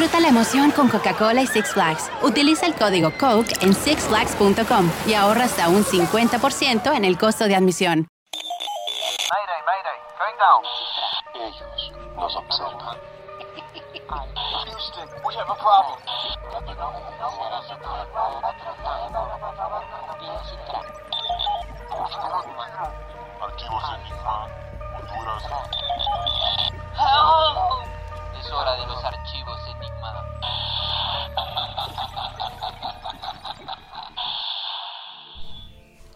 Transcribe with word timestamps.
Disfruta 0.00 0.22
la 0.22 0.28
emoción 0.28 0.70
con 0.70 0.88
Coca-Cola 0.88 1.42
y 1.42 1.46
Six 1.46 1.74
Flags. 1.74 2.10
Utiliza 2.22 2.64
el 2.64 2.74
código 2.74 3.10
COKE 3.18 3.52
en 3.60 3.74
sixflags.com 3.74 4.90
y 5.06 5.12
ahorra 5.12 5.44
hasta 5.44 5.68
un 5.68 5.84
50% 5.84 6.96
en 6.96 7.04
el 7.04 7.18
costo 7.18 7.44
de 7.44 7.54
admisión. 7.54 8.08
Mayday, 9.30 9.60
mayday, 9.68 9.98
going 10.18 10.38
down. 10.40 10.64
Ellos 11.34 11.92
nos 12.16 12.34
observan. 12.34 12.96
Houston, 14.64 15.06
we 15.22 15.34
have 15.36 15.50
a 15.50 15.54
problem. 15.56 15.98
Archivos 23.42 23.84
Enigma, 23.98 24.48
Honduras. 24.96 25.44
Help! 26.96 27.90
Es 28.40 28.50
hora 28.50 28.72
de 28.76 28.86
los 28.86 29.04
archivos 29.04 29.60
Enigma. 29.66 29.79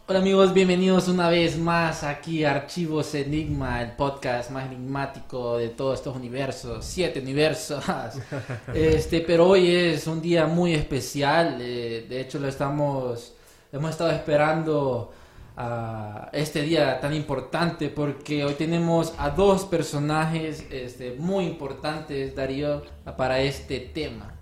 Hola 0.07 0.19
amigos, 0.19 0.53
bienvenidos 0.53 1.09
una 1.09 1.31
vez 1.31 1.57
más 1.57 2.05
aquí 2.05 2.45
a 2.45 2.51
Archivos 2.51 3.15
Enigma, 3.15 3.81
el 3.81 3.93
podcast 3.93 4.51
más 4.51 4.67
enigmático 4.67 5.57
de 5.57 5.71
todos 5.71 5.98
estos 5.98 6.15
universos, 6.15 6.84
siete 6.84 7.20
universos. 7.20 7.83
Este, 8.75 9.23
pero 9.23 9.48
hoy 9.48 9.75
es 9.75 10.06
un 10.06 10.20
día 10.20 10.47
muy 10.47 10.75
especial, 10.75 11.56
eh, 11.59 12.05
de 12.06 12.20
hecho 12.20 12.39
lo 12.39 12.48
estamos, 12.48 13.33
hemos 13.73 13.93
estado 13.93 14.11
esperando 14.11 15.11
a 15.56 16.28
este 16.34 16.61
día 16.61 17.00
tan 17.00 17.15
importante 17.15 17.89
porque 17.89 18.45
hoy 18.45 18.55
tenemos 18.55 19.15
a 19.17 19.31
dos 19.31 19.65
personajes 19.65 20.67
este, 20.71 21.15
muy 21.19 21.47
importantes, 21.47 22.37
Darío, 22.37 22.83
para 23.17 23.41
este 23.41 23.81
tema. 23.81 24.34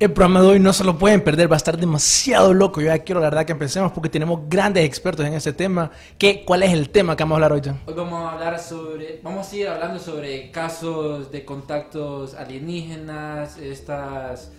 El 0.00 0.14
programa 0.14 0.40
de 0.40 0.46
hoy 0.46 0.60
no 0.60 0.72
se 0.72 0.82
lo 0.82 0.96
pueden 0.96 1.22
perder, 1.22 1.52
va 1.52 1.56
a 1.56 1.58
estar 1.58 1.76
demasiado 1.76 2.54
loco. 2.54 2.80
Yo 2.80 2.86
ya 2.86 3.00
quiero 3.00 3.20
la 3.20 3.26
verdad 3.26 3.44
que 3.44 3.52
empecemos 3.52 3.92
porque 3.92 4.08
tenemos 4.08 4.40
grandes 4.48 4.86
expertos 4.86 5.26
en 5.26 5.34
ese 5.34 5.52
tema. 5.52 5.90
¿Qué, 6.16 6.42
¿Cuál 6.42 6.62
es 6.62 6.72
el 6.72 6.88
tema 6.88 7.14
que 7.14 7.22
vamos 7.22 7.34
a 7.34 7.44
hablar 7.44 7.52
hoy? 7.52 7.60
Hoy 7.84 7.94
vamos 7.94 8.24
a 8.24 8.32
hablar 8.32 8.58
sobre, 8.60 9.20
vamos 9.22 9.46
a 9.46 9.50
seguir 9.50 9.68
hablando 9.68 9.98
sobre 9.98 10.50
casos 10.50 11.30
de 11.30 11.44
contactos 11.44 12.32
alienígenas, 12.32 13.58
estas 13.58 14.52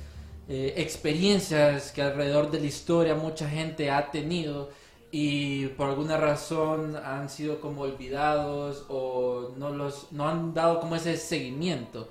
eh, 0.48 0.76
experiencias 0.78 1.92
que 1.92 2.04
alrededor 2.04 2.52
de 2.52 2.60
la 2.60 2.68
historia 2.68 3.16
mucha 3.16 3.50
gente 3.50 3.90
ha 3.90 4.12
tenido 4.12 4.70
y 5.10 5.70
por 5.70 5.90
alguna 5.90 6.18
razón 6.18 6.96
han 6.96 7.32
sido 7.32 7.60
como 7.60 7.82
olvidados 7.82 8.86
o 8.90 9.54
no 9.58 9.72
los 9.72 10.12
no 10.12 10.30
han 10.30 10.54
dado 10.54 10.80
como 10.80 10.96
ese 10.96 11.18
seguimiento. 11.18 12.10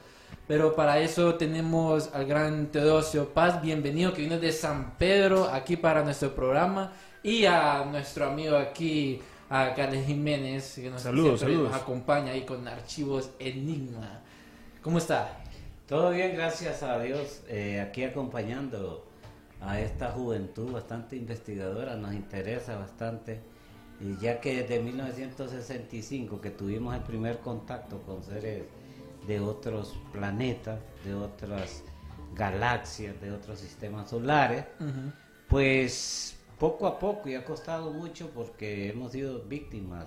Pero 0.50 0.74
para 0.74 0.98
eso 0.98 1.36
tenemos 1.36 2.10
al 2.12 2.26
gran 2.26 2.72
Teodosio 2.72 3.32
Paz, 3.32 3.62
bienvenido, 3.62 4.12
que 4.12 4.22
viene 4.22 4.40
de 4.40 4.50
San 4.50 4.98
Pedro 4.98 5.44
aquí 5.44 5.76
para 5.76 6.02
nuestro 6.02 6.34
programa. 6.34 6.90
Y 7.22 7.44
a 7.44 7.84
nuestro 7.88 8.26
amigo 8.26 8.56
aquí, 8.56 9.22
a 9.48 9.72
Carles 9.76 10.08
Jiménez, 10.08 10.74
que 10.74 10.90
nos, 10.90 11.02
Saludos, 11.02 11.38
siempre 11.38 11.54
saludos. 11.54 11.70
nos 11.72 11.80
acompaña 11.80 12.32
ahí 12.32 12.42
con 12.42 12.66
archivos 12.66 13.30
Enigma. 13.38 14.22
¿Cómo 14.82 14.98
está? 14.98 15.38
Todo 15.86 16.10
bien, 16.10 16.34
gracias 16.34 16.82
a 16.82 16.98
Dios. 16.98 17.42
eh, 17.46 17.80
aquí 17.80 18.02
acompañando 18.02 19.06
a 19.60 19.78
esta 19.80 20.10
juventud 20.10 20.72
bastante 20.72 21.14
investigadora, 21.14 21.94
nos 21.94 22.12
interesa 22.12 22.76
bastante, 22.76 23.38
y 24.00 24.20
ya 24.20 24.40
que 24.40 24.62
desde 24.62 24.82
1965 24.82 26.40
que 26.40 26.50
tuvimos 26.50 26.96
el 26.96 27.02
primer 27.02 27.38
contacto 27.38 28.02
con 28.02 28.24
seres 28.24 28.64
de 29.26 29.40
otros 29.40 29.96
planetas, 30.12 30.80
de 31.04 31.14
otras 31.14 31.82
galaxias, 32.34 33.20
de 33.20 33.32
otros 33.32 33.58
sistemas 33.58 34.10
solares, 34.10 34.64
pues 35.48 36.36
poco 36.58 36.86
a 36.86 36.98
poco 36.98 37.28
y 37.28 37.34
ha 37.34 37.44
costado 37.44 37.90
mucho 37.92 38.30
porque 38.30 38.88
hemos 38.90 39.12
sido 39.12 39.40
víctimas, 39.42 40.06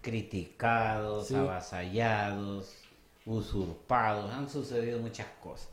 criticados, 0.00 1.28
Sí. 1.28 1.34
avasallados, 1.34 2.74
usurpados, 3.26 4.30
han 4.32 4.48
sucedido 4.48 4.98
muchas 5.00 5.26
cosas. 5.42 5.68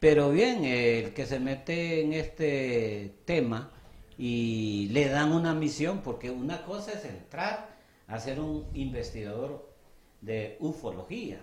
Pero 0.00 0.30
bien, 0.30 0.64
el 0.64 1.14
que 1.14 1.26
se 1.26 1.38
mete 1.38 2.02
en 2.02 2.12
este 2.12 3.14
tema 3.24 3.70
y 4.18 4.88
le 4.90 5.08
dan 5.08 5.32
una 5.32 5.54
misión, 5.54 6.00
porque 6.02 6.30
una 6.30 6.64
cosa 6.64 6.92
es 6.92 7.04
entrar 7.04 7.68
a 8.08 8.18
ser 8.18 8.40
un 8.40 8.66
investigador 8.74 9.72
de 10.20 10.56
ufología, 10.60 11.40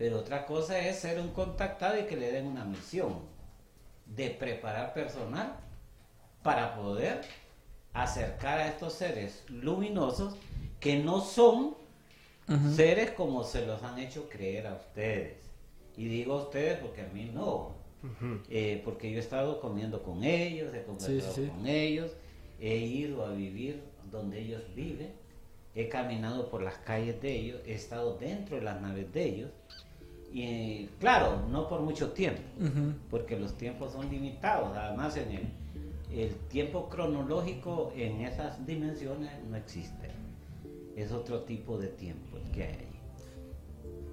pero 0.00 0.20
otra 0.20 0.46
cosa 0.46 0.78
es 0.78 0.98
ser 0.98 1.20
un 1.20 1.28
contactado 1.28 2.00
y 2.00 2.04
que 2.04 2.16
le 2.16 2.32
den 2.32 2.46
una 2.46 2.64
misión 2.64 3.18
de 4.06 4.30
preparar 4.30 4.94
personal 4.94 5.56
para 6.42 6.74
poder 6.74 7.20
acercar 7.92 8.60
a 8.60 8.68
estos 8.68 8.94
seres 8.94 9.44
luminosos 9.50 10.36
que 10.80 10.96
no 10.96 11.20
son 11.20 11.76
seres 12.74 13.10
como 13.10 13.44
se 13.44 13.66
los 13.66 13.82
han 13.82 13.98
hecho 13.98 14.26
creer 14.30 14.68
a 14.68 14.72
ustedes. 14.72 15.36
Y 15.98 16.06
digo 16.06 16.32
a 16.32 16.44
ustedes 16.44 16.78
porque 16.78 17.02
a 17.02 17.08
mí 17.08 17.30
no. 17.34 17.74
Eh, 18.48 18.80
porque 18.82 19.10
yo 19.10 19.18
he 19.18 19.20
estado 19.20 19.60
comiendo 19.60 20.02
con 20.02 20.24
ellos, 20.24 20.72
he 20.72 20.82
conversado 20.82 21.34
sí. 21.34 21.46
con 21.46 21.66
ellos, 21.66 22.10
he 22.58 22.78
ido 22.78 23.26
a 23.26 23.32
vivir 23.32 23.82
donde 24.10 24.40
ellos 24.40 24.62
viven, 24.74 25.12
he 25.74 25.90
caminado 25.90 26.48
por 26.48 26.62
las 26.62 26.78
calles 26.78 27.20
de 27.20 27.36
ellos, 27.36 27.60
he 27.66 27.74
estado 27.74 28.16
dentro 28.16 28.56
de 28.56 28.62
las 28.62 28.80
naves 28.80 29.12
de 29.12 29.24
ellos. 29.24 29.50
Y 30.32 30.42
eh, 30.42 30.88
claro, 31.00 31.42
no 31.50 31.68
por 31.68 31.80
mucho 31.80 32.12
tiempo, 32.12 32.40
Ujú. 32.60 32.92
porque 33.10 33.38
los 33.38 33.54
tiempos 33.56 33.92
son 33.92 34.08
limitados. 34.10 34.76
Además, 34.76 35.16
en 35.16 35.30
el, 35.32 35.48
el 36.18 36.34
tiempo 36.48 36.88
cronológico 36.88 37.92
en 37.96 38.20
esas 38.20 38.64
dimensiones 38.66 39.30
no 39.48 39.56
existe. 39.56 40.08
Es 40.96 41.12
otro 41.12 41.40
tipo 41.40 41.78
de 41.78 41.88
tiempo 41.88 42.36
el 42.36 42.50
que 42.52 42.62
hay 42.62 42.68
ahí. 42.74 43.00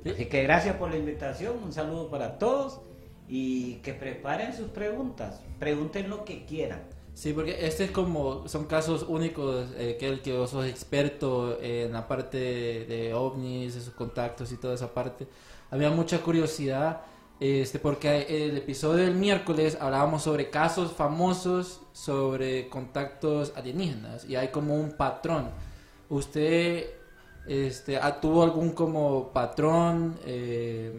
Sí. 0.03 0.09
Así 0.11 0.25
que 0.25 0.43
gracias 0.43 0.75
por 0.77 0.89
la 0.89 0.97
invitación, 0.97 1.55
un 1.63 1.73
saludo 1.73 2.09
para 2.09 2.37
todos 2.39 2.79
y 3.27 3.75
que 3.75 3.93
preparen 3.93 4.55
sus 4.55 4.67
preguntas, 4.69 5.41
pregunten 5.59 6.09
lo 6.09 6.23
que 6.23 6.45
quieran. 6.45 6.81
Sí, 7.13 7.33
porque 7.33 7.65
este 7.65 7.85
es 7.85 7.91
como, 7.91 8.47
son 8.47 8.65
casos 8.65 9.03
únicos, 9.07 9.69
eh, 9.75 9.97
que 9.99 10.07
el 10.07 10.21
que 10.21 10.37
vos 10.37 10.51
sos 10.51 10.67
experto 10.67 11.59
en 11.61 11.91
la 11.91 12.07
parte 12.07 12.37
de, 12.37 12.85
de 12.85 13.13
ovnis, 13.15 13.75
esos 13.75 13.93
contactos 13.95 14.51
y 14.51 14.57
toda 14.57 14.75
esa 14.75 14.93
parte. 14.93 15.27
Había 15.69 15.89
mucha 15.89 16.19
curiosidad, 16.21 17.01
este, 17.39 17.77
porque 17.79 18.45
el 18.45 18.57
episodio 18.57 19.03
del 19.03 19.15
miércoles 19.15 19.77
hablábamos 19.79 20.23
sobre 20.23 20.49
casos 20.49 20.93
famosos 20.93 21.81
sobre 21.91 22.69
contactos 22.69 23.53
alienígenas 23.55 24.25
y 24.25 24.35
hay 24.35 24.47
como 24.47 24.75
un 24.75 24.93
patrón. 24.93 25.49
¿Usted 26.09 26.85
este, 27.47 27.97
ah, 27.97 28.19
tuvo 28.19 28.43
algún 28.43 28.71
como 28.71 29.31
patrón? 29.33 30.17
Eh, 30.25 30.93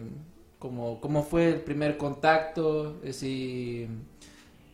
como, 0.59 0.99
¿Cómo 1.01 1.23
fue 1.23 1.47
el 1.47 1.61
primer 1.61 1.97
contacto? 1.97 2.99
Eh, 3.03 3.13
si 3.13 3.87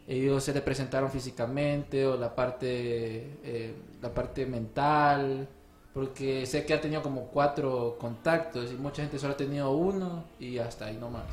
ellos 0.08 0.44
se 0.44 0.54
le 0.54 0.62
presentaron 0.62 1.10
físicamente 1.10 2.06
o 2.06 2.18
la 2.18 2.36
parte 2.36 3.40
eh, 3.44 3.74
la 4.02 4.14
parte 4.14 4.46
mental 4.46 5.48
porque 5.96 6.46
sé 6.46 6.64
que 6.66 6.74
ha 6.74 6.82
tenido 6.82 7.02
como 7.02 7.28
cuatro 7.28 7.96
contactos 7.98 8.74
y 8.74 8.76
mucha 8.76 9.02
gente 9.02 9.18
solo 9.18 9.34
ha 9.34 9.38
tenido 9.38 9.72
uno 9.72 10.26
y 10.38 10.58
hasta 10.58 10.88
ahí 10.88 10.98
nomás 10.98 11.24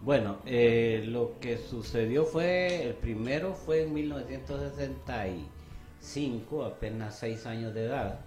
Bueno, 0.00 0.38
eh, 0.46 1.04
lo 1.06 1.38
que 1.38 1.58
sucedió 1.58 2.24
fue, 2.24 2.86
el 2.86 2.94
primero 2.94 3.52
fue 3.52 3.82
en 3.82 3.92
1965, 3.92 6.64
apenas 6.64 7.18
seis 7.18 7.44
años 7.44 7.74
de 7.74 7.84
edad, 7.84 8.20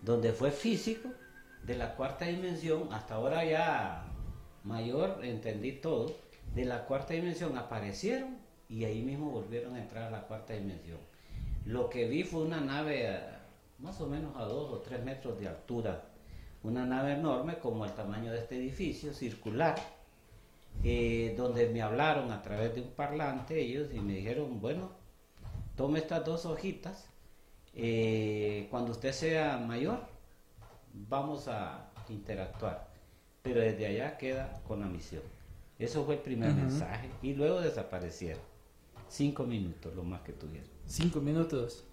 donde 0.00 0.32
fue 0.32 0.50
físico 0.50 1.10
de 1.62 1.76
la 1.76 1.94
cuarta 1.94 2.24
dimensión, 2.24 2.88
hasta 2.90 3.16
ahora 3.16 3.44
ya 3.44 4.06
mayor, 4.64 5.20
entendí 5.22 5.72
todo, 5.72 6.16
de 6.54 6.64
la 6.64 6.86
cuarta 6.86 7.12
dimensión 7.12 7.58
aparecieron 7.58 8.38
y 8.70 8.86
ahí 8.86 9.02
mismo 9.02 9.30
volvieron 9.30 9.74
a 9.74 9.82
entrar 9.82 10.04
a 10.04 10.10
la 10.10 10.22
cuarta 10.22 10.54
dimensión. 10.54 11.00
Lo 11.66 11.90
que 11.90 12.08
vi 12.08 12.24
fue 12.24 12.40
una 12.40 12.62
nave 12.62 13.36
más 13.78 14.00
o 14.00 14.06
menos 14.06 14.36
a 14.36 14.44
dos 14.44 14.72
o 14.72 14.78
tres 14.78 15.04
metros 15.04 15.38
de 15.38 15.48
altura, 15.48 16.04
una 16.62 16.84
nave 16.84 17.12
enorme 17.12 17.58
como 17.58 17.84
el 17.84 17.92
tamaño 17.92 18.32
de 18.32 18.38
este 18.38 18.56
edificio, 18.56 19.12
circular, 19.12 19.76
eh, 20.84 21.34
donde 21.36 21.68
me 21.68 21.82
hablaron 21.82 22.30
a 22.30 22.42
través 22.42 22.74
de 22.74 22.82
un 22.82 22.90
parlante 22.90 23.60
ellos 23.60 23.88
y 23.92 24.00
me 24.00 24.14
dijeron, 24.14 24.60
bueno, 24.60 24.90
tome 25.76 26.00
estas 26.00 26.24
dos 26.24 26.46
hojitas, 26.46 27.08
eh, 27.74 28.66
cuando 28.70 28.92
usted 28.92 29.12
sea 29.12 29.58
mayor, 29.58 30.00
vamos 30.92 31.48
a 31.48 31.90
interactuar. 32.08 32.88
Pero 33.42 33.60
desde 33.60 33.86
allá 33.86 34.18
queda 34.18 34.60
con 34.66 34.80
la 34.80 34.86
misión. 34.86 35.22
Eso 35.78 36.04
fue 36.04 36.16
el 36.16 36.20
primer 36.20 36.52
mensaje 36.54 37.08
y 37.22 37.34
luego 37.34 37.60
desaparecieron. 37.60 38.42
Cinco 39.08 39.44
minutos, 39.44 39.94
lo 39.94 40.02
más 40.02 40.22
que 40.22 40.32
tuvieron. 40.32 40.68
Cinco 40.86 41.20
minutos. 41.20 41.84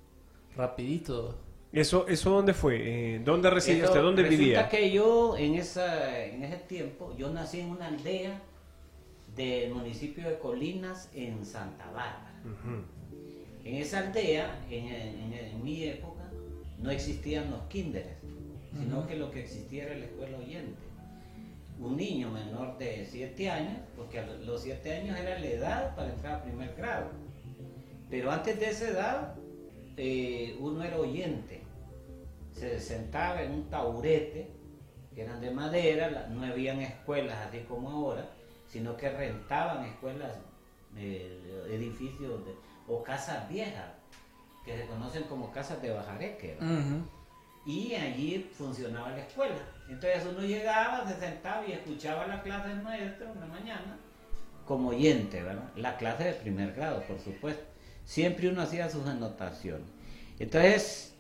Rapidito. 0.56 1.45
¿Eso, 1.74 2.08
eso 2.08 2.30
dónde 2.30 2.54
fue? 2.54 3.16
Eh, 3.16 3.20
¿Dónde 3.24 3.50
residía 3.50 3.86
usted? 3.86 4.02
¿Dónde 4.02 4.22
resulta 4.24 4.42
vivía? 4.44 4.70
que 4.70 4.92
yo 4.92 5.36
en, 5.38 5.56
esa, 5.56 6.24
en 6.26 6.44
ese 6.44 6.58
tiempo, 6.58 7.14
yo 7.18 7.30
nací 7.32 7.60
en 7.60 7.70
una 7.70 7.88
aldea 7.88 8.40
del 9.36 9.74
municipio 9.74 10.30
de 10.30 10.38
Colinas 10.40 11.10
en 11.14 11.46
Santa 11.46 11.86
Bárbara. 11.88 12.32
En 13.66 13.76
esa 13.76 14.00
aldea, 14.00 14.64
en, 14.70 14.86
en- 14.88 15.34
en 15.34 15.64
mi 15.64 15.84
época, 15.84 16.24
no 16.80 16.92
existían 16.92 17.52
los 17.52 17.62
kinderes, 17.64 18.16
sino 18.78 19.06
que 19.08 19.16
lo 19.18 19.32
que 19.32 19.42
existía 19.42 19.84
era 19.86 19.96
la 19.98 20.06
escuela 20.06 20.38
oyente. 20.38 20.80
Un 21.80 21.98
niño 21.98 22.30
menor 22.32 22.78
de 22.78 23.06
7 23.06 23.50
años, 23.50 23.80
porque 23.98 24.20
a 24.20 24.26
los 24.26 24.62
7 24.62 24.94
años 24.94 25.20
era 25.20 25.38
la 25.40 25.46
edad 25.48 25.96
para 25.96 26.14
entrar 26.14 26.36
a 26.36 26.44
primer 26.44 26.74
grado. 26.76 27.08
Pero 28.10 28.32
antes 28.32 28.58
de 28.60 28.70
esa 28.70 28.88
edad, 28.90 29.36
eh, 29.98 30.58
uno 30.60 30.84
era 30.84 30.98
oyente. 30.98 31.64
Se 32.52 32.80
sentaba 32.80 33.42
en 33.42 33.52
un 33.54 33.70
taburete, 33.70 34.50
que 35.14 35.22
eran 35.24 35.40
de 35.42 35.52
madera, 35.52 36.28
no 36.30 36.44
habían 36.46 36.82
escuelas 36.82 37.38
así 37.48 37.60
como 37.62 37.90
ahora, 37.90 38.30
sino 38.68 38.96
que 38.98 39.10
rentaban 39.10 39.86
escuelas, 39.86 40.34
eh, 40.98 41.68
edificios 41.70 42.46
de- 42.46 42.56
o 42.88 43.04
casas 43.04 43.48
viejas, 43.50 43.92
que 44.64 44.78
se 44.78 44.86
conocen 44.88 45.24
como 45.24 45.52
casas 45.52 45.82
de 45.82 45.92
bajareque. 45.92 46.58
Y 47.66 47.94
allí 47.96 48.50
funcionaba 48.58 49.10
la 49.12 49.20
escuela. 49.20 49.56
Entonces 49.90 50.26
uno 50.30 50.42
llegaba, 50.42 51.08
se 51.08 51.20
sentaba 51.20 51.66
y 51.66 51.72
escuchaba 51.74 52.28
la 52.28 52.42
clase 52.44 52.70
del 52.70 52.82
maestro 52.84 53.32
en 53.32 53.40
la 53.40 53.46
mañana 53.48 53.98
como 54.66 54.90
oyente, 54.90 55.42
¿verdad? 55.44 55.70
La 55.76 55.96
clase 55.98 56.24
de 56.26 56.34
primer 56.34 56.74
grado, 56.74 57.02
por 57.04 57.20
supuesto. 57.20 57.64
Siempre 58.06 58.50
uno 58.50 58.62
hacía 58.62 58.90
sus 58.90 59.06
anotaciones. 59.08 59.88
Entonces, 60.40 61.14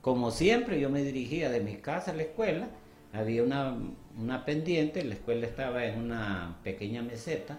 como 0.00 0.30
siempre, 0.30 0.80
yo 0.80 0.90
me 0.90 1.02
dirigía 1.02 1.50
de 1.50 1.60
mi 1.60 1.76
casa 1.76 2.10
a 2.10 2.14
la 2.14 2.22
escuela. 2.22 2.68
Había 3.12 3.42
una, 3.42 3.76
una 4.18 4.44
pendiente, 4.44 5.04
la 5.04 5.14
escuela 5.14 5.46
estaba 5.46 5.84
en 5.84 6.00
una 6.00 6.58
pequeña 6.64 7.02
meseta. 7.02 7.58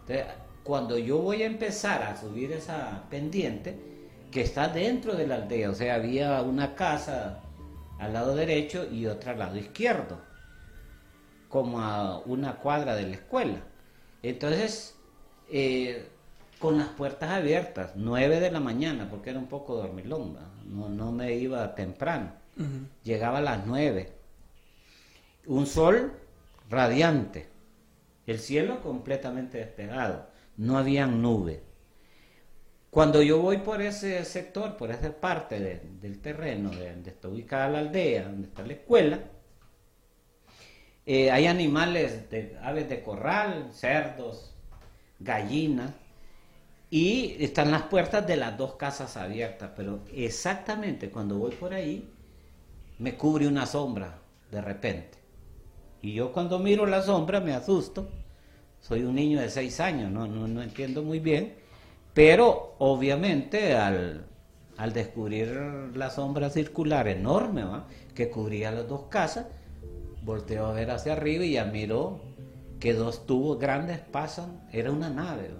Entonces, 0.00 0.26
cuando 0.64 0.98
yo 0.98 1.18
voy 1.18 1.42
a 1.42 1.46
empezar 1.46 2.02
a 2.02 2.16
subir 2.16 2.52
esa 2.52 3.04
pendiente, 3.10 3.78
que 4.30 4.42
está 4.42 4.68
dentro 4.68 5.14
de 5.14 5.26
la 5.26 5.36
aldea, 5.36 5.70
o 5.70 5.74
sea, 5.74 5.94
había 5.94 6.42
una 6.42 6.74
casa 6.74 7.40
al 7.98 8.12
lado 8.12 8.34
derecho 8.34 8.86
y 8.90 9.06
otra 9.06 9.32
al 9.32 9.38
lado 9.38 9.56
izquierdo, 9.56 10.20
como 11.48 11.80
a 11.80 12.18
una 12.20 12.56
cuadra 12.56 12.94
de 12.94 13.04
la 13.04 13.14
escuela. 13.14 13.62
Entonces, 14.22 14.96
eh, 15.50 16.08
con 16.58 16.76
las 16.78 16.88
puertas 16.88 17.30
abiertas, 17.30 17.92
9 17.94 18.40
de 18.40 18.50
la 18.50 18.60
mañana, 18.60 19.08
porque 19.08 19.30
era 19.30 19.38
un 19.38 19.46
poco 19.46 19.76
dormilón, 19.76 20.36
no, 20.64 20.88
no 20.88 21.12
me 21.12 21.34
iba 21.34 21.74
temprano, 21.74 22.32
llegaba 23.04 23.38
a 23.38 23.42
las 23.42 23.66
9. 23.66 24.12
Un 25.46 25.66
sol 25.66 26.12
radiante, 26.68 27.48
el 28.26 28.38
cielo 28.40 28.82
completamente 28.82 29.58
despejado, 29.58 30.26
no 30.56 30.76
habían 30.76 31.22
nubes. 31.22 31.60
Cuando 32.90 33.22
yo 33.22 33.38
voy 33.40 33.58
por 33.58 33.80
ese 33.80 34.24
sector, 34.24 34.76
por 34.76 34.90
esa 34.90 35.12
parte 35.12 35.60
de- 35.60 35.80
del 36.00 36.20
terreno 36.20 36.70
de 36.70 36.90
donde 36.90 37.10
está 37.10 37.28
ubicada 37.28 37.68
la 37.68 37.78
aldea, 37.80 38.24
donde 38.24 38.48
está 38.48 38.66
la 38.66 38.72
escuela, 38.72 39.20
eh, 41.06 41.30
hay 41.30 41.46
animales, 41.46 42.28
de, 42.30 42.58
aves 42.62 42.88
de 42.88 43.02
corral, 43.02 43.70
cerdos, 43.72 44.54
gallinas, 45.20 45.92
y 46.90 47.36
están 47.40 47.70
las 47.70 47.82
puertas 47.82 48.26
de 48.26 48.36
las 48.36 48.56
dos 48.56 48.74
casas 48.74 49.16
abiertas, 49.16 49.70
pero 49.76 50.00
exactamente 50.12 51.10
cuando 51.10 51.36
voy 51.36 51.52
por 51.52 51.74
ahí, 51.74 52.08
me 52.98 53.14
cubre 53.16 53.46
una 53.46 53.66
sombra 53.66 54.18
de 54.50 54.60
repente. 54.60 55.18
Y 56.00 56.14
yo 56.14 56.32
cuando 56.32 56.58
miro 56.58 56.86
la 56.86 57.02
sombra 57.02 57.40
me 57.40 57.52
asusto. 57.52 58.08
Soy 58.80 59.02
un 59.02 59.16
niño 59.16 59.40
de 59.40 59.50
seis 59.50 59.80
años, 59.80 60.10
no, 60.10 60.26
no, 60.26 60.46
no 60.46 60.62
entiendo 60.62 61.02
muy 61.02 61.18
bien. 61.18 61.54
Pero 62.14 62.74
obviamente 62.78 63.74
al, 63.74 64.26
al 64.76 64.92
descubrir 64.92 65.48
la 65.94 66.10
sombra 66.10 66.50
circular 66.50 67.08
enorme 67.08 67.64
¿va? 67.64 67.86
que 68.14 68.30
cubría 68.30 68.70
las 68.70 68.88
dos 68.88 69.02
casas, 69.08 69.46
volteo 70.22 70.66
a 70.66 70.72
ver 70.72 70.90
hacia 70.90 71.12
arriba 71.12 71.44
y 71.44 71.52
ya 71.52 71.64
miro 71.64 72.20
que 72.80 72.94
dos 72.94 73.26
tubos 73.26 73.58
grandes 73.58 73.98
pasan. 73.98 74.62
Era 74.72 74.90
una 74.90 75.10
nave. 75.10 75.50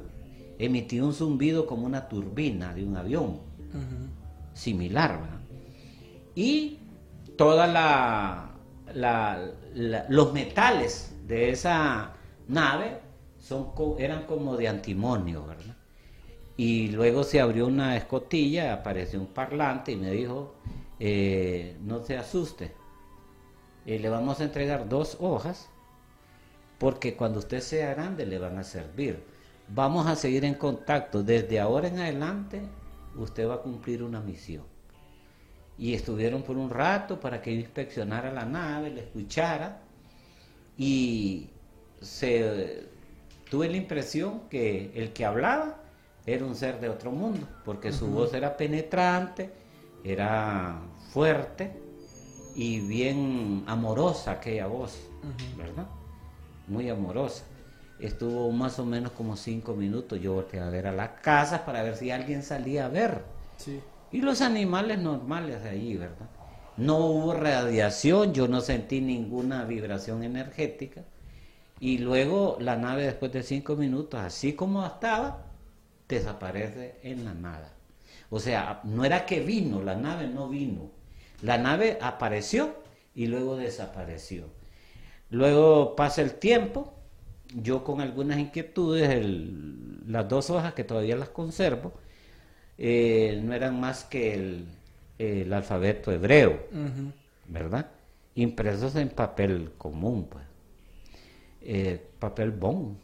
Emitía 0.58 1.05
un 1.05 1.14
zumbido 1.14 1.66
como 1.66 1.87
una 1.87 2.08
turbina 2.08 2.75
de 2.75 2.84
un 2.84 2.96
avión. 2.96 3.40
Similar. 4.55 5.20
Y 6.34 6.78
toda 7.37 7.66
la, 7.66 8.50
la- 8.94 9.50
la- 9.75 10.06
los 10.08 10.32
metales 10.32 11.14
de 11.26 11.50
esa 11.50 12.12
nave 12.49 12.99
son, 13.38 13.69
eran 13.99 14.25
como 14.25 14.56
de 14.56 14.69
antimonio, 14.69 15.46
¿verdad? 15.46 15.76
Y 16.56 16.88
luego 16.88 17.22
se 17.22 17.40
abrió 17.40 17.66
una 17.69 17.96
escotilla, 17.96 18.72
apareció 18.72 19.20
un 19.20 19.26
parlante 19.28 19.93
y 19.93 19.96
me 19.96 20.10
dijo, 20.10 20.55
eh, 20.99 21.76
no 21.84 22.02
se 22.05 22.16
asuste, 22.16 22.72
eh, 23.87 23.99
le 24.00 24.08
vamos 24.08 24.40
a 24.40 24.44
entregar 24.44 24.88
dos 24.88 25.16
hojas 25.20 25.69
porque 26.78 27.14
cuando 27.14 27.38
usted 27.38 27.60
sea 27.60 27.94
grande 27.94 28.26
le 28.26 28.38
van 28.40 28.58
a 28.58 28.64
servir. 28.64 29.22
Vamos 29.69 30.06
a 30.06 30.17
seguir 30.17 30.44
en 30.44 30.55
contacto. 30.55 31.23
Desde 31.23 31.61
ahora 31.61 31.88
en 31.88 31.99
adelante 31.99 32.62
usted 33.17 33.49
va 33.49 33.55
a 33.55 33.62
cumplir 33.62 34.03
una 34.03 34.20
misión 34.20 34.65
y 35.79 35.94
estuvieron 35.94 36.43
por 36.43 36.56
un 36.56 36.70
rato 36.70 37.20
para 37.20 37.41
que 37.41 37.55
yo 37.55 37.61
inspeccionara 37.61 38.32
la 38.32 38.44
nave, 38.44 38.91
la 38.91 39.00
escuchara 39.00 39.81
y 40.76 41.49
se, 42.00 42.88
tuve 43.49 43.69
la 43.69 43.76
impresión 43.76 44.43
que 44.50 44.91
el 44.94 45.12
que 45.12 45.25
hablaba 45.25 45.82
era 46.26 46.44
un 46.44 46.55
ser 46.55 46.81
de 46.81 46.88
otro 46.88 47.11
mundo, 47.11 47.49
porque 47.65 47.93
su 47.93 48.06
voz 48.09 48.35
era 48.35 48.56
penetrante, 48.56 49.50
era 50.05 50.81
fuerte 51.11 51.73
y 52.55 52.81
bien 52.81 53.65
amorosa 53.67 54.32
aquella 54.32 54.67
voz, 54.67 54.98
¿verdad? 55.56 55.87
Muy 56.67 56.91
amorosa. 56.91 57.44
Estuvo 58.00 58.50
más 58.52 58.78
o 58.78 58.84
menos 58.84 59.12
como 59.12 59.36
cinco 59.36 59.74
minutos, 59.74 60.20
yo 60.20 60.34
volteé 60.34 60.60
a 60.60 60.70
ver 60.70 60.86
a 60.86 60.93
la 60.93 61.17
casa 61.17 61.64
para 61.64 61.82
ver 61.82 61.96
si 61.96 62.10
alguien 62.10 62.43
salía 62.43 62.86
a 62.86 62.88
ver. 62.88 63.22
Sí. 63.56 63.81
Y 64.12 64.20
los 64.20 64.40
animales 64.40 64.98
normales 64.98 65.62
de 65.62 65.70
allí, 65.70 65.96
¿verdad? 65.96 66.28
No 66.76 66.98
hubo 66.98 67.34
radiación, 67.34 68.32
yo 68.32 68.46
no 68.46 68.60
sentí 68.60 69.00
ninguna 69.00 69.64
vibración 69.64 70.22
energética. 70.22 71.02
Y 71.81 71.98
luego 71.98 72.56
la 72.60 72.76
nave 72.76 73.05
después 73.05 73.32
de 73.32 73.43
cinco 73.43 73.76
minutos, 73.76 74.20
así 74.20 74.52
como 74.55 74.86
estaba, 74.86 75.44
desaparece 76.08 77.00
en 77.02 77.24
la 77.24 77.34
nada. 77.34 77.72
O 78.31 78.40
sea, 78.40 78.81
no 78.84 79.05
era 79.05 79.26
que 79.26 79.40
vino, 79.40 79.82
la 79.82 79.96
nave 79.96 80.28
no 80.28 80.48
vino. 80.48 80.90
La 81.43 81.58
nave 81.58 81.98
apareció 82.00 82.76
y 83.14 83.26
luego 83.26 83.56
desapareció. 83.56 84.44
Luego 85.31 85.94
pasa 85.96 86.22
el 86.22 86.34
tiempo, 86.34 86.94
yo 87.55 87.84
con 87.84 88.00
algunas 88.00 88.38
inquietudes, 88.38 89.08
el- 89.10 90.00
las 90.06 90.28
dos 90.28 90.50
hojas 90.50 90.74
que 90.74 90.84
todavía 90.84 91.17
las 91.17 91.28
conservo, 91.31 91.93
eh, 92.78 93.40
no 93.44 93.52
eran 93.55 93.78
más 93.81 94.05
que 94.05 94.34
el, 94.34 94.64
el 95.19 95.52
alfabeto 95.52 96.12
hebreo. 96.12 96.60
¿verdad? 97.48 97.90
Impresos 98.34 98.94
en 98.96 99.08
papel 99.08 99.72
común, 99.78 100.26
pues. 100.31 100.44
Eh, 101.62 102.00
papel 102.19 102.50
bond. 102.50 102.96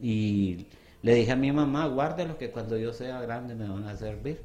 Y 0.00 0.66
le 1.02 1.14
dije 1.14 1.32
a 1.32 1.36
mi 1.36 1.52
mamá, 1.52 1.86
guárdelos 1.86 2.36
que 2.36 2.50
cuando 2.50 2.76
yo 2.76 2.92
sea 2.92 3.20
grande 3.20 3.54
me 3.54 3.68
van 3.68 3.86
a 3.86 3.96
servir. 3.96 4.40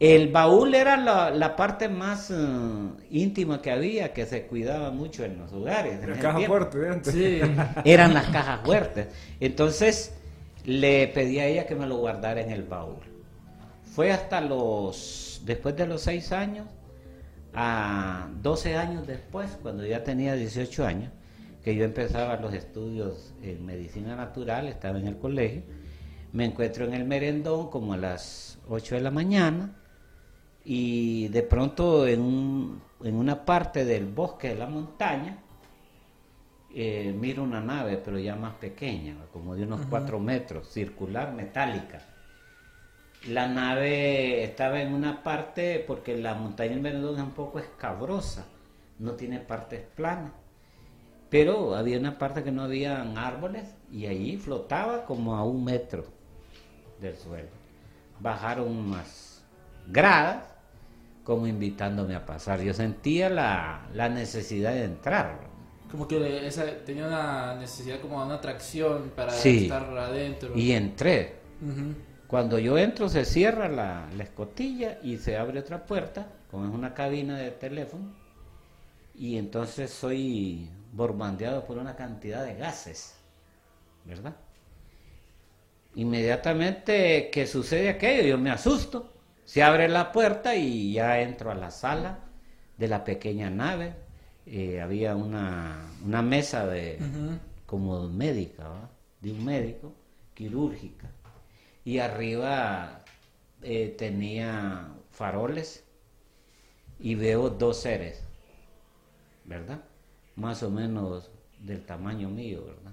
El 0.00 0.30
baúl 0.30 0.76
era 0.76 0.96
la, 0.96 1.30
la 1.30 1.56
parte 1.56 1.88
más 1.88 2.30
eh, 2.30 2.34
íntima 3.10 3.60
que 3.60 3.72
había, 3.72 4.12
que 4.12 4.26
se 4.26 4.46
cuidaba 4.46 4.92
mucho 4.92 5.24
en 5.24 5.38
los 5.38 5.52
hogares. 5.52 5.94
en 6.00 6.10
La 6.10 6.12
ese 6.12 6.22
caja 6.22 6.38
tiempo 6.38 6.56
fuerte 6.56 6.78
de 6.78 6.88
antes. 6.88 7.14
Sí. 7.14 7.40
eran 7.84 8.14
las 8.14 8.26
cajas 8.26 8.60
fuertes. 8.64 9.08
Entonces 9.40 10.14
le 10.64 11.08
pedí 11.08 11.40
a 11.40 11.46
ella 11.46 11.66
que 11.66 11.74
me 11.74 11.86
lo 11.86 11.96
guardara 11.96 12.40
en 12.40 12.50
el 12.50 12.62
baúl. 12.62 13.00
Fue 13.82 14.12
hasta 14.12 14.40
los, 14.40 15.42
después 15.44 15.74
de 15.74 15.88
los 15.88 16.02
seis 16.02 16.30
años, 16.30 16.68
a 17.52 18.28
12 18.40 18.76
años 18.76 19.04
después, 19.04 19.58
cuando 19.60 19.84
ya 19.84 20.04
tenía 20.04 20.34
18 20.34 20.86
años, 20.86 21.10
que 21.64 21.74
yo 21.74 21.84
empezaba 21.84 22.36
los 22.36 22.54
estudios 22.54 23.34
en 23.42 23.66
medicina 23.66 24.14
natural, 24.14 24.68
estaba 24.68 25.00
en 25.00 25.08
el 25.08 25.18
colegio, 25.18 25.62
me 26.32 26.44
encuentro 26.44 26.84
en 26.84 26.94
el 26.94 27.04
merendón 27.04 27.68
como 27.70 27.94
a 27.94 27.96
las 27.96 28.58
8 28.68 28.94
de 28.94 29.00
la 29.00 29.10
mañana 29.10 29.74
y 30.70 31.28
de 31.28 31.42
pronto 31.44 32.06
en, 32.06 32.20
un- 32.20 32.82
en 33.02 33.14
una 33.14 33.46
parte 33.46 33.86
del 33.86 34.04
bosque 34.04 34.48
de 34.50 34.54
la 34.56 34.66
montaña 34.66 35.38
eh, 36.74 37.16
miro 37.18 37.42
una 37.42 37.62
nave, 37.62 37.96
pero 37.96 38.18
ya 38.18 38.36
más 38.36 38.52
pequeña, 38.56 39.16
como 39.32 39.56
de 39.56 39.62
unos 39.62 39.80
cuatro 39.88 40.20
metros, 40.20 40.68
circular, 40.68 41.32
metálica. 41.32 42.02
La 43.28 43.48
nave 43.48 44.44
estaba 44.44 44.82
en 44.82 44.92
una 44.92 45.22
parte, 45.22 45.82
porque 45.86 46.18
la 46.18 46.34
montaña 46.34 46.74
en 46.74 46.82
Benedón 46.82 47.14
es 47.16 47.22
un 47.22 47.30
poco 47.30 47.58
escabrosa, 47.58 48.44
no 48.98 49.12
tiene 49.12 49.38
partes 49.40 49.80
planas. 49.96 50.32
Pero 51.30 51.74
había 51.76 51.98
una 51.98 52.18
parte 52.18 52.44
que 52.44 52.52
no 52.52 52.62
habían 52.64 53.16
árboles 53.16 53.74
y 53.90 54.04
allí 54.04 54.36
flotaba 54.36 55.06
como 55.06 55.34
a 55.34 55.44
un 55.44 55.64
metro 55.64 56.04
del 57.00 57.16
suelo. 57.16 57.48
Bajaron 58.20 58.68
unas 58.76 59.42
gradas 59.86 60.57
como 61.28 61.46
invitándome 61.46 62.14
a 62.14 62.24
pasar. 62.24 62.62
Yo 62.62 62.72
sentía 62.72 63.28
la, 63.28 63.86
la 63.92 64.08
necesidad 64.08 64.72
de 64.72 64.84
entrar. 64.84 65.38
Como 65.90 66.08
que 66.08 66.46
esa, 66.46 66.64
tenía 66.86 67.06
una 67.06 67.54
necesidad 67.54 68.00
como 68.00 68.24
una 68.24 68.36
atracción 68.36 69.12
para 69.14 69.32
Sí. 69.32 69.64
estar 69.64 69.82
adentro. 69.98 70.56
Y 70.56 70.72
entré. 70.72 71.34
Cuando 72.28 72.58
yo 72.58 72.78
entro 72.78 73.10
se 73.10 73.26
cierra 73.26 73.68
la, 73.68 74.08
la 74.16 74.22
escotilla 74.24 75.00
y 75.02 75.18
se 75.18 75.36
abre 75.36 75.60
otra 75.60 75.84
puerta, 75.84 76.28
como 76.50 76.64
es 76.66 76.72
una 76.72 76.94
cabina 76.94 77.36
de 77.36 77.50
teléfono, 77.50 78.06
y 79.14 79.36
entonces 79.36 79.90
soy 79.90 80.70
bombardeado 80.94 81.66
por 81.66 81.76
una 81.76 81.94
cantidad 81.94 82.42
de 82.42 82.54
gases, 82.54 83.16
¿verdad? 84.06 84.34
Inmediatamente 85.94 87.28
que 87.30 87.46
sucede 87.46 87.90
aquello, 87.90 88.22
yo 88.28 88.38
me 88.38 88.50
asusto, 88.50 89.12
se 89.48 89.62
abre 89.62 89.88
la 89.88 90.12
puerta 90.12 90.56
y 90.56 90.92
ya 90.92 91.22
entro 91.22 91.50
a 91.50 91.54
la 91.54 91.70
sala 91.70 92.18
de 92.76 92.86
la 92.86 93.02
pequeña 93.02 93.48
nave, 93.48 93.94
eh, 94.44 94.78
había 94.82 95.16
una, 95.16 95.88
una 96.04 96.20
mesa 96.20 96.66
de, 96.66 96.98
como 97.64 98.10
médica, 98.10 98.68
¿va? 98.68 98.90
de 99.22 99.32
un 99.32 99.42
médico, 99.42 99.94
quirúrgica. 100.34 101.10
Y 101.82 101.98
arriba 101.98 103.04
eh, 103.62 103.94
tenía 103.96 104.86
faroles 105.12 105.82
y 107.00 107.14
veo 107.14 107.48
dos 107.48 107.78
seres, 107.80 108.22
¿verdad? 109.46 109.80
Más 110.36 110.62
o 110.62 110.70
menos 110.70 111.30
del 111.58 111.86
tamaño 111.86 112.28
mío, 112.28 112.66
¿verdad? 112.66 112.92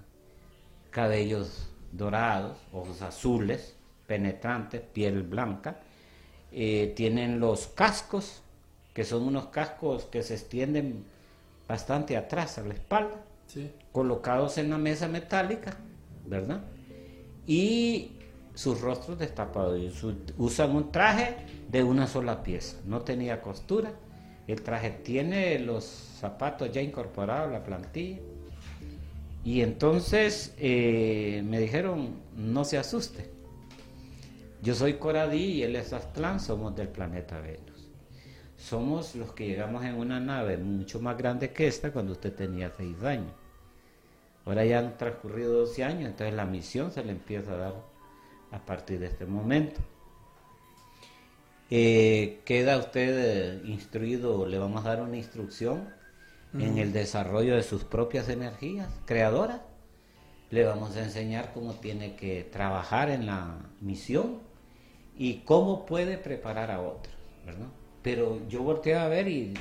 Cabellos 0.88 1.68
dorados, 1.92 2.56
ojos 2.72 3.02
azules, 3.02 3.76
penetrantes, 4.06 4.80
piel 4.80 5.22
blanca. 5.22 5.82
Eh, 6.58 6.94
tienen 6.96 7.38
los 7.38 7.66
cascos, 7.66 8.40
que 8.94 9.04
son 9.04 9.24
unos 9.24 9.48
cascos 9.48 10.04
que 10.04 10.22
se 10.22 10.32
extienden 10.34 11.04
bastante 11.68 12.16
atrás 12.16 12.56
a 12.56 12.62
la 12.62 12.72
espalda 12.72 13.14
Sí. 13.46 13.70
colocados 13.92 14.56
en 14.56 14.70
la 14.70 14.78
mesa 14.78 15.06
metálica, 15.06 15.76
¿verdad? 16.26 16.62
Y 17.46 18.12
sus 18.54 18.80
rostros 18.80 19.18
destapados. 19.18 19.92
Su- 19.92 20.16
usan 20.38 20.74
un 20.74 20.90
traje 20.90 21.36
de 21.70 21.84
una 21.84 22.06
sola 22.06 22.42
pieza, 22.42 22.78
no 22.86 23.02
tenía 23.02 23.42
costura. 23.42 23.92
El 24.48 24.62
traje 24.62 24.90
tiene 24.90 25.58
los 25.58 25.84
zapatos 25.84 26.72
ya 26.72 26.80
incorporados, 26.80 27.52
la 27.52 27.62
plantilla. 27.62 28.18
Y 29.44 29.60
entonces 29.60 30.54
eh, 30.58 31.42
me 31.46 31.60
dijeron, 31.60 32.16
no 32.36 32.64
se 32.64 32.78
asuste. 32.78 33.35
Yo 34.66 34.74
soy 34.74 34.94
Coradí 34.94 35.44
y 35.44 35.62
él 35.62 35.76
es 35.76 35.92
Aztlán, 35.92 36.40
somos 36.40 36.74
del 36.74 36.88
planeta 36.88 37.40
Venus. 37.40 37.88
Somos 38.56 39.14
los 39.14 39.32
que 39.32 39.46
llegamos 39.46 39.84
en 39.84 39.94
una 39.94 40.18
nave 40.18 40.56
mucho 40.56 40.98
más 40.98 41.16
grande 41.16 41.52
que 41.52 41.68
esta 41.68 41.92
cuando 41.92 42.14
usted 42.14 42.34
tenía 42.34 42.72
seis 42.76 43.00
años. 43.04 43.30
Ahora 44.44 44.64
ya 44.64 44.80
han 44.80 44.98
transcurrido 44.98 45.52
12 45.52 45.84
años, 45.84 46.10
entonces 46.10 46.34
la 46.34 46.46
misión 46.46 46.90
se 46.90 47.04
le 47.04 47.12
empieza 47.12 47.52
a 47.52 47.56
dar 47.58 47.74
a 48.50 48.58
partir 48.58 48.98
de 48.98 49.06
este 49.06 49.24
momento. 49.24 49.80
Eh, 51.70 52.40
queda 52.44 52.78
usted 52.78 53.18
eh, 53.18 53.62
instruido, 53.66 54.46
le 54.46 54.58
vamos 54.58 54.84
a 54.84 54.88
dar 54.88 55.02
una 55.02 55.16
instrucción 55.16 55.94
en 56.58 56.78
el 56.78 56.92
desarrollo 56.92 57.54
de 57.54 57.62
sus 57.62 57.84
propias 57.84 58.28
energías 58.28 58.88
creadoras. 59.04 59.60
Le 60.50 60.64
vamos 60.64 60.96
a 60.96 61.04
enseñar 61.04 61.52
cómo 61.54 61.74
tiene 61.74 62.16
que 62.16 62.42
trabajar 62.42 63.10
en 63.10 63.26
la 63.26 63.58
misión 63.80 64.45
y 65.16 65.38
cómo 65.38 65.86
puede 65.86 66.18
preparar 66.18 66.70
a 66.70 66.80
otros, 66.80 67.14
¿verdad? 67.44 67.68
Pero 68.02 68.40
yo 68.48 68.62
volteo 68.62 69.00
a 69.00 69.08
ver 69.08 69.28
y, 69.28 69.54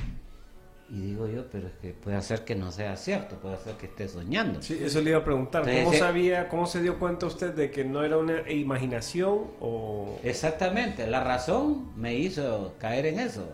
y 0.89 1.01
digo 1.01 1.27
yo, 1.27 1.50
pero 1.50 1.67
es 1.67 1.74
que 1.75 1.93
puede 1.93 2.21
ser 2.21 2.43
que 2.43 2.55
no 2.55 2.71
sea 2.71 2.95
cierto, 2.97 3.38
puede 3.38 3.57
ser 3.57 3.75
que 3.75 3.88
esté 3.88 4.07
soñando. 4.07 4.62
Sí, 4.62 4.77
eso 4.81 5.01
le 5.01 5.12
iba 5.12 5.19
a 5.19 5.24
preguntar. 5.24 5.63
¿Cómo 5.63 5.74
Entonces, 5.74 6.00
sabía, 6.00 6.50
cómo 6.50 6.67
se 6.67 6.81
dio 6.81 7.00
cuenta 7.00 7.25
usted 7.25 7.53
de 7.53 7.71
que 7.71 7.85
no 7.85 8.03
era 8.03 8.17
una 8.17 8.50
imaginación 8.51 9.51
o... 9.59 10.19
Exactamente, 10.24 11.07
la 11.07 11.24
razón 11.24 11.93
me 11.95 12.15
hizo 12.15 12.75
caer 12.77 13.07
en 13.07 13.19
eso. 13.19 13.47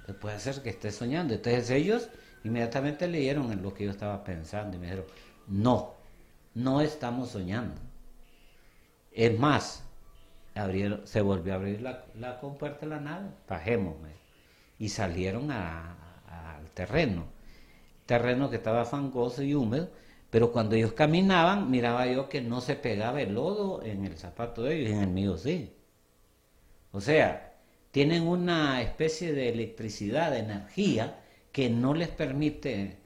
Entonces, 0.00 0.16
puede 0.20 0.40
ser 0.40 0.62
que 0.62 0.70
esté 0.70 0.90
soñando. 0.90 1.34
Entonces 1.34 1.70
ellos 1.70 2.08
inmediatamente 2.42 3.06
leyeron 3.06 3.50
en 3.52 3.62
lo 3.62 3.72
que 3.72 3.84
yo 3.84 3.90
estaba 3.90 4.22
pensando 4.24 4.76
y 4.76 4.80
me 4.80 4.86
dijeron, 4.86 5.06
no, 5.46 5.94
no 6.52 6.80
estamos 6.80 7.30
soñando. 7.30 7.80
Es 9.12 9.38
más, 9.38 9.83
se 11.04 11.20
volvió 11.20 11.52
a 11.52 11.56
abrir 11.56 11.82
la, 11.82 12.04
la 12.14 12.38
compuerta 12.40 12.80
de 12.80 12.90
la 12.90 13.00
nave, 13.00 13.28
bajemos. 13.48 13.96
Y 14.78 14.88
salieron 14.88 15.50
al 15.50 16.70
terreno. 16.74 17.26
Terreno 18.06 18.50
que 18.50 18.56
estaba 18.56 18.84
fangoso 18.84 19.42
y 19.42 19.54
húmedo, 19.54 19.88
pero 20.30 20.52
cuando 20.52 20.74
ellos 20.76 20.92
caminaban, 20.92 21.70
miraba 21.70 22.06
yo 22.06 22.28
que 22.28 22.40
no 22.42 22.60
se 22.60 22.76
pegaba 22.76 23.22
el 23.22 23.34
lodo 23.34 23.82
en 23.82 24.04
el 24.04 24.16
zapato 24.16 24.62
de 24.64 24.76
ellos 24.76 24.90
y 24.90 24.92
en 24.94 25.00
el 25.02 25.08
mío 25.08 25.36
sí. 25.38 25.72
O 26.92 27.00
sea, 27.00 27.54
tienen 27.90 28.26
una 28.26 28.82
especie 28.82 29.32
de 29.32 29.48
electricidad, 29.48 30.30
de 30.32 30.40
energía, 30.40 31.20
que 31.52 31.70
no 31.70 31.94
les 31.94 32.08
permite, 32.08 32.98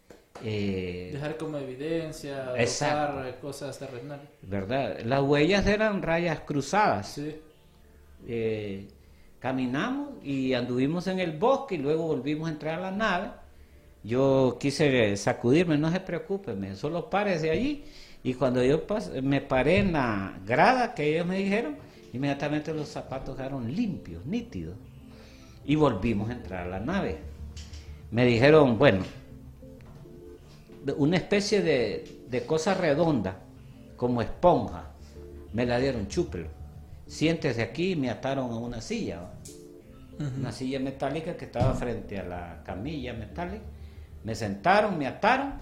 eh, 0.45 1.11
Dejar 1.12 1.37
como 1.37 1.59
evidencia, 1.59 2.52
tocar 2.54 3.38
cosas 3.40 3.78
terrenales. 3.78 4.26
¿verdad? 4.42 5.00
Las 5.04 5.23
huellas 5.23 5.66
eran 5.66 6.02
rayas 6.02 6.40
cruzadas. 6.40 7.09
Sí. 7.09 7.37
Eh, 8.26 8.87
caminamos 9.38 10.11
y 10.25 10.54
anduvimos 10.54 11.07
en 11.07 11.21
el 11.21 11.33
bosque 11.33 11.76
y 11.76 11.78
luego 11.78 12.07
volvimos 12.09 12.49
a 12.49 12.52
entrar 12.52 12.78
a 12.78 12.83
la 12.83 12.90
nave. 12.90 13.28
Yo 14.04 14.57
quise 14.61 15.16
sacudirme, 15.16 15.76
no 15.76 15.90
se 15.90 16.00
preocupe, 16.00 16.54
me 16.54 16.75
solo 16.76 17.09
párese 17.11 17.50
allí. 17.50 17.85
Y 18.23 18.35
cuando 18.35 18.62
yo 18.62 18.83
me 19.23 19.40
paré 19.40 19.78
en 19.78 19.92
la 19.92 20.38
grada 20.45 20.95
que 20.95 21.14
ellos 21.14 21.26
me 21.26 21.38
dijeron, 21.38 21.76
inmediatamente 22.12 22.75
los 22.75 22.88
zapatos 22.88 23.37
quedaron 23.37 23.73
limpios, 23.75 24.25
nítidos. 24.26 24.76
Y 25.64 25.76
volvimos 25.76 26.30
a 26.30 26.33
entrar 26.33 26.66
a 26.66 26.68
la 26.68 26.80
nave. 26.80 27.18
Me 28.11 28.25
dijeron, 28.25 28.78
bueno, 28.78 29.00
de- 29.00 29.07
una 30.97 31.16
especie 31.16 31.62
de, 31.62 32.23
de 32.28 32.47
cosa 32.47 32.75
redonda, 32.75 33.40
como 33.97 34.23
esponja. 34.23 34.92
Me 35.52 35.66
la 35.66 35.78
dieron, 35.78 36.09
chúpelo. 36.09 36.49
Siéntese 37.07 37.62
aquí 37.62 37.92
y 37.92 37.97
me 37.97 38.11
ataron 38.11 38.50
a 38.50 38.57
una 38.57 38.80
silla. 38.80 39.33
Una 40.37 40.50
silla 40.52 40.80
metálica 40.80 41.37
que 41.37 41.45
estaba 41.45 41.75
frente 41.75 42.18
a 42.18 42.25
la 42.25 42.62
camilla 42.64 43.12
metálica. 43.12 43.64
Me 44.25 44.35
sentaron, 44.35 44.99
me 44.99 45.07
ataron 45.07 45.54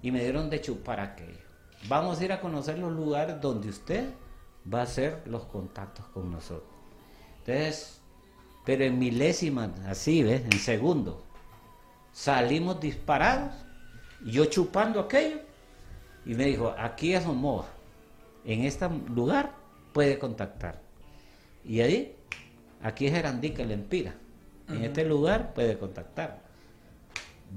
y 0.00 0.12
me 0.12 0.20
dieron 0.20 0.48
de 0.48 0.60
chupar 0.60 1.00
aquello. 1.00 1.40
Vamos 1.88 2.20
a 2.20 2.24
ir 2.24 2.32
a 2.32 2.40
conocer 2.40 2.78
los 2.78 2.92
lugares 2.92 3.40
donde 3.40 3.68
usted 3.68 4.04
va 4.72 4.80
a 4.80 4.84
hacer 4.84 5.22
los 5.26 5.44
contactos 5.44 6.06
con 6.06 6.30
nosotros. 6.30 6.70
Entonces, 7.40 8.00
pero 8.64 8.84
en 8.84 8.98
milésimas, 8.98 9.70
así, 9.86 10.22
¿ves? 10.22 10.42
En 10.44 10.58
segundos. 10.58 11.16
Salimos 12.12 12.80
disparados, 12.80 13.52
y 14.26 14.32
yo 14.32 14.44
chupando 14.46 14.98
aquello, 14.98 15.38
y 16.26 16.34
me 16.34 16.46
dijo, 16.46 16.74
aquí 16.76 17.14
es 17.14 17.24
Omoa, 17.24 17.66
en 18.44 18.64
este 18.64 18.88
lugar 19.14 19.52
puede 19.92 20.18
contactar. 20.18 20.80
Y 21.64 21.80
ahí, 21.80 22.16
aquí 22.82 23.06
es 23.06 23.14
Erandica, 23.14 23.62
el 23.62 23.70
Empira, 23.70 24.14
en 24.68 24.84
este 24.84 25.04
lugar 25.04 25.54
puede 25.54 25.78
contactar. 25.78 26.40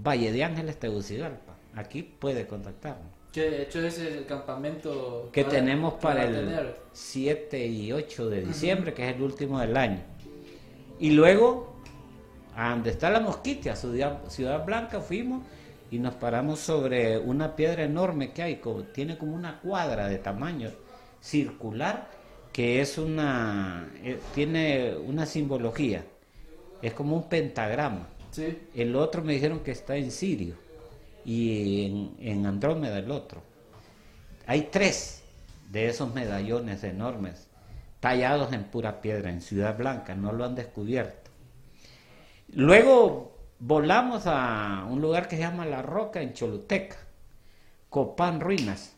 Valle 0.05 0.31
de 0.31 0.43
Ángeles, 0.43 0.79
Tegucigalpa, 0.79 1.55
aquí 1.75 2.03
puede 2.03 2.45
contactar. 2.45 2.97
Que 3.31 3.49
de 3.49 3.63
hecho 3.63 3.79
ese 3.79 4.09
es 4.09 4.15
el 4.17 4.25
campamento 4.25 5.29
Que 5.31 5.43
tenemos 5.43 5.95
para 5.95 6.25
el 6.25 6.33
tener. 6.33 6.75
7 6.93 7.67
y 7.67 7.91
8 7.91 8.29
de 8.29 8.45
diciembre, 8.45 8.93
que 8.93 9.09
es 9.09 9.15
el 9.15 9.21
último 9.23 9.59
del 9.59 9.75
año. 9.75 10.01
Y 10.99 11.11
luego, 11.11 11.75
a 12.55 12.71
donde 12.71 12.91
está 12.91 13.09
la 13.09 13.19
mosquitia, 13.19 13.75
Ciudad, 13.75 14.27
Ciudad 14.29 14.65
Blanca, 14.65 14.99
fuimos 14.99 15.43
y 15.91 15.99
nos 15.99 16.15
paramos 16.15 16.59
sobre 16.59 17.17
una 17.17 17.55
piedra 17.55 17.83
enorme 17.83 18.31
que 18.31 18.43
hay, 18.43 18.55
como- 18.57 18.83
tiene 18.83 19.17
como 19.17 19.35
una 19.35 19.59
cuadra 19.59 20.07
de 20.07 20.17
tamaño 20.19 20.69
circular, 21.21 22.09
que 22.53 22.81
es 22.81 22.97
una, 22.97 23.91
eh, 24.03 24.19
tiene 24.33 24.95
una 24.95 25.25
simbología. 25.25 26.03
Es 26.81 26.93
como 26.93 27.15
un 27.15 27.29
pentagrama. 27.29 28.07
Sí. 28.31 28.57
El 28.75 28.95
otro 28.95 29.23
me 29.23 29.33
dijeron 29.33 29.59
que 29.61 29.71
está 29.71 29.95
en 29.97 30.11
Sirio 30.11 30.55
y 31.25 31.85
en, 31.85 32.15
en 32.19 32.45
Andrómeda 32.45 32.99
el 32.99 33.11
otro. 33.11 33.41
Hay 34.45 34.69
tres 34.71 35.23
de 35.69 35.87
esos 35.89 36.13
medallones 36.13 36.83
enormes 36.83 37.47
tallados 37.99 38.53
en 38.53 38.63
pura 38.63 39.01
piedra 39.01 39.29
en 39.29 39.41
Ciudad 39.41 39.77
Blanca, 39.77 40.15
no 40.15 40.31
lo 40.31 40.45
han 40.45 40.55
descubierto. 40.55 41.29
Luego 42.53 43.35
volamos 43.59 44.23
a 44.25 44.85
un 44.89 45.01
lugar 45.01 45.27
que 45.27 45.35
se 45.35 45.41
llama 45.41 45.65
La 45.65 45.81
Roca 45.81 46.21
en 46.21 46.33
Choluteca, 46.33 46.97
Copán 47.89 48.39
Ruinas, 48.39 48.95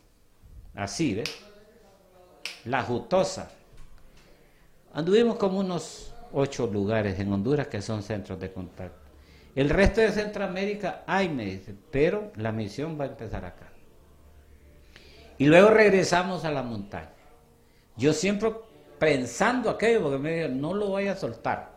así, 0.74 1.14
¿ves? 1.14 1.30
La 2.64 2.82
Jutosa. 2.82 3.50
Anduvimos 4.94 5.36
como 5.36 5.58
unos 5.58 6.14
ocho 6.32 6.66
lugares 6.66 7.18
en 7.18 7.32
Honduras 7.32 7.66
que 7.66 7.82
son 7.82 8.02
centros 8.02 8.38
de 8.38 8.52
contacto. 8.52 9.00
El 9.54 9.68
resto 9.68 10.00
de 10.00 10.12
Centroamérica 10.12 11.02
hay, 11.06 11.28
me 11.28 11.44
dice, 11.44 11.74
pero 11.90 12.32
la 12.36 12.52
misión 12.52 12.98
va 12.98 13.04
a 13.04 13.08
empezar 13.08 13.44
acá. 13.44 13.68
Y 15.36 15.46
luego 15.46 15.70
regresamos 15.70 16.44
a 16.44 16.50
la 16.50 16.62
montaña. 16.62 17.10
Yo 17.96 18.12
siempre 18.12 18.52
pensando 18.98 19.68
aquello, 19.68 20.02
porque 20.02 20.18
me 20.18 20.32
dijeron, 20.32 20.60
no 20.60 20.72
lo 20.72 20.88
voy 20.88 21.08
a 21.08 21.16
soltar, 21.16 21.72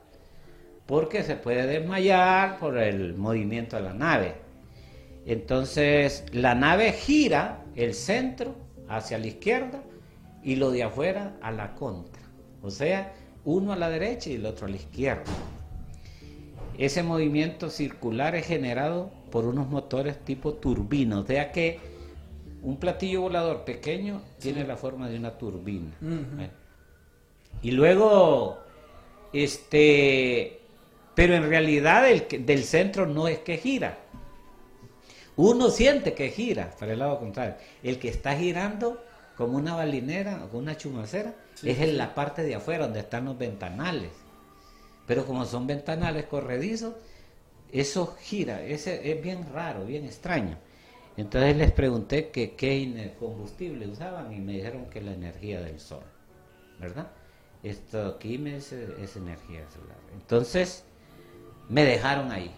porque 0.85 1.23
se 1.23 1.35
puede 1.35 1.65
desmayar 1.65 2.57
por 2.59 2.77
el 2.77 3.15
movimiento 3.15 3.75
de 3.75 3.81
la 3.81 3.93
nave. 3.93 4.35
Entonces, 5.25 6.25
la 6.31 6.53
nave 6.53 6.91
gira 6.91 7.63
el 7.75 7.93
centro 7.93 8.55
hacia 8.87 9.17
la 9.17 9.27
izquierda 9.27 9.81
y 10.43 10.55
lo 10.55 10.69
de 10.69 10.83
afuera 10.83 11.35
a 11.41 11.51
la 11.51 11.73
contra. 11.73 12.21
O 12.61 12.69
sea, 12.69 13.13
uno 13.43 13.73
a 13.73 13.75
la 13.75 13.89
derecha 13.89 14.29
y 14.29 14.35
el 14.35 14.45
otro 14.45 14.67
a 14.67 14.69
la 14.69 14.75
izquierda. 14.75 15.23
Ese 16.77 17.03
movimiento 17.03 17.69
circular 17.69 18.35
es 18.35 18.45
generado 18.45 19.11
por 19.31 19.45
unos 19.45 19.69
motores 19.69 20.23
tipo 20.23 20.53
turbina, 20.53 21.19
o 21.19 21.25
sea 21.25 21.51
que 21.51 21.79
un 22.61 22.77
platillo 22.77 23.21
volador 23.21 23.63
pequeño 23.63 24.21
tiene 24.39 24.65
la 24.65 24.75
forma 24.75 25.09
de 25.09 25.17
una 25.17 25.37
turbina. 25.37 25.91
Y 27.61 27.71
luego, 27.71 28.59
este, 29.31 30.61
pero 31.15 31.33
en 31.33 31.49
realidad 31.49 32.09
el 32.09 32.45
del 32.45 32.63
centro 32.63 33.05
no 33.07 33.27
es 33.27 33.39
que 33.39 33.57
gira. 33.57 33.99
Uno 35.37 35.69
siente 35.69 36.13
que 36.13 36.29
gira 36.29 36.71
para 36.79 36.93
el 36.93 36.99
lado 36.99 37.19
contrario. 37.19 37.55
El 37.83 37.99
que 37.99 38.09
está 38.09 38.37
girando 38.37 39.03
como 39.35 39.57
una 39.57 39.75
balinera 39.75 40.43
o 40.43 40.49
como 40.49 40.59
una 40.59 40.77
chumacera 40.77 41.33
es 41.63 41.79
en 41.79 41.97
la 41.97 42.13
parte 42.13 42.43
de 42.43 42.55
afuera 42.55 42.85
donde 42.85 42.99
están 43.01 43.25
los 43.25 43.37
ventanales. 43.37 44.11
Pero 45.07 45.25
como 45.25 45.45
son 45.45 45.67
ventanales 45.67 46.25
corredizos, 46.25 46.95
eso 47.71 48.15
gira, 48.21 48.61
ese 48.63 49.11
es 49.11 49.21
bien 49.21 49.45
raro, 49.53 49.85
bien 49.85 50.05
extraño. 50.05 50.57
Entonces 51.17 51.55
les 51.55 51.71
pregunté 51.71 52.29
que 52.29 52.55
qué 52.55 53.13
combustible 53.19 53.87
usaban 53.87 54.33
y 54.33 54.39
me 54.39 54.53
dijeron 54.53 54.85
que 54.89 55.01
la 55.01 55.13
energía 55.13 55.61
del 55.61 55.79
sol, 55.79 56.03
¿verdad? 56.79 57.11
Esto 57.63 58.07
aquí 58.07 58.37
dice 58.37 58.87
es 59.01 59.15
energía 59.15 59.65
solar. 59.69 59.97
Entonces 60.13 60.84
me 61.69 61.83
dejaron 61.83 62.31
ahí. 62.31 62.51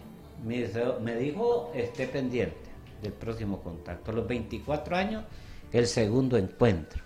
Me, 0.43 1.15
dijo, 1.15 1.71
esté 1.73 2.07
pendiente 2.07 2.69
del 3.01 3.13
próximo 3.13 3.61
contacto. 3.61 4.11
A 4.11 4.13
los 4.13 4.27
24 4.27 4.95
años, 4.95 5.23
el 5.71 5.87
segundo 5.87 6.37
encuentro. 6.37 7.03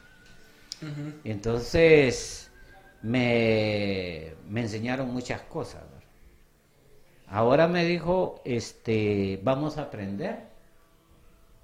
Entonces 1.24 2.52
me, 3.04 4.34
me 4.50 4.62
enseñaron 4.62 5.14
muchas 5.14 5.42
cosas. 5.42 5.84
Ahora 7.28 7.68
me 7.68 7.86
dijo, 7.86 8.42
este, 8.44 9.40
vamos 9.42 9.78
a 9.78 9.84
aprender 9.84 10.50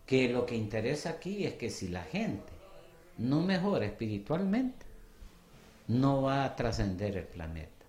que 0.06 0.30
lo 0.30 0.46
que 0.46 0.56
interesa 0.56 1.10
aquí 1.10 1.46
es 1.46 1.56
que 1.56 1.70
si 1.70 1.90
la 1.90 2.04
gente 2.04 2.54
no 3.18 3.42
mejora 3.42 3.86
espiritualmente, 3.86 4.86
no 5.88 6.22
va 6.22 6.46
a 6.46 6.56
trascender 6.56 7.18
el 7.18 7.26
planeta. 7.26 7.86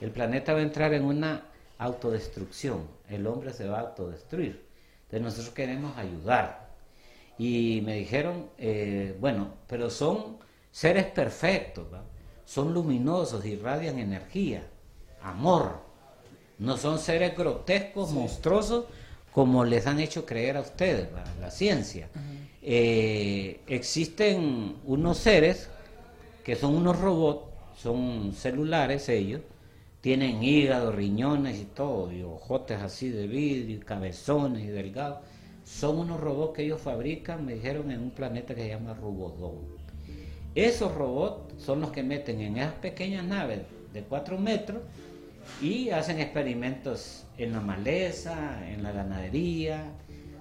El 0.00 0.10
planeta 0.10 0.52
va 0.52 0.58
a 0.58 0.62
entrar 0.62 0.92
en 0.92 1.04
una 1.04 1.44
autodestrucción. 1.78 2.88
El 3.08 3.26
hombre 3.26 3.52
se 3.52 3.66
va 3.66 3.78
a 3.78 3.82
autodestruir. 3.82 4.64
Entonces 5.04 5.22
nosotros 5.22 5.54
queremos 5.54 5.96
ayudar. 5.96 6.70
Y 7.38 7.82
me 7.84 7.96
dijeron, 7.96 8.48
eh, 8.58 9.16
bueno, 9.20 9.54
pero 9.66 9.90
son 9.90 10.38
seres 10.70 11.06
perfectos, 11.06 11.86
¿va? 11.92 12.02
son 12.44 12.72
luminosos, 12.72 13.44
irradian 13.44 13.98
energía, 13.98 14.66
amor. 15.22 15.82
No 16.58 16.76
son 16.76 16.98
seres 16.98 17.36
grotescos, 17.36 18.12
monstruosos, 18.12 18.84
como 19.32 19.64
les 19.64 19.86
han 19.88 19.98
hecho 19.98 20.24
creer 20.24 20.56
a 20.56 20.60
ustedes, 20.60 21.08
¿va? 21.12 21.24
la 21.40 21.50
ciencia. 21.50 22.08
Eh, 22.62 23.60
existen 23.66 24.76
unos 24.84 25.18
seres 25.18 25.68
que 26.44 26.54
son 26.54 26.74
unos 26.74 26.98
robots, 27.00 27.46
son 27.76 28.32
celulares 28.32 29.08
ellos, 29.08 29.40
tienen 30.04 30.44
hígado, 30.44 30.92
riñones 30.92 31.58
y 31.58 31.64
todo, 31.64 32.12
y 32.12 32.22
ojotes 32.22 32.78
así 32.82 33.08
de 33.08 33.26
vidrio, 33.26 33.76
y 33.76 33.78
cabezones 33.78 34.62
y 34.62 34.66
delgados. 34.66 35.20
Son 35.64 35.98
unos 35.98 36.20
robots 36.20 36.54
que 36.54 36.64
ellos 36.64 36.82
fabrican, 36.82 37.46
me 37.46 37.54
dijeron, 37.54 37.90
en 37.90 38.02
un 38.02 38.10
planeta 38.10 38.54
que 38.54 38.64
se 38.64 38.68
llama 38.68 38.92
Rubodón. 38.92 39.60
Esos 40.54 40.94
robots 40.94 41.54
son 41.64 41.80
los 41.80 41.90
que 41.90 42.02
meten 42.02 42.42
en 42.42 42.58
esas 42.58 42.74
pequeñas 42.74 43.24
naves 43.24 43.60
de 43.94 44.02
4 44.02 44.36
metros 44.36 44.82
y 45.62 45.88
hacen 45.88 46.20
experimentos 46.20 47.24
en 47.38 47.52
la 47.52 47.60
maleza, 47.60 48.60
en 48.68 48.82
la 48.82 48.92
ganadería, 48.92 49.86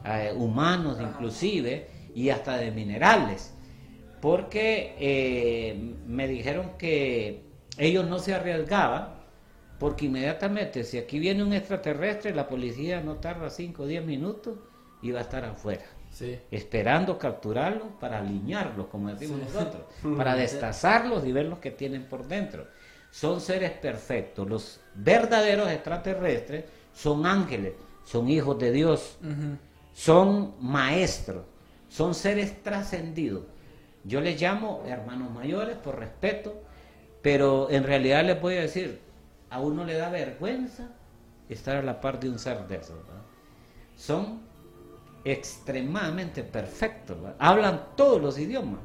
eh, 0.05 0.33
humanos 0.35 0.97
inclusive, 0.99 1.87
y 2.13 2.31
hasta 2.31 2.57
de 2.57 2.69
minerales. 2.71 3.53
Porque 4.19 4.93
eh, 4.99 5.95
me 6.05 6.27
dijeron 6.27 6.71
que 6.77 7.43
ellos 7.77 8.05
no 8.09 8.19
se 8.19 8.33
arriesgaban, 8.33 9.22
porque 9.79 10.05
inmediatamente 10.05 10.83
si 10.83 10.97
aquí 10.97 11.19
viene 11.19 11.43
un 11.43 11.53
extraterrestre, 11.53 12.33
la 12.33 12.47
policía 12.47 13.01
no 13.01 13.15
tarda 13.15 13.49
5 13.49 13.83
o 13.83 13.85
10 13.85 14.05
minutos 14.05 14.57
y 15.01 15.11
va 15.11 15.19
a 15.19 15.23
estar 15.23 15.43
afuera 15.45 15.83
Sí. 16.11 16.37
esperando 16.51 17.17
capturarlos 17.17 17.87
para 17.99 18.19
alinearlos, 18.19 18.85
como 18.87 19.09
decimos 19.09 19.39
nosotros, 19.39 19.81
para 20.17 20.35
destazarlos 20.35 21.25
y 21.25 21.31
ver 21.31 21.45
los 21.47 21.57
que 21.59 21.71
tienen 21.71 22.03
por 22.05 22.27
dentro. 22.27 22.67
Son 23.09 23.41
seres 23.41 23.71
perfectos. 23.71 24.47
Los 24.47 24.79
verdaderos 24.93 25.69
extraterrestres 25.69 26.65
son 26.93 27.25
ángeles, 27.25 27.73
son 28.05 28.29
hijos 28.29 28.57
de 28.59 28.71
Dios, 28.71 29.17
son 29.93 30.53
maestros, 30.59 31.45
son 31.89 32.13
seres 32.15 32.61
trascendidos. 32.63 33.43
Yo 34.03 34.19
les 34.21 34.39
llamo 34.41 34.83
hermanos 34.87 35.31
mayores 35.31 35.77
por 35.77 35.97
respeto, 35.99 36.61
pero 37.21 37.69
en 37.69 37.83
realidad 37.83 38.23
les 38.25 38.39
voy 38.41 38.55
a 38.57 38.61
decir, 38.61 38.99
a 39.53 39.59
uno 39.59 39.85
le 39.85 39.93
da 39.93 40.09
vergüenza 40.09 40.89
estar 41.47 41.77
a 41.77 41.83
la 41.83 42.01
par 42.01 42.19
de 42.19 42.27
un 42.27 42.39
ser 42.39 42.67
de 42.67 42.77
esos. 42.77 42.97
¿verdad? 42.97 43.21
Son 43.95 44.41
extremadamente 45.23 46.43
perfectos, 46.43 47.21
¿verdad? 47.21 47.35
hablan 47.39 47.89
todos 47.95 48.19
los 48.19 48.39
idiomas 48.39 48.79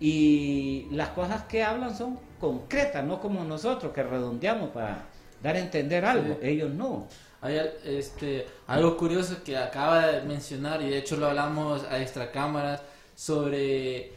y 0.00 0.88
las 0.90 1.10
cosas 1.10 1.44
que 1.44 1.62
hablan 1.62 1.94
son 1.94 2.18
concretas, 2.40 3.04
no 3.04 3.20
como 3.20 3.44
nosotros 3.44 3.92
que 3.92 4.02
redondeamos 4.02 4.70
para 4.70 5.04
dar 5.42 5.56
a 5.56 5.58
entender 5.58 6.04
algo, 6.06 6.38
ellos 6.42 6.72
no. 6.72 7.06
Hay 7.42 7.60
este, 7.84 8.46
algo 8.66 8.96
curioso 8.96 9.44
que 9.44 9.56
acaba 9.56 10.06
de 10.06 10.22
mencionar 10.22 10.80
y 10.80 10.88
de 10.88 10.98
hecho 10.98 11.16
lo 11.16 11.26
hablamos 11.26 11.84
a 11.84 12.00
extracámaras 12.00 12.82
sobre 13.14 14.12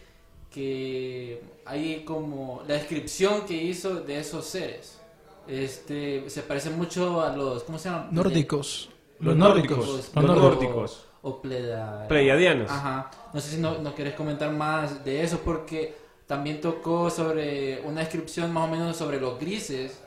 que 0.49 1.41
hay 1.65 2.05
como 2.05 2.63
la 2.67 2.75
descripción 2.75 3.45
que 3.45 3.55
hizo 3.55 3.95
de 3.95 4.19
esos 4.19 4.45
seres. 4.45 5.02
Este, 5.47 6.29
se 6.29 6.41
parece 6.43 6.69
mucho 6.69 7.21
a 7.21 7.35
los, 7.35 7.63
¿cómo 7.63 7.77
se 7.77 7.89
llaman? 7.89 8.07
Nórdicos. 8.11 8.89
Los 9.19 9.35
nórdicos. 9.35 9.77
nórdicos. 9.77 10.13
Los 10.15 10.23
Los 10.25 10.37
nórdicos. 10.37 11.05
O 11.21 11.41
pleda- 11.41 12.07
Pleiadianos. 12.07 12.69
Ajá. 12.69 13.09
No 13.33 13.39
sé 13.39 13.51
si 13.55 13.57
no, 13.61 13.77
no 13.79 13.95
querés 13.95 14.13
comentar 14.15 14.51
más 14.51 15.05
de 15.05 15.23
eso 15.23 15.39
porque 15.43 15.95
también 16.27 16.59
tocó 16.59 17.09
sobre 17.09 17.81
una 17.81 18.01
descripción 18.01 18.51
más 18.51 18.67
o 18.67 18.71
menos 18.71 18.97
sobre 18.97 19.19
los 19.21 19.39
grises 19.39 20.01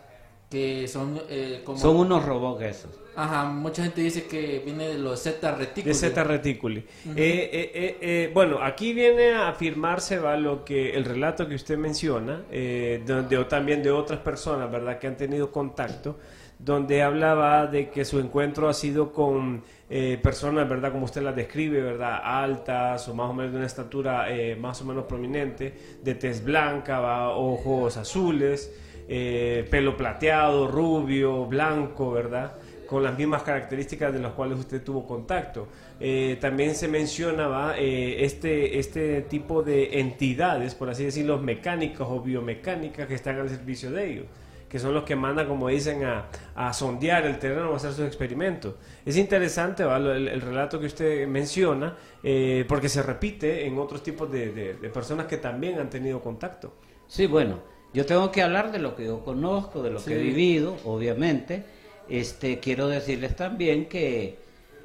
que 0.50 0.86
son 0.88 1.20
eh, 1.28 1.62
como... 1.64 1.78
Son 1.78 1.96
unos 1.96 2.24
robots 2.24 2.62
esos. 2.62 2.90
Ajá, 3.16 3.44
mucha 3.44 3.82
gente 3.82 4.02
dice 4.02 4.26
que 4.26 4.60
viene 4.64 4.88
de 4.88 4.98
los 4.98 5.24
De 5.24 5.32
reticuli. 5.52 5.94
Zeta 5.94 6.22
Reticuli. 6.22 6.78
Eh, 6.80 6.84
eh, 7.16 7.70
eh, 7.74 7.96
eh, 8.00 8.30
bueno, 8.34 8.62
aquí 8.62 8.92
viene 8.92 9.32
a 9.32 9.48
afirmarse 9.48 10.18
va 10.18 10.36
lo 10.36 10.64
que 10.64 10.94
el 10.94 11.04
relato 11.04 11.48
que 11.48 11.54
usted 11.54 11.78
menciona, 11.78 12.42
eh, 12.50 13.02
de, 13.06 13.22
de- 13.22 13.44
también 13.46 13.82
de 13.82 13.90
otras 13.90 14.20
personas, 14.20 14.70
¿verdad?, 14.70 14.98
que 14.98 15.06
han 15.06 15.16
tenido 15.16 15.50
contacto, 15.50 16.18
donde 16.58 17.02
hablaba 17.02 17.66
de 17.66 17.88
que 17.90 18.04
su 18.04 18.18
encuentro 18.18 18.68
ha 18.68 18.74
sido 18.74 19.12
con 19.12 19.62
eh, 19.88 20.18
personas, 20.22 20.68
¿verdad?, 20.68 20.92
como 20.92 21.06
usted 21.06 21.22
las 21.22 21.34
describe, 21.36 21.80
¿verdad?, 21.80 22.20
altas 22.22 23.08
o 23.08 23.14
más 23.14 23.30
o 23.30 23.32
menos 23.32 23.52
de 23.52 23.58
una 23.58 23.66
estatura 23.66 24.30
eh, 24.30 24.56
más 24.56 24.82
o 24.82 24.84
menos 24.84 25.04
prominente, 25.04 25.72
de 26.02 26.14
tez 26.16 26.44
blanca, 26.44 27.00
¿va? 27.00 27.30
ojos 27.30 27.96
azules. 27.96 28.70
eh, 29.08 29.64
pelo 29.70 29.96
plateado, 29.96 30.66
rubio, 30.66 31.44
blanco, 31.46 32.10
¿verdad? 32.10 32.54
Con 32.86 33.02
las 33.02 33.16
mismas 33.18 33.42
características 33.42 34.12
de 34.12 34.18
las 34.20 34.32
cuales 34.32 34.58
usted 34.58 34.82
tuvo 34.82 35.06
contacto. 35.06 35.66
Eh, 36.00 36.38
también 36.40 36.74
se 36.74 36.88
mencionaba 36.88 37.76
eh, 37.78 38.24
este, 38.24 38.78
este 38.78 39.22
tipo 39.22 39.62
de 39.62 39.98
entidades, 40.00 40.74
por 40.74 40.88
así 40.90 41.04
decirlo, 41.04 41.38
mecánicas 41.38 42.06
o 42.08 42.20
biomecánicas 42.20 43.06
que 43.06 43.14
están 43.14 43.38
al 43.38 43.48
servicio 43.48 43.90
de 43.90 44.10
ellos 44.12 44.26
que 44.68 44.80
son 44.80 44.92
los 44.94 45.04
que 45.04 45.14
mandan, 45.14 45.46
como 45.46 45.68
dicen, 45.68 46.02
a, 46.04 46.26
a 46.56 46.72
sondear 46.72 47.24
el 47.24 47.38
terreno 47.38 47.70
o 47.70 47.74
a 47.74 47.76
hacer 47.76 47.92
sus 47.92 48.04
experimentos. 48.04 48.74
Es 49.06 49.16
interesante 49.16 49.84
el, 49.84 50.26
el 50.26 50.40
relato 50.40 50.80
que 50.80 50.86
usted 50.86 51.28
menciona, 51.28 51.96
eh, 52.22 52.64
porque 52.66 52.88
se 52.88 53.00
repite 53.00 53.64
en 53.64 53.78
otros 53.78 54.02
tipos 54.02 54.30
de, 54.30 54.50
de- 54.52 54.74
de 54.74 54.88
personas 54.90 55.26
que 55.26 55.36
también 55.36 55.78
han 55.78 55.88
tenido 55.88 56.20
contacto. 56.20 56.74
Sí, 57.06 57.26
bueno, 57.26 57.60
yo 57.94 58.04
tengo 58.06 58.32
que 58.32 58.42
hablar 58.42 58.72
de 58.72 58.80
lo 58.80 58.96
que 58.96 59.04
yo 59.06 59.20
conozco, 59.24 59.84
de 59.84 59.90
lo 59.90 60.04
que 60.04 60.14
he 60.14 60.18
vivido, 60.18 60.76
obviamente. 60.84 61.62
Este, 62.08 62.60
quiero 62.60 62.88
decirles 62.88 63.34
también 63.36 63.88
que 63.88 64.38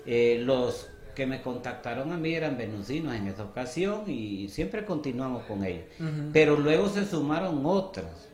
eh, 0.06 0.42
los 0.44 0.90
que 1.16 1.26
me 1.26 1.42
contactaron 1.42 2.12
a 2.14 2.18
mí 2.18 2.34
eran 2.34 2.58
venusinos 2.58 3.14
en 3.14 3.28
esa 3.28 3.44
ocasión 3.44 4.10
y 4.10 4.48
siempre 4.50 4.86
continuamos 4.86 5.44
con 5.44 5.64
ellos. 5.64 5.86
Pero 6.32 6.58
luego 6.58 6.90
se 6.90 7.06
sumaron 7.06 7.66
otras, 7.66 8.30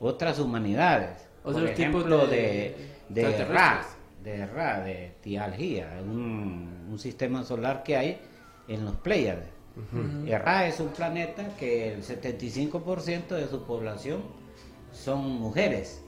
otras 0.00 0.38
humanidades. 0.38 1.26
Por 1.42 1.52
Otros 1.52 1.74
tipos 1.74 2.04
ejemplo, 2.06 2.26
de 2.26 2.74
de, 3.08 3.22
de 3.22 3.44
Ra, 3.44 3.86
de 4.22 4.46
Ra, 4.46 4.80
de 4.80 5.12
Tialgía, 5.20 6.00
un, 6.02 6.86
un 6.90 6.98
sistema 6.98 7.42
solar 7.44 7.82
que 7.82 7.96
hay 7.96 8.18
en 8.68 8.84
los 8.84 8.94
Pléyades. 8.96 9.48
Y 10.24 10.30
Ra 10.30 10.68
es 10.68 10.78
un 10.78 10.88
planeta 10.90 11.48
que 11.58 11.92
el 11.92 12.02
75% 12.04 13.28
de 13.34 13.48
su 13.48 13.64
población 13.64 14.22
son 14.92 15.24
mujeres 15.40 16.03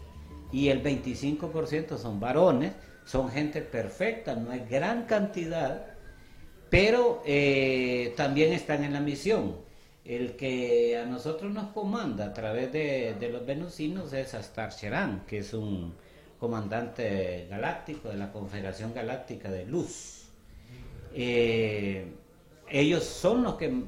y 0.52 0.68
el 0.68 0.82
25% 0.82 1.98
son 1.98 2.20
varones, 2.20 2.72
son 3.04 3.30
gente 3.30 3.62
perfecta, 3.62 4.34
no 4.34 4.52
es 4.52 4.68
gran 4.68 5.04
cantidad, 5.06 5.86
pero 6.70 7.22
eh, 7.24 8.14
también 8.16 8.52
están 8.52 8.84
en 8.84 8.92
la 8.92 9.00
misión. 9.00 9.56
El 10.04 10.36
que 10.36 10.96
a 10.98 11.06
nosotros 11.06 11.52
nos 11.52 11.72
comanda 11.72 12.26
a 12.26 12.32
través 12.32 12.72
de, 12.72 13.28
los 13.30 13.44
venusinos 13.44 14.12
es 14.12 14.34
Astar 14.34 14.70
Sheran, 14.70 15.24
que 15.26 15.38
es 15.38 15.52
un 15.52 15.94
comandante 16.38 17.46
galáctico 17.50 18.08
de 18.08 18.16
la 18.16 18.30
Confederación 18.30 18.94
Galáctica 18.94 19.50
de 19.50 19.66
Luz. 19.66 20.28
Eh, 21.12 22.12
ellos 22.68 23.04
son 23.04 23.42
los 23.42 23.54
que 23.54 23.82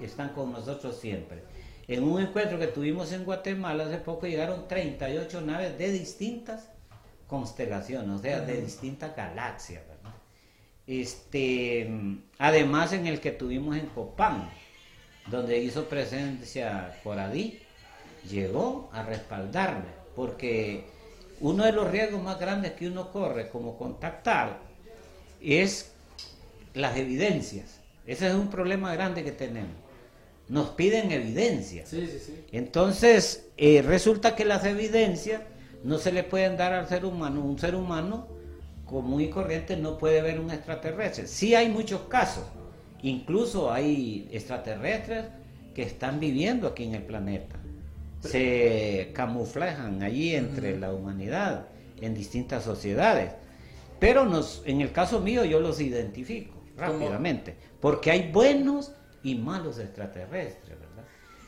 están 0.00 0.30
con 0.30 0.52
nosotros 0.52 0.96
siempre. 0.96 1.42
En 1.90 2.04
un 2.04 2.20
encuentro 2.20 2.56
que 2.56 2.68
tuvimos 2.68 3.10
en 3.10 3.24
Guatemala 3.24 3.84
hace 3.84 3.96
poco 3.96 4.28
llegaron 4.28 4.68
38 4.68 5.40
naves 5.40 5.76
de 5.76 5.90
distintas 5.90 6.68
constelaciones, 7.26 8.08
o 8.08 8.22
sea, 8.22 8.42
de 8.42 8.62
distintas 8.62 9.16
galaxias, 9.16 9.82
¿verdad? 9.88 10.14
Este, 10.86 11.90
además 12.38 12.92
en 12.92 13.08
el 13.08 13.18
que 13.18 13.32
tuvimos 13.32 13.76
en 13.76 13.86
Copán, 13.86 14.48
donde 15.26 15.58
hizo 15.58 15.88
presencia 15.88 16.96
Coradí, 17.02 17.58
llegó 18.30 18.88
a 18.92 19.02
respaldarme, 19.02 19.90
porque 20.14 20.84
uno 21.40 21.64
de 21.64 21.72
los 21.72 21.90
riesgos 21.90 22.22
más 22.22 22.38
grandes 22.38 22.70
que 22.74 22.86
uno 22.86 23.10
corre 23.10 23.48
como 23.48 23.76
contactar 23.76 24.60
es 25.40 25.90
las 26.72 26.96
evidencias. 26.96 27.80
Ese 28.06 28.28
es 28.28 28.34
un 28.34 28.48
problema 28.48 28.94
grande 28.94 29.24
que 29.24 29.32
tenemos. 29.32 29.79
Nos 30.50 30.70
piden 30.70 31.12
evidencias. 31.12 31.88
Sí, 31.88 32.06
sí, 32.06 32.18
sí. 32.18 32.44
Entonces, 32.50 33.46
eh, 33.56 33.82
resulta 33.82 34.34
que 34.34 34.44
las 34.44 34.64
evidencias 34.64 35.42
no 35.84 35.98
se 35.98 36.10
le 36.10 36.24
pueden 36.24 36.56
dar 36.56 36.72
al 36.72 36.88
ser 36.88 37.04
humano. 37.04 37.40
Un 37.40 37.56
ser 37.56 37.76
humano 37.76 38.26
común 38.84 39.20
y 39.20 39.30
corriente 39.30 39.76
no 39.76 39.96
puede 39.96 40.20
ver 40.20 40.40
un 40.40 40.50
extraterrestre. 40.50 41.28
Sí 41.28 41.54
hay 41.54 41.68
muchos 41.68 42.00
casos. 42.02 42.42
Incluso 43.02 43.72
hay 43.72 44.28
extraterrestres 44.32 45.26
que 45.72 45.82
están 45.82 46.18
viviendo 46.18 46.66
aquí 46.66 46.82
en 46.82 46.96
el 46.96 47.02
planeta. 47.04 47.56
Se 48.20 49.12
camuflajan 49.14 50.02
allí 50.02 50.34
entre 50.34 50.76
la 50.76 50.92
humanidad, 50.92 51.68
en 52.00 52.12
distintas 52.12 52.64
sociedades. 52.64 53.32
Pero 54.00 54.26
nos, 54.26 54.62
en 54.66 54.80
el 54.80 54.90
caso 54.90 55.20
mío 55.20 55.44
yo 55.44 55.60
los 55.60 55.80
identifico 55.80 56.60
rápidamente, 56.76 57.54
porque 57.80 58.10
hay 58.10 58.32
buenos 58.32 58.92
y 59.22 59.34
malos 59.34 59.78
extraterrestres, 59.78 60.78
¿verdad? 60.78 61.04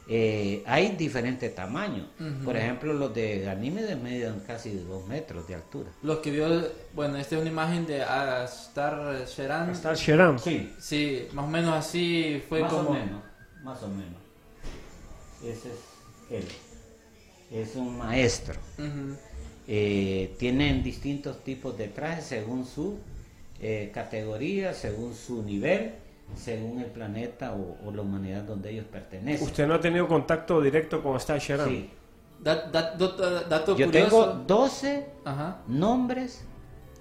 Eh, 0.08 0.62
hay 0.66 0.96
diferentes 0.96 1.54
tamaños. 1.54 2.06
Por 2.44 2.56
ejemplo, 2.56 2.92
los 2.92 3.14
de 3.14 3.40
Ganímedes 3.40 3.96
miden 3.98 4.40
casi 4.46 4.70
dos 4.70 5.06
metros 5.06 5.46
de 5.46 5.54
altura. 5.54 5.90
Los 6.02 6.18
que 6.18 6.30
vio, 6.32 6.48
bueno, 6.94 7.16
esta 7.16 7.36
es 7.36 7.40
una 7.40 7.50
imagen 7.50 7.86
de 7.86 8.02
Astar 8.02 9.24
Sheran. 9.26 9.70
Está 9.70 9.94
Sheram. 9.94 10.38
Sí, 10.38 10.72
Sí, 10.78 11.28
más 11.32 11.44
o 11.44 11.48
menos 11.48 11.74
así 11.74 12.42
fue 12.48 12.60
más 12.60 12.72
como... 12.72 12.90
o 12.90 12.92
menos, 12.94 13.22
más 13.62 13.82
o 13.82 13.88
menos. 13.88 14.20
Ese 15.42 15.68
es 15.70 15.78
él. 16.30 16.48
Es 17.50 17.76
un 17.76 17.96
maestro. 17.96 18.58
Eh, 19.68 20.34
tienen 20.38 20.82
distintos 20.82 21.44
tipos 21.44 21.78
de 21.78 21.86
trajes 21.88 22.24
según 22.24 22.66
su 22.66 22.98
eh, 23.60 23.90
categoría, 23.94 24.74
según 24.74 25.14
su 25.14 25.42
nivel, 25.42 25.92
según 26.34 26.80
el 26.80 26.86
planeta 26.90 27.52
o, 27.54 27.76
o 27.86 27.92
la 27.92 28.02
humanidad 28.02 28.42
donde 28.44 28.70
ellos 28.70 28.86
pertenecen. 28.90 29.46
Usted 29.46 29.66
no 29.66 29.74
ha 29.74 29.80
tenido 29.80 30.08
contacto 30.08 30.60
directo 30.60 31.02
con 31.02 31.16
Star 31.16 31.38
Sheram. 31.38 31.68
Sí. 31.68 31.90
Da- 32.42 32.66
da- 32.70 32.94
dato, 32.96 33.40
dato 33.48 33.76
Yo 33.76 33.86
curioso. 33.86 34.08
tengo 34.24 34.26
12 34.46 35.06
Ajá. 35.24 35.62
nombres 35.68 36.44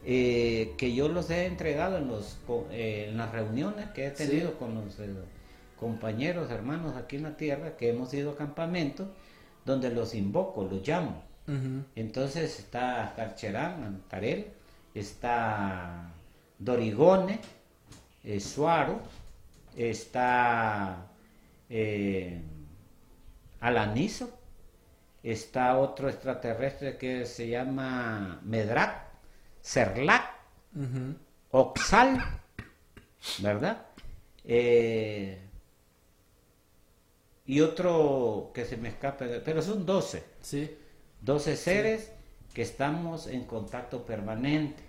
eh, 0.06 0.74
que 0.78 0.94
yo 0.94 1.08
los 1.10 1.30
he 1.30 1.46
entregado 1.46 1.98
en, 1.98 2.08
los, 2.08 2.38
eh, 2.72 3.08
en 3.10 3.18
las 3.18 3.32
reuniones 3.32 3.90
que 3.92 4.08
he 4.08 4.12
tenido 4.12 4.50
Sí. 4.50 4.56
con 4.60 4.76
los 4.76 5.00
eh, 5.00 5.10
compañeros, 5.80 6.50
hermanos 6.52 6.96
aquí 6.96 7.16
en 7.18 7.24
la 7.24 7.38
tierra, 7.38 7.76
que 7.78 7.90
hemos 7.90 8.14
ido 8.14 8.32
a 8.32 8.36
campamentos, 8.36 9.08
donde 9.66 9.90
los 9.92 10.14
invoco, 10.16 10.64
los 10.64 10.88
llamo. 10.88 11.24
Entonces 11.96 12.60
está 12.60 13.14
Carcherán, 13.16 13.84
Antarel, 13.84 14.48
está 14.96 16.12
Dorigone, 16.60 17.40
eh, 18.24 18.40
Suaro, 18.40 19.00
está 19.76 21.12
eh, 21.70 22.42
Alanizo, 23.60 24.30
está 25.24 25.78
otro 25.78 26.10
extraterrestre 26.10 26.98
que 26.98 27.26
se 27.26 27.48
llama 27.48 28.42
Medrak, 28.44 29.06
Serlac. 29.62 30.32
Oxal, 31.52 32.18
¿verdad? 33.40 33.86
Eh, 34.46 35.38
y 37.46 37.60
otro 37.60 38.52
que 38.54 38.66
se 38.66 38.78
me 38.78 38.90
escapa, 38.90 39.26
pero 39.44 39.62
son 39.62 39.86
12. 39.86 40.24
Sí. 40.42 40.78
12 41.22 41.56
seres 41.58 42.12
que 42.54 42.62
estamos 42.62 43.28
en 43.28 43.44
contacto 43.44 44.06
permanente. 44.06 44.82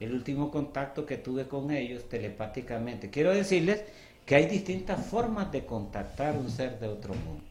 El 0.00 0.14
último 0.14 0.50
contacto 0.50 1.06
que 1.06 1.16
tuve 1.16 1.46
con 1.46 1.70
ellos 1.70 2.08
telepáticamente. 2.08 3.10
Quiero 3.10 3.32
decirles 3.32 3.84
que 4.30 4.36
hay 4.36 4.46
distintas 4.46 5.04
formas 5.04 5.50
de 5.50 5.66
contactar 5.66 6.36
un 6.36 6.48
ser 6.48 6.78
de 6.78 6.86
otro 6.86 7.14
mundo. 7.14 7.42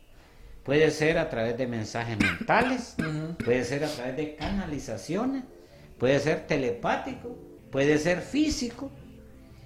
Puede 0.63 0.91
ser 0.91 1.17
a 1.17 1.29
través 1.29 1.57
de 1.57 1.67
mensajes 1.67 2.17
mentales, 2.17 2.95
puede 3.43 3.65
ser 3.65 3.83
a 3.83 3.89
través 3.89 4.15
de 4.15 4.35
canalizaciones, 4.37 5.43
puede 5.97 6.17
ser 6.21 6.47
telepático, 6.47 7.35
puede 7.69 7.97
ser 7.97 8.21
físico. 8.21 8.89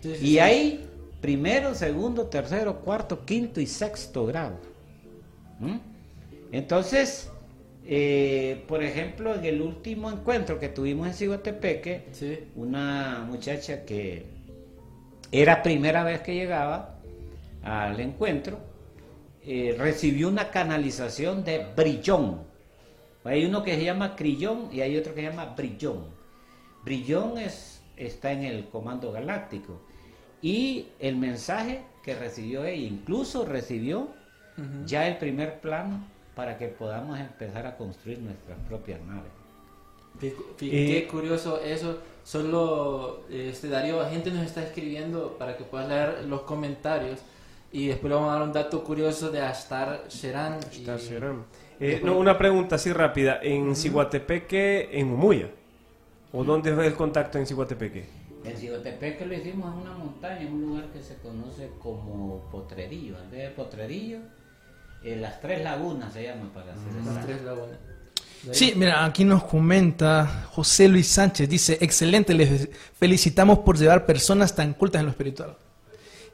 Sí, 0.02 0.16
sí, 0.16 0.26
Y 0.26 0.30
sí. 0.32 0.40
hay 0.40 0.90
primero, 1.22 1.76
segundo, 1.76 2.26
tercero, 2.26 2.80
cuarto, 2.80 3.24
quinto 3.26 3.62
y 3.62 3.68
sexto 3.68 4.26
grado. 4.26 4.58
¿Mm? 5.60 5.78
Entonces, 6.52 7.30
eh, 7.86 8.64
por 8.68 8.82
ejemplo, 8.82 9.36
en 9.36 9.46
el 9.46 9.62
último 9.62 10.10
encuentro 10.10 10.60
que 10.60 10.70
tuvimos 10.70 11.06
en 11.06 11.14
Ciguatepeque, 11.14 12.08
Sí. 12.12 12.40
una 12.56 13.24
muchacha 13.30 13.86
que 13.86 14.26
era 15.32 15.62
primera 15.62 16.04
vez 16.04 16.22
que 16.22 16.34
llegaba 16.34 16.93
al 17.64 18.00
encuentro, 18.00 18.60
eh, 19.46 19.76
recibió 19.78 20.30
una 20.30 20.50
canalización 20.52 21.44
de 21.44 21.66
brillón. 21.76 22.42
Hay 23.24 23.46
uno 23.46 23.64
que 23.64 23.76
se 23.76 23.84
llama 23.86 24.16
crillón 24.16 24.70
y 24.72 24.82
hay 24.82 24.98
otro 24.98 25.14
que 25.14 25.22
se 25.22 25.30
llama 25.30 25.46
brillón. 25.56 26.06
Brillón 26.84 27.38
es, 27.38 27.82
está 27.96 28.32
en 28.34 28.44
el 28.44 28.66
comando 28.68 29.12
galáctico. 29.12 29.80
Y 30.42 30.88
el 31.00 31.16
mensaje 31.16 31.82
que 32.04 32.16
recibió 32.16 32.66
ella, 32.66 32.86
incluso 32.88 33.46
recibió 33.46 34.10
ya 34.86 35.08
el 35.08 35.18
primer 35.18 35.62
plano 35.62 36.06
para 36.36 36.58
que 36.58 36.68
podamos 36.68 37.18
empezar 37.20 37.66
a 37.66 37.76
construir 37.78 38.20
nuestras 38.20 38.58
propias 38.68 39.00
naves. 39.02 39.32
Fí- 40.20 40.34
fí- 40.58 40.70
Eh, 40.72 40.88
qué 41.02 41.08
curioso 41.08 41.60
eso. 41.62 42.00
Solo, 42.24 43.24
este 43.32 43.68
Darío, 43.70 44.02
la 44.02 44.10
gente 44.10 44.30
nos 44.32 44.46
está 44.46 44.64
escribiendo 44.64 45.38
para 45.40 45.58
que 45.58 45.64
puedas 45.64 45.88
leer 45.90 46.26
los 46.26 46.42
comentarios. 46.42 47.20
Y 47.74 47.88
después 47.88 48.10
le 48.10 48.16
vamos 48.16 48.30
a 48.32 48.34
dar 48.36 48.44
un 48.44 48.54
dato 48.54 48.84
curioso 48.84 49.30
de 49.32 49.42
Astar 49.42 50.06
Sheran. 50.08 50.60
y- 50.72 50.76
Star 50.82 51.00
Sheram. 51.00 51.44
Eh, 51.80 52.00
no, 52.04 52.18
una 52.18 52.38
pregunta 52.38 52.76
así 52.76 52.94
rápida. 52.94 53.40
¿En 53.42 53.76
Ciguatepeque, 53.76 54.90
en 54.94 55.08
Mumuya? 55.08 55.50
¿O 56.32 56.44
dónde 56.44 56.72
es 56.72 56.78
el 56.78 56.94
contacto 56.94 57.38
en 57.40 57.46
Ciguatepeque? 57.48 58.06
En 58.46 58.56
Cigotepeque 58.58 59.26
lo 59.26 59.34
hicimos 59.34 59.74
en 59.74 59.82
una 59.82 59.94
montaña, 59.94 60.42
en 60.42 60.54
un 60.54 60.62
lugar 60.68 60.86
que 60.94 61.02
se 61.02 61.16
conoce 61.18 61.72
como 61.82 62.48
Potrerillo. 62.52 63.18
En 63.24 63.32
vez 63.32 63.42
de 63.44 63.50
Potrerillo, 63.50 64.20
eh, 65.04 65.16
las 65.16 65.42
Tres 65.42 65.64
Lagunas 65.64 66.14
se 66.14 66.24
llama 66.24 66.52
para 66.54 66.74
hacer 66.74 66.94
Las 66.94 67.08
exacto. 67.08 67.28
tres 67.28 67.42
lagunas. 67.44 67.78
Sí, 68.52 68.74
mira, 68.76 69.06
aquí 69.06 69.24
nos 69.24 69.46
comenta 69.46 70.46
José 70.52 70.90
Luis 70.90 71.08
Sánchez, 71.08 71.48
dice, 71.48 71.78
excelente, 71.80 72.34
les 72.34 72.68
felicitamos 73.00 73.60
por 73.60 73.78
llevar 73.78 74.06
personas 74.06 74.54
tan 74.54 74.74
cultas 74.74 75.00
en 75.00 75.06
lo 75.06 75.12
espiritual. 75.12 75.56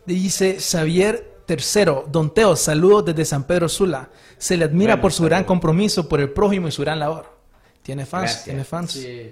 Dice 0.08 0.58
Xavier 0.60 1.29
Tercero, 1.50 2.06
Don 2.12 2.32
Teo, 2.32 2.56
saludos 2.56 3.06
desde 3.06 3.26
San 3.26 3.44
Pedro 3.44 3.68
Sula. 3.68 4.12
Se 4.38 4.56
le 4.56 4.66
admira 4.66 4.94
Bueno, 4.94 5.02
por 5.02 5.14
su 5.14 5.24
gran 5.24 5.44
compromiso 5.46 6.08
por 6.08 6.20
el 6.20 6.30
prójimo 6.30 6.68
y 6.68 6.72
su 6.72 6.84
gran 6.84 7.00
labor. 7.00 7.26
Tiene 7.82 8.06
fans, 8.06 8.26
Gracias. 8.26 8.44
tiene 8.46 8.64
fans. 8.64 8.92
Sí. 8.92 9.32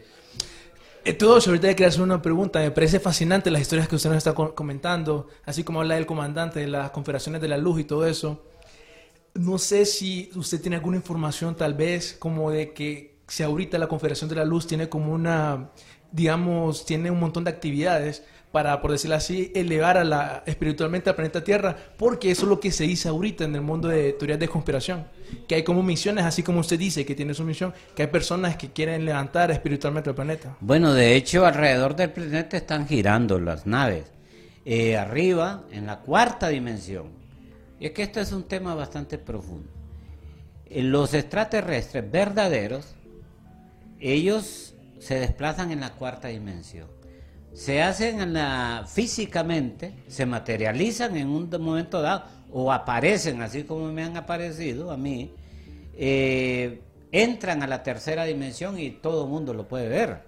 Eh, 1.06 1.14
todo 1.14 1.38
eso, 1.38 1.52
ahorita 1.52 1.68
quería 1.70 1.90
hacer 1.90 2.02
una 2.02 2.20
pregunta. 2.20 2.58
Me 2.60 2.72
parece 2.72 3.00
fascinante 3.00 3.52
las 3.52 3.62
historias 3.62 3.88
que 3.88 3.98
usted 3.98 4.10
nos 4.10 4.18
está 4.18 4.34
co- 4.34 4.56
comentando, 4.56 5.28
así 5.46 5.64
como 5.64 5.80
habla 5.82 5.94
del 5.94 6.08
comandante 6.08 6.60
de 6.62 6.66
las 6.68 6.90
confederaciones 6.90 7.40
de 7.40 7.50
la 7.50 7.58
luz 7.60 7.82
y 7.82 7.84
todo 7.84 8.08
eso. 8.08 8.44
No 9.36 9.60
sé 9.60 9.86
si 9.86 10.32
usted 10.36 10.60
tiene 10.60 10.78
alguna 10.78 10.98
información, 10.98 11.56
tal 11.56 11.76
vez, 11.76 12.16
como 12.18 12.50
de 12.50 12.74
que 12.74 13.20
si 13.28 13.44
ahorita 13.44 13.78
la 13.78 13.88
Confederación 13.88 14.28
de 14.28 14.38
la 14.38 14.44
Luz 14.44 14.66
tiene 14.66 14.90
como 14.90 15.14
una, 15.14 15.70
digamos, 16.12 16.84
tiene 16.84 17.12
un 17.12 17.20
montón 17.20 17.44
de 17.44 17.52
actividades 17.52 18.24
para, 18.52 18.82
por 18.82 18.92
decirlo 18.92 19.16
así, 19.16 19.52
elevar 19.56 19.98
a 19.98 20.04
la, 20.04 20.44
espiritualmente 20.46 21.10
al 21.10 21.16
planeta 21.16 21.44
Tierra, 21.44 21.76
porque 21.98 22.32
eso 22.32 22.44
es 22.44 22.50
lo 22.50 22.60
que 22.60 22.72
se 22.72 22.86
dice 22.86 23.10
ahorita 23.10 23.44
en 23.44 23.56
el 23.56 23.62
mundo 23.62 23.88
de 23.88 24.14
teorías 24.14 24.40
de 24.40 24.48
conspiración, 24.48 25.06
que 25.48 25.56
hay 25.56 25.64
como 25.64 25.84
misiones, 25.84 26.26
así 26.26 26.44
como 26.44 26.62
usted 26.62 26.80
dice 26.80 27.06
que 27.06 27.14
tiene 27.14 27.34
su 27.34 27.44
misión, 27.44 27.74
que 27.96 28.04
hay 28.04 28.08
personas 28.08 28.56
que 28.56 28.70
quieren 28.72 29.06
levantar 29.06 29.52
espiritualmente 29.52 30.10
al 30.10 30.16
planeta. 30.16 30.56
Bueno, 30.62 30.94
de 30.94 31.16
hecho, 31.16 31.46
alrededor 31.46 31.96
del 31.96 32.12
planeta 32.12 32.58
están 32.58 32.88
girando 32.88 33.40
las 33.40 33.66
naves. 33.66 34.06
Eh, 34.66 34.98
arriba, 34.98 35.64
en 35.72 35.86
la 35.86 36.00
cuarta 36.00 36.50
dimensión. 36.50 37.08
Y 37.80 37.86
es 37.86 37.92
que 37.92 38.04
este 38.04 38.22
es 38.22 38.32
un 38.32 38.44
tema 38.44 38.76
bastante 38.76 39.18
profundo. 39.18 39.70
Eh, 40.66 40.84
Los 40.84 41.14
extraterrestres 41.14 42.10
verdaderos, 42.12 42.96
ellos 44.00 44.74
se 45.00 45.20
desplazan 45.20 45.72
en 45.72 45.80
la 45.80 45.94
cuarta 45.94 46.28
dimensión. 46.30 46.97
Se 47.58 47.82
hacen 47.82 48.22
en 48.22 48.34
la, 48.34 48.86
físicamente, 48.88 49.96
se 50.08 50.28
materializan 50.28 51.18
en 51.18 51.28
un 51.28 51.50
momento 51.60 52.04
dado, 52.04 52.26
o 52.52 52.72
aparecen 52.72 53.42
así 53.42 53.64
como 53.64 53.92
me 53.92 54.04
han 54.04 54.16
aparecido 54.16 54.92
a 54.92 54.96
mí, 54.96 55.34
eh, 55.96 56.84
entran 57.12 57.64
a 57.64 57.68
la 57.68 57.82
tercera 57.82 58.26
dimensión 58.26 58.78
y 58.78 58.92
todo 58.92 59.24
el 59.24 59.32
mundo 59.32 59.56
lo 59.56 59.68
puede 59.68 59.90
ver. 59.90 60.22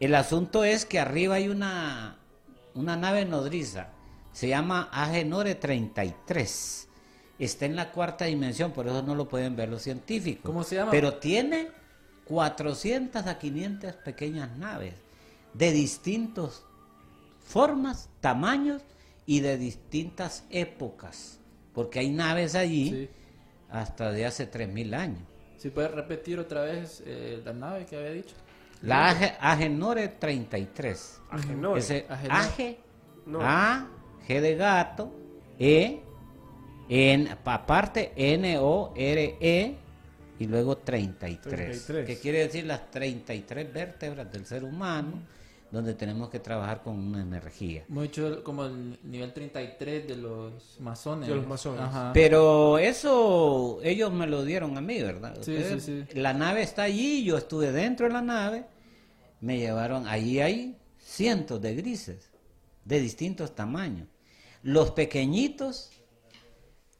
El 0.00 0.16
asunto 0.16 0.64
es 0.64 0.84
que 0.84 0.98
arriba 0.98 1.36
hay 1.36 1.46
una, 1.46 2.16
una 2.74 2.96
nave 2.96 3.24
nodriza, 3.24 3.90
se 4.32 4.48
llama 4.48 4.88
Agenore 4.90 5.54
33. 5.54 6.88
Está 7.38 7.66
en 7.66 7.76
la 7.76 7.92
cuarta 7.92 8.24
dimensión, 8.24 8.72
por 8.72 8.88
eso 8.88 9.02
no 9.02 9.14
lo 9.14 9.28
pueden 9.28 9.54
ver 9.54 9.68
los 9.68 9.82
científicos. 9.82 10.42
¿Cómo 10.44 10.64
se 10.64 10.74
llama? 10.74 10.90
Pero 10.90 11.14
tiene 11.14 11.68
400 12.24 13.24
a 13.24 13.38
500 13.38 13.94
pequeñas 13.94 14.58
naves 14.58 15.03
de 15.54 15.72
distintas 15.72 16.64
formas, 17.44 18.08
tamaños 18.20 18.82
y 19.26 19.40
de 19.40 19.56
distintas 19.56 20.44
épocas. 20.50 21.40
Porque 21.72 22.00
hay 22.00 22.10
naves 22.10 22.54
allí 22.54 22.90
Sí. 22.90 23.08
hasta 23.70 24.12
de 24.12 24.26
hace 24.26 24.46
3.000 24.50 24.94
años. 24.94 25.22
Si 25.56 25.70
puedes 25.70 25.90
repetir 25.92 26.38
otra 26.38 26.62
vez 26.62 27.02
eh, 27.06 27.40
la 27.44 27.52
nave 27.52 27.86
que 27.86 27.96
había 27.96 28.10
dicho. 28.12 28.34
La 28.82 29.10
Age- 29.10 29.34
Agenore 29.40 30.08
33. 30.08 31.20
Agenore. 31.30 31.80
Ese 31.80 32.06
Agenore. 32.08 32.38
Age, 32.38 32.78
No. 33.26 33.38
A, 33.42 33.88
G 34.28 34.40
de 34.40 34.54
gato, 34.56 35.10
E, 35.58 36.00
en, 36.90 37.28
aparte 37.46 38.12
N, 38.16 38.58
O, 38.58 38.92
R, 38.94 39.36
E, 39.40 39.76
y 40.38 40.46
luego 40.46 40.76
33, 40.78 41.40
33. 41.86 42.06
Que 42.06 42.18
quiere 42.18 42.38
decir 42.40 42.66
las 42.66 42.90
33 42.90 43.72
vértebras 43.72 44.30
del 44.30 44.44
ser 44.44 44.64
humano, 44.64 45.22
donde 45.74 45.94
tenemos 45.94 46.30
que 46.30 46.38
trabajar 46.38 46.82
con 46.82 46.98
una 46.98 47.20
energía. 47.20 47.84
Mucho 47.88 48.42
como 48.44 48.64
el 48.64 48.98
nivel 49.02 49.32
33 49.32 50.06
de 50.06 50.16
los 50.16 50.78
masones. 50.80 51.28
De 51.28 51.34
los 51.34 51.46
masones. 51.46 51.80
Ajá. 51.80 52.12
Pero 52.14 52.78
eso 52.78 53.80
ellos 53.82 54.12
me 54.12 54.26
lo 54.26 54.44
dieron 54.44 54.78
a 54.78 54.80
mí, 54.80 55.02
¿verdad? 55.02 55.34
Sí, 55.42 55.50
Ustedes- 55.50 55.82
sí, 55.82 56.04
sí. 56.08 56.18
La 56.18 56.32
nave 56.32 56.62
está 56.62 56.84
allí, 56.84 57.24
yo 57.24 57.36
estuve 57.36 57.72
dentro 57.72 58.06
de 58.06 58.12
la 58.12 58.22
nave, 58.22 58.66
me 59.40 59.58
llevaron, 59.58 60.06
allí 60.06 60.40
hay 60.40 60.76
cientos 60.98 61.60
de 61.60 61.74
grises 61.74 62.30
de 62.84 63.00
distintos 63.00 63.54
tamaños. 63.54 64.06
Los 64.62 64.92
pequeñitos 64.92 65.90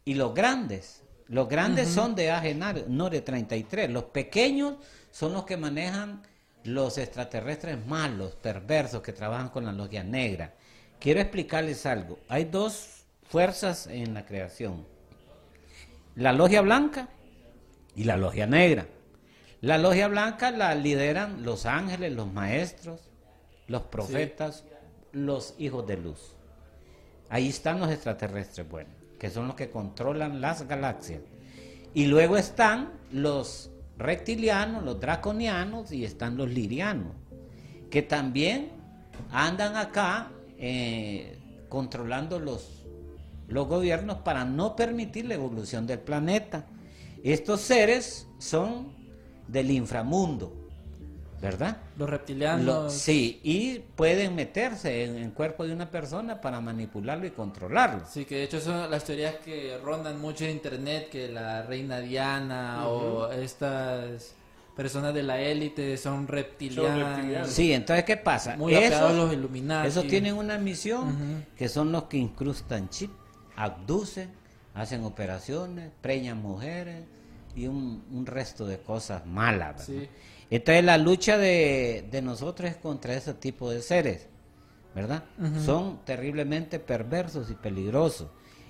y 0.05 0.15
los 0.15 0.35
grandes. 0.35 1.03
Los 1.29 1.49
grandes 1.49 1.89
son 1.89 2.15
de 2.15 2.85
no 2.89 3.09
de 3.09 3.21
33. 3.23 3.89
Los 3.91 4.05
pequeños 4.05 4.75
son 5.11 5.33
los 5.33 5.45
que 5.45 5.57
manejan 5.57 6.23
los 6.65 6.99
extraterrestres 6.99 7.87
malos, 7.87 8.35
perversos, 8.35 9.03
que 9.03 9.13
trabajan 9.13 9.51
con 9.51 9.65
la 9.65 9.73
logia 9.73 10.03
negra. 10.03 10.55
Quiero 10.99 11.21
explicarles 11.21 11.87
algo. 11.87 12.19
Hay 12.29 12.45
dos 12.45 13.05
fuerzas 13.29 13.87
en 13.87 14.15
la 14.15 14.25
creación. 14.25 14.87
La 16.17 16.33
logia 16.33 16.63
blanca 16.63 17.09
y 17.95 18.05
la 18.05 18.17
logia 18.17 18.47
negra. 18.47 18.87
La 19.61 19.79
logia 19.79 20.09
blanca 20.09 20.51
la 20.51 20.75
lideran 20.75 21.43
los 21.43 21.67
ángeles, 21.67 22.13
los 22.13 22.33
maestros, 22.33 23.09
los 23.67 23.83
profetas, 23.83 24.65
los 25.13 25.55
hijos 25.59 25.87
de 25.87 25.97
luz. 25.97 26.35
Ahí 27.29 27.49
están 27.49 27.81
los 27.81 27.91
extraterrestres 27.91 28.69
buenos, 28.69 28.93
que 29.19 29.31
son 29.31 29.47
los 29.47 29.57
que 29.57 29.71
controlan 29.71 30.41
las 30.41 30.67
galaxias. 30.69 31.23
Y 31.95 32.07
luego 32.07 32.37
están 32.37 32.93
los 33.11 33.71
reptilianos, 33.99 34.85
los 34.85 35.01
draconianos 35.01 35.93
y 35.93 36.05
están 36.05 36.37
los 36.37 36.49
lirianos, 36.49 37.13
que 37.91 38.03
también 38.03 38.71
andan 39.31 39.77
acá 39.77 40.31
eh, 40.59 41.39
controlando 41.69 42.39
los, 42.41 42.85
los 43.49 43.69
gobiernos 43.69 44.19
para 44.19 44.45
no 44.45 44.77
permitir 44.77 45.27
la 45.27 45.35
evolución 45.35 45.87
del 45.87 46.01
planeta. 46.01 46.67
Estos 47.23 47.61
seres 47.61 48.27
son 48.39 48.93
del 49.49 49.71
inframundo, 49.71 50.64
¿verdad? 51.45 51.77
Los 51.99 52.09
reptilianos. 52.09 52.65
Lo- 52.65 52.91
sí, 52.91 53.41
y 53.45 53.79
pueden 53.79 54.35
meterse 54.35 55.05
en 55.05 55.17
el 55.17 55.33
cuerpo 55.33 55.67
de 55.67 55.73
una 55.75 55.91
persona 55.91 56.41
para 56.41 56.61
manipularlo 56.61 57.27
y 57.27 57.31
controlarlo. 57.31 58.05
Sí, 58.11 58.25
que 58.25 58.37
de 58.37 58.45
hecho 58.45 58.61
son 58.61 58.91
las 58.91 59.05
teorías 59.05 59.37
que 59.45 59.79
rondan 59.85 60.21
mucho 60.21 60.45
en 60.45 60.53
internet, 60.53 61.09
que 61.11 61.29
la 61.29 61.63
reina 61.63 62.01
Diana 62.01 62.89
o 62.89 63.31
estas 63.31 64.35
personas 64.75 65.15
de 65.15 65.23
la 65.23 65.39
élite 65.39 65.97
son 65.97 66.27
reptilianos. 66.27 67.51
Sí, 67.51 67.73
entonces, 67.73 68.05
¿qué 68.05 68.17
pasa? 68.17 68.57
Muy 68.57 68.75
a 68.75 69.13
los 69.13 69.33
Illuminati. 69.33 69.89
esos 69.89 70.07
tienen 70.09 70.35
una 70.35 70.59
misión 70.59 71.45
que 71.57 71.69
son 71.69 71.93
los 71.93 72.05
que 72.05 72.17
incrustan 72.17 72.89
chip, 72.89 73.11
abducen, 73.55 74.31
hacen 74.75 75.05
operaciones, 75.05 75.91
preñan 76.01 76.39
mujeres 76.43 77.05
y 77.55 77.67
un, 77.69 78.03
un 78.11 78.27
resto 78.27 78.67
de 78.67 78.79
cosas 78.79 79.25
malas. 79.27 79.87
¿verdad? 79.89 80.03
Sí. 80.05 80.09
Entonces, 80.57 80.85
la 80.85 80.99
lucha 80.99 81.37
de, 81.37 82.07
de 82.13 82.23
nosotros 82.23 82.71
es 82.71 82.77
contra 82.77 83.15
ese 83.15 83.35
tipo 83.35 83.71
de 83.71 83.83
seres, 83.83 84.29
¿verdad? 84.95 85.25
Son 85.65 86.05
terriblemente 86.05 86.79
perversos 86.79 87.51
y 87.51 87.55
peligrosos. 87.55 88.29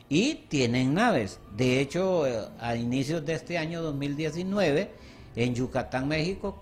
Y 0.08 0.46
tienen 0.48 0.94
naves. 0.94 1.40
De 1.54 1.80
hecho, 1.80 2.26
eh, 2.26 2.48
a 2.58 2.74
inicios 2.74 3.26
de 3.26 3.34
este 3.34 3.58
año 3.58 3.82
2019, 3.82 4.90
en 5.36 5.54
Yucatán, 5.54 6.08
México, 6.08 6.58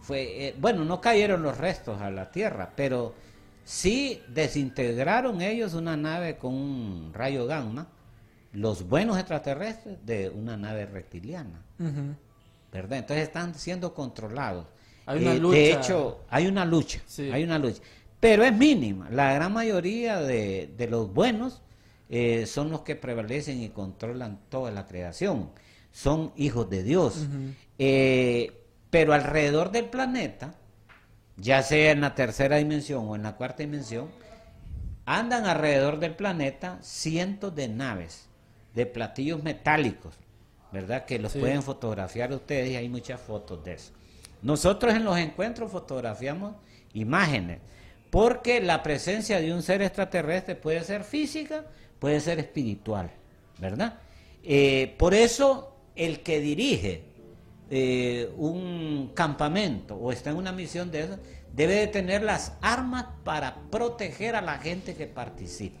fue, 0.00 0.48
eh, 0.48 0.54
bueno, 0.58 0.84
no 0.84 1.00
cayeron 1.00 1.44
los 1.44 1.56
restos 1.56 2.00
a 2.00 2.10
la 2.10 2.32
Tierra, 2.32 2.72
pero 2.74 3.14
sí 3.62 4.20
desintegraron 4.26 5.42
ellos 5.42 5.74
una 5.74 5.96
nave 5.96 6.38
con 6.38 6.54
un 6.54 7.12
rayo 7.14 7.46
gamma, 7.46 7.86
los 8.52 8.88
buenos 8.88 9.16
extraterrestres 9.16 10.04
de 10.04 10.28
una 10.28 10.56
nave 10.56 10.86
reptiliana. 10.86 11.62
¿Verdad? 12.72 12.98
Entonces 12.98 13.24
están 13.24 13.54
siendo 13.54 13.94
controlados. 13.94 14.66
Hay 15.06 15.22
una 15.22 15.32
Eh, 15.34 15.38
lucha. 15.38 15.56
De 15.58 15.72
hecho, 15.72 16.20
hay 16.28 16.46
una 16.46 16.64
lucha, 16.64 17.00
Sí. 17.06 17.30
hay 17.32 17.42
una 17.44 17.58
lucha, 17.58 17.80
pero 18.20 18.44
es 18.44 18.52
mínima. 18.52 19.08
La 19.10 19.32
gran 19.34 19.52
mayoría 19.52 20.20
de, 20.20 20.72
de 20.76 20.86
los 20.88 21.12
buenos 21.12 21.62
eh, 22.08 22.46
son 22.46 22.70
los 22.70 22.80
que 22.82 22.96
prevalecen 22.96 23.62
y 23.62 23.68
controlan 23.70 24.40
toda 24.48 24.70
la 24.70 24.86
creación. 24.86 25.50
Son 25.92 26.32
hijos 26.36 26.68
de 26.70 26.82
Dios. 26.82 27.26
Eh, 27.78 28.52
pero 28.90 29.12
alrededor 29.14 29.70
del 29.72 29.86
planeta, 29.86 30.54
ya 31.36 31.62
sea 31.62 31.92
en 31.92 32.00
la 32.02 32.14
tercera 32.14 32.56
dimensión 32.56 33.06
o 33.08 33.14
en 33.16 33.22
la 33.22 33.36
cuarta 33.36 33.62
dimensión, 33.62 34.08
andan 35.06 35.46
alrededor 35.46 35.98
del 35.98 36.14
planeta 36.14 36.78
cientos 36.82 37.54
de 37.54 37.68
naves, 37.68 38.26
de 38.74 38.86
platillos 38.86 39.42
metálicos, 39.42 40.14
¿verdad? 40.72 41.04
Que 41.04 41.18
los 41.18 41.32
Sí. 41.32 41.38
pueden 41.40 41.62
fotografiar 41.62 42.32
ustedes 42.32 42.70
y 42.70 42.76
hay 42.76 42.88
muchas 42.88 43.20
fotos 43.20 43.62
de 43.64 43.74
eso. 43.74 43.92
Nosotros 44.42 44.94
en 44.94 45.04
los 45.04 45.18
encuentros 45.18 45.70
fotografiamos 45.70 46.54
imágenes, 46.94 47.58
porque 48.10 48.60
la 48.60 48.82
presencia 48.82 49.40
de 49.40 49.52
un 49.52 49.62
ser 49.62 49.82
extraterrestre 49.82 50.54
puede 50.56 50.82
ser 50.82 51.04
física, 51.04 51.64
puede 51.98 52.20
ser 52.20 52.38
espiritual, 52.38 53.10
¿verdad? 53.58 53.98
Eh, 54.42 54.94
por 54.98 55.14
eso 55.14 55.76
el 55.94 56.20
que 56.20 56.40
dirige 56.40 57.04
eh, 57.72 58.30
un 58.36 59.12
campamento 59.14 59.94
o 59.94 60.10
está 60.10 60.30
en 60.30 60.36
una 60.36 60.50
misión 60.50 60.90
de 60.90 61.02
eso, 61.02 61.18
debe 61.52 61.74
de 61.74 61.86
tener 61.86 62.22
las 62.22 62.54
armas 62.62 63.06
para 63.22 63.56
proteger 63.70 64.34
a 64.34 64.40
la 64.40 64.58
gente 64.58 64.94
que 64.96 65.06
participa. 65.06 65.78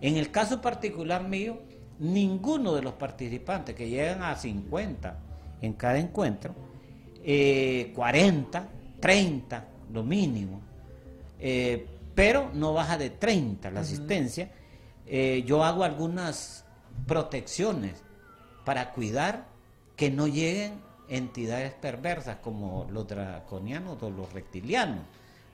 En 0.00 0.16
el 0.16 0.30
caso 0.30 0.60
particular 0.60 1.26
mío, 1.26 1.60
ninguno 1.98 2.74
de 2.74 2.82
los 2.82 2.94
participantes 2.94 3.74
que 3.74 3.88
llegan 3.88 4.22
a 4.22 4.36
50 4.36 5.18
en 5.62 5.72
cada 5.74 5.98
encuentro, 5.98 6.54
eh, 7.24 7.92
40, 7.94 8.68
30, 9.00 9.64
lo 9.92 10.02
mínimo, 10.02 10.60
eh, 11.38 11.86
pero 12.14 12.50
no 12.54 12.72
baja 12.72 12.96
de 12.96 13.10
30 13.10 13.70
la 13.70 13.80
asistencia, 13.80 14.50
eh, 15.06 15.42
yo 15.46 15.62
hago 15.64 15.84
algunas 15.84 16.64
protecciones 17.06 18.02
para 18.64 18.92
cuidar 18.92 19.46
que 19.96 20.10
no 20.10 20.26
lleguen 20.26 20.80
entidades 21.08 21.72
perversas 21.74 22.36
como 22.36 22.86
los 22.90 23.06
draconianos 23.06 24.02
o 24.02 24.10
los 24.10 24.32
reptilianos 24.32 25.04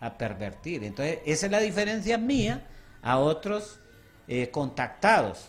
a 0.00 0.16
pervertir. 0.16 0.84
Entonces, 0.84 1.18
esa 1.26 1.46
es 1.46 1.52
la 1.52 1.60
diferencia 1.60 2.18
mía 2.18 2.66
a 3.02 3.18
otros 3.18 3.80
eh, 4.28 4.50
contactados 4.50 5.48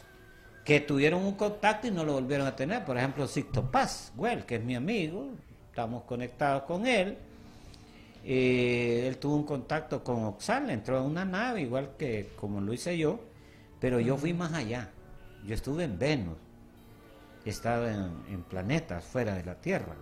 que 0.64 0.80
tuvieron 0.82 1.24
un 1.26 1.34
contacto 1.34 1.88
y 1.88 1.92
no 1.92 2.04
lo 2.04 2.14
volvieron 2.14 2.48
a 2.48 2.56
tener. 2.56 2.86
Por 2.86 2.98
ejemplo, 2.98 3.28
Sixto 3.28 3.70
Paz, 3.72 4.12
Well, 4.16 4.46
que 4.46 4.56
es 4.56 4.64
mi 4.64 4.76
amigo, 4.76 5.30
estamos 5.70 6.04
conectados 6.04 6.64
con 6.64 6.86
él. 6.86 7.18
Eh, 8.24 9.06
él 9.08 9.18
tuvo 9.18 9.36
un 9.36 9.44
contacto 9.46 10.04
con 10.04 10.24
Oxal, 10.26 10.70
entró 10.70 10.98
a 10.98 11.02
una 11.02 11.26
nave, 11.26 11.62
igual 11.62 11.92
que 11.98 12.30
como 12.36 12.62
lo 12.62 12.72
hice 12.74 12.96
yo, 12.98 13.20
pero 13.80 14.00
yo 14.00 14.16
fui 14.18 14.34
más 14.34 14.54
allá. 14.54 14.90
Yo 15.44 15.56
estuve 15.56 15.86
en 15.86 15.98
Venus, 15.98 16.38
estaba 17.46 17.92
en, 17.92 18.12
en 18.30 18.44
planetas 18.44 19.04
fuera 19.04 19.34
de 19.34 19.44
la 19.44 19.56
Tierra, 19.56 19.96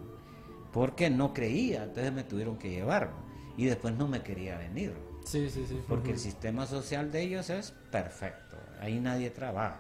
porque 0.74 1.10
no 1.10 1.34
creía, 1.34 1.84
entonces 1.86 2.12
me 2.12 2.26
tuvieron 2.26 2.58
que 2.58 2.69
llevar 2.69 3.12
y 3.56 3.65
después 3.65 3.95
no 3.95 4.08
me 4.10 4.22
quería 4.22 4.58
venir, 4.58 4.93
Sí, 5.24 5.50
sí, 5.50 5.65
sí. 5.65 5.80
porque 5.88 6.12
el 6.12 6.19
sistema 6.19 6.65
social 6.65 7.10
de 7.12 7.22
ellos 7.22 7.50
es 7.50 7.72
perfecto, 7.89 8.58
ahí 8.82 9.00
nadie 9.00 9.30
trabaja. 9.30 9.80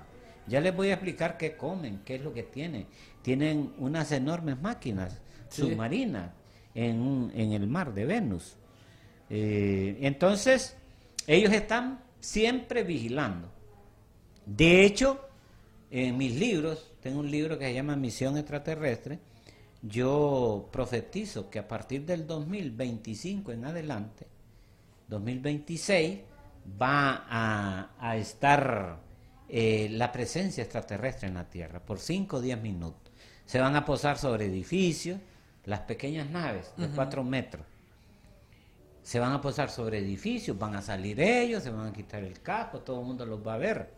Ya 0.49 0.59
les 0.59 0.75
voy 0.75 0.89
a 0.89 0.93
explicar 0.93 1.37
qué 1.37 1.55
comen, 1.55 2.01
qué 2.03 2.15
es 2.15 2.21
lo 2.21 2.33
que 2.33 2.43
tienen. 2.43 2.87
Tienen 3.21 3.73
unas 3.77 4.11
enormes 4.11 4.59
máquinas 4.61 5.21
Sí. 5.49 5.61
submarinas 5.63 6.31
en, 6.75 7.31
en 7.33 7.53
el 7.53 7.65
mar 7.67 7.93
de 7.93 8.05
Venus. 8.05 8.55
Eh, 9.29 9.97
entonces, 10.01 10.75
ellos 11.27 11.51
están 11.53 12.03
siempre 12.19 12.83
vigilando. 12.83 13.51
De 14.45 14.85
hecho, 14.85 15.19
en 15.91 16.17
mis 16.17 16.35
libros, 16.35 16.91
tengo 17.01 17.19
un 17.19 17.31
libro 17.31 17.57
que 17.57 17.65
se 17.65 17.73
llama 17.73 17.95
Misión 17.95 18.37
Extraterrestre, 18.37 19.19
yo 19.81 20.69
profetizo 20.71 21.49
que 21.49 21.59
a 21.59 21.67
partir 21.67 22.05
del 22.05 22.27
2025 22.27 23.51
en 23.51 23.65
adelante, 23.65 24.27
2026, 25.07 26.19
va 26.79 27.25
a, 27.27 27.89
a 27.99 28.17
estar 28.17 28.99
eh, 29.49 29.89
la 29.91 30.11
presencia 30.11 30.63
extraterrestre 30.63 31.27
en 31.27 31.33
la 31.33 31.49
Tierra 31.49 31.79
por 31.79 31.99
5 31.99 32.37
o 32.37 32.41
10 32.41 32.61
minutos. 32.61 33.11
Se 33.45 33.59
van 33.59 33.75
a 33.75 33.83
posar 33.85 34.17
sobre 34.17 34.45
edificios, 34.45 35.19
las 35.65 35.81
pequeñas 35.81 36.29
naves 36.29 36.71
de 36.77 36.87
4 36.87 37.23
metros. 37.23 37.65
Se 39.01 39.19
van 39.19 39.31
a 39.33 39.41
posar 39.41 39.69
sobre 39.71 39.97
edificios, 39.99 40.57
van 40.57 40.75
a 40.75 40.81
salir 40.81 41.19
ellos, 41.19 41.63
se 41.63 41.71
van 41.71 41.87
a 41.87 41.93
quitar 41.93 42.23
el 42.23 42.39
casco, 42.41 42.79
todo 42.81 42.99
el 43.01 43.07
mundo 43.07 43.25
los 43.25 43.45
va 43.45 43.55
a 43.55 43.57
ver. 43.57 43.89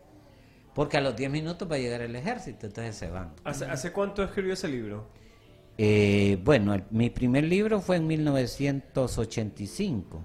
Porque 0.74 0.96
a 0.96 1.02
los 1.02 1.14
10 1.14 1.30
minutos 1.30 1.70
va 1.70 1.76
a 1.76 1.78
llegar 1.78 2.00
el 2.00 2.16
ejército, 2.16 2.66
entonces 2.66 2.96
se 2.96 3.10
van. 3.10 3.32
¿Hace, 3.44 3.66
hace 3.66 3.92
cuánto 3.92 4.22
escribió 4.22 4.54
ese 4.54 4.68
libro? 4.68 5.06
Eh, 5.76 6.38
bueno, 6.42 6.72
el- 6.74 6.84
mi 6.90 7.10
primer 7.10 7.44
libro 7.44 7.80
fue 7.80 7.96
en 7.96 8.06
1985, 8.06 10.24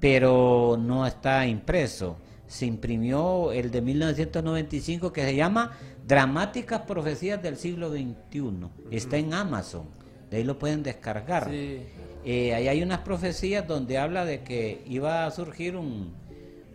pero 0.00 0.78
no 0.80 1.06
está 1.06 1.46
impreso. 1.46 2.16
Se 2.46 2.66
imprimió 2.66 3.52
el 3.52 3.70
de 3.70 3.80
1995 3.80 5.12
que 5.12 5.22
se 5.24 5.34
llama 5.36 5.72
Dramáticas 6.06 6.82
Profecías 6.82 7.42
del 7.42 7.56
siglo 7.56 7.90
XXI. 7.90 8.68
Está 8.90 9.16
en 9.16 9.32
Amazon, 9.34 9.86
de 10.30 10.36
ahí 10.38 10.44
lo 10.44 10.58
pueden 10.58 10.82
descargar. 10.82 11.48
Sí. 11.50 11.80
Eh, 12.24 12.54
ahí 12.54 12.68
hay 12.68 12.82
unas 12.82 13.00
profecías 13.00 13.66
donde 13.66 13.98
habla 13.98 14.24
de 14.24 14.42
que 14.42 14.82
iba 14.86 15.26
a 15.26 15.30
surgir 15.30 15.76
un, 15.76 16.12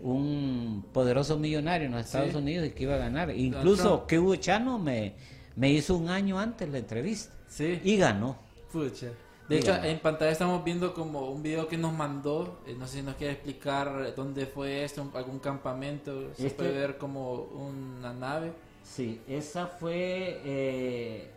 un 0.01 0.86
poderoso 0.93 1.38
millonario 1.38 1.88
en 1.88 1.93
los 1.93 2.05
Estados 2.05 2.32
Sí. 2.32 2.38
Unidos 2.38 2.67
y 2.67 2.71
que 2.71 2.84
iba 2.84 2.95
a 2.95 2.99
ganar. 2.99 3.32
Incluso 3.36 4.05
que 4.05 4.19
Hugo 4.19 4.36
Chano 4.36 4.77
me, 4.79 5.13
me 5.55 5.71
hizo 5.71 5.95
un 5.97 6.10
año 6.10 6.39
antes 6.39 6.69
la 6.69 6.77
entrevista 6.79 7.34
Sí. 7.47 7.79
y 7.84 7.97
ganó. 7.97 8.38
Pucha. 8.71 9.08
De 9.49 9.57
hecho, 9.57 9.75
en 9.83 9.99
pantalla 9.99 10.31
estamos 10.31 10.63
viendo 10.63 10.93
como 10.93 11.31
un 11.31 11.41
video 11.41 11.67
que 11.67 11.77
nos 11.77 11.91
mandó. 11.93 12.59
eh, 12.67 12.75
no 12.77 12.85
sé 12.88 12.97
si 12.99 13.03
nos 13.03 13.15
quiere 13.15 13.33
explicar 13.33 14.13
dónde 14.15 14.45
fue 14.45 14.83
esto, 14.83 15.09
algún 15.15 15.39
campamento. 15.39 16.33
Se 16.35 16.47
Este- 16.47 16.57
puede 16.63 16.71
ver 16.79 16.97
como 16.97 17.33
una 17.33 18.13
nave. 18.13 18.53
Sí, 18.83 19.19
esa 19.27 19.67
fue 19.67 20.39
eh, 20.45 21.31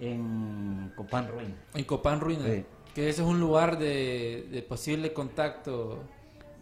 en 0.00 0.92
Copán 0.96 1.28
Ruin. 1.28 1.54
En 1.74 1.84
Copán 1.84 2.20
Ruina. 2.20 2.44
Sí. 2.44 2.64
Que 2.94 3.08
ese 3.08 3.22
es 3.22 3.28
un 3.28 3.40
lugar 3.40 3.78
de, 3.78 4.46
de 4.50 4.62
posible 4.62 5.12
contacto. 5.12 6.00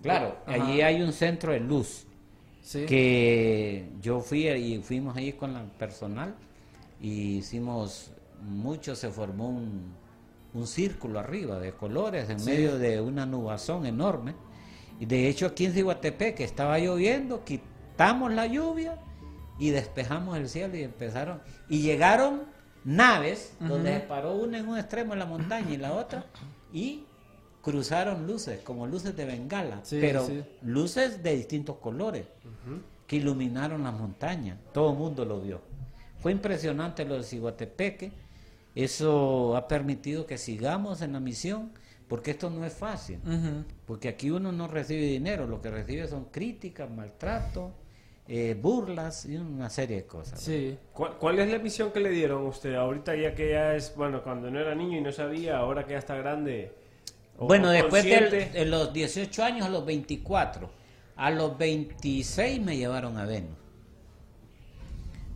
Claro, 0.02 0.36
Ajá. 0.46 0.54
allí 0.64 0.82
hay 0.82 1.02
un 1.02 1.12
centro 1.12 1.52
de 1.52 1.60
luz 1.60 2.06
Sí. 2.62 2.84
que 2.86 3.88
yo 4.00 4.20
fui 4.20 4.46
y 4.48 4.78
fuimos 4.82 5.16
ahí 5.16 5.32
con 5.32 5.56
el 5.56 5.66
personal 5.68 6.34
y 7.00 7.38
hicimos 7.38 8.10
mucho, 8.42 8.94
se 8.96 9.08
formó 9.10 9.48
un, 9.48 9.94
un 10.56 10.66
círculo 10.66 11.18
arriba 11.20 11.58
de 11.58 11.72
colores 11.72 12.30
en 12.30 12.40
Sí. 12.40 12.50
medio 12.50 12.78
de 12.78 13.00
una 13.00 13.26
nubazón 13.26 13.86
enorme. 13.86 14.34
Y 14.98 15.06
de 15.06 15.28
hecho 15.28 15.46
aquí 15.46 15.66
en 15.66 15.72
Cihuatepec 15.74 16.40
estaba 16.40 16.78
lloviendo, 16.78 17.44
quitamos 17.44 18.32
la 18.32 18.46
lluvia 18.46 18.98
y 19.58 19.70
despejamos 19.70 20.36
el 20.38 20.48
cielo 20.48 20.76
y 20.76 20.82
empezaron. 20.82 21.40
Y 21.68 21.80
llegaron 21.82 22.42
naves 22.84 23.52
donde 23.60 23.94
se 23.94 24.00
paró 24.00 24.34
una 24.34 24.58
en 24.58 24.68
un 24.68 24.78
extremo 24.78 25.12
de 25.12 25.18
la 25.18 25.26
montaña 25.26 25.70
y 25.72 25.76
la 25.76 25.92
otra 25.92 26.24
y 26.72 27.04
cruzaron 27.62 28.26
luces, 28.26 28.60
como 28.62 28.86
luces 28.86 29.16
de 29.16 29.24
bengala, 29.24 29.80
Sí, 29.82 29.98
pero 30.00 30.24
sí. 30.24 30.42
luces 30.62 31.22
de 31.22 31.34
distintos 31.36 31.76
colores 31.78 32.26
que 33.06 33.16
iluminaron 33.16 33.82
las 33.82 33.92
montañas. 33.94 34.58
Todo 34.72 34.92
el 34.92 34.98
mundo 34.98 35.24
lo 35.24 35.40
vio. 35.40 35.60
Fue 36.20 36.32
impresionante 36.32 37.04
lo 37.04 37.16
de 37.16 37.22
Ciguatepeque. 37.24 38.12
Eso 38.76 39.56
ha 39.56 39.66
permitido 39.66 40.26
que 40.26 40.36
sigamos 40.38 41.00
en 41.02 41.14
la 41.14 41.18
misión, 41.20 41.72
porque 42.08 42.32
esto 42.32 42.50
no 42.50 42.64
es 42.64 42.74
fácil. 42.74 43.18
Porque 43.86 44.08
aquí 44.08 44.30
uno 44.30 44.52
no 44.52 44.68
recibe 44.68 45.00
dinero, 45.02 45.46
lo 45.46 45.60
que 45.62 45.70
recibe 45.70 46.06
son 46.06 46.26
críticas, 46.26 46.88
maltrato, 46.90 47.72
eh, 48.28 48.54
burlas 48.60 49.24
y 49.24 49.36
una 49.36 49.70
serie 49.70 49.96
de 49.96 50.06
cosas. 50.06 50.40
Sí. 50.40 50.76
¿Cuál, 50.92 51.16
cuál 51.16 51.38
es 51.38 51.50
la 51.50 51.58
misión 51.58 51.90
que 51.90 52.00
le 52.00 52.10
dieron 52.10 52.44
a 52.44 52.48
usted? 52.50 52.74
Ahorita 52.74 53.16
ya 53.16 53.34
que 53.34 53.50
ya 53.52 53.74
es, 53.74 53.94
bueno, 53.96 54.22
cuando 54.22 54.50
no 54.50 54.60
era 54.60 54.74
niño 54.74 54.98
y 54.98 55.00
no 55.00 55.10
sabía, 55.10 55.56
ahora 55.56 55.84
que 55.86 55.92
ya 55.92 55.98
está 55.98 56.14
grande. 56.16 56.72
o- 57.38 57.46
Bueno, 57.46 57.68
o 57.68 57.70
después 57.70 58.04
del- 58.04 58.52
de 58.52 58.64
los 58.66 58.92
18 58.92 59.42
años 59.42 59.64
a 59.66 59.70
los 59.70 59.86
24, 59.86 60.68
a 61.16 61.30
los 61.30 61.56
26 61.56 62.60
me 62.60 62.76
llevaron 62.76 63.16
a 63.16 63.24
Venus. 63.24 63.56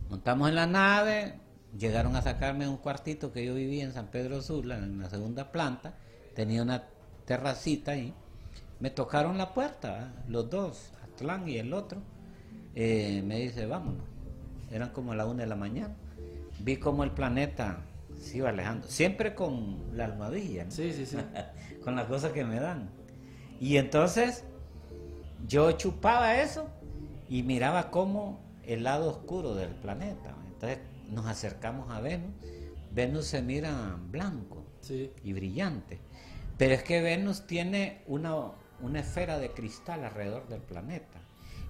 Montamos 0.09 0.49
en 0.49 0.55
la 0.55 0.67
nave, 0.67 1.33
llegaron 1.77 2.15
a 2.15 2.21
sacarme 2.21 2.67
un 2.67 2.77
cuartito 2.77 3.31
que 3.31 3.45
yo 3.45 3.53
vivía 3.53 3.83
en 3.83 3.93
San 3.93 4.07
Pedro 4.07 4.41
Sula, 4.41 4.77
en 4.77 4.99
la 4.99 5.09
segunda 5.09 5.51
planta, 5.51 5.93
tenía 6.35 6.61
una 6.61 6.83
terracita 7.25 7.91
ahí. 7.91 8.13
Me 8.79 8.89
tocaron 8.89 9.37
la 9.37 9.53
puerta, 9.53 10.01
¿eh? 10.01 10.23
los 10.27 10.49
dos, 10.49 10.91
Atlán 11.03 11.47
y 11.47 11.57
el 11.57 11.73
otro. 11.73 12.01
Eh, 12.75 13.21
me 13.25 13.39
dice, 13.39 13.65
vámonos. 13.65 14.03
Eran 14.71 14.89
como 14.89 15.13
la 15.13 15.25
una 15.25 15.43
de 15.43 15.47
la 15.47 15.55
mañana. 15.55 15.95
Vi 16.59 16.77
como 16.77 17.03
el 17.03 17.11
planeta 17.11 17.81
se 18.17 18.37
iba 18.37 18.49
alejando, 18.49 18.87
siempre 18.87 19.35
con 19.35 19.95
la 19.95 20.05
almohadilla. 20.05 20.65
¿no? 20.65 20.71
Sí, 20.71 20.93
sí, 20.93 21.05
sí. 21.05 21.17
con 21.83 21.95
las 21.95 22.05
cosas 22.05 22.31
que 22.31 22.43
me 22.43 22.59
dan. 22.59 22.89
Y 23.59 23.77
entonces 23.77 24.43
yo 25.47 25.71
chupaba 25.73 26.37
eso 26.41 26.67
y 27.29 27.43
miraba 27.43 27.91
como 27.91 28.39
el 28.65 28.83
lado 28.83 29.09
oscuro 29.09 29.55
del 29.55 29.69
planeta. 29.69 30.35
Entonces 30.53 30.79
nos 31.11 31.25
acercamos 31.27 31.89
a 31.91 32.01
Venus. 32.01 32.33
Venus 32.91 33.25
se 33.27 33.41
mira 33.41 33.97
blanco 34.09 34.65
Sí. 34.81 35.11
y 35.23 35.33
brillante. 35.33 35.99
Pero 36.57 36.73
es 36.73 36.83
que 36.83 37.01
Venus 37.01 37.45
tiene 37.47 38.01
una, 38.07 38.35
una 38.81 38.99
esfera 38.99 39.37
de 39.39 39.51
cristal 39.51 40.03
alrededor 40.03 40.47
del 40.47 40.61
planeta 40.61 41.19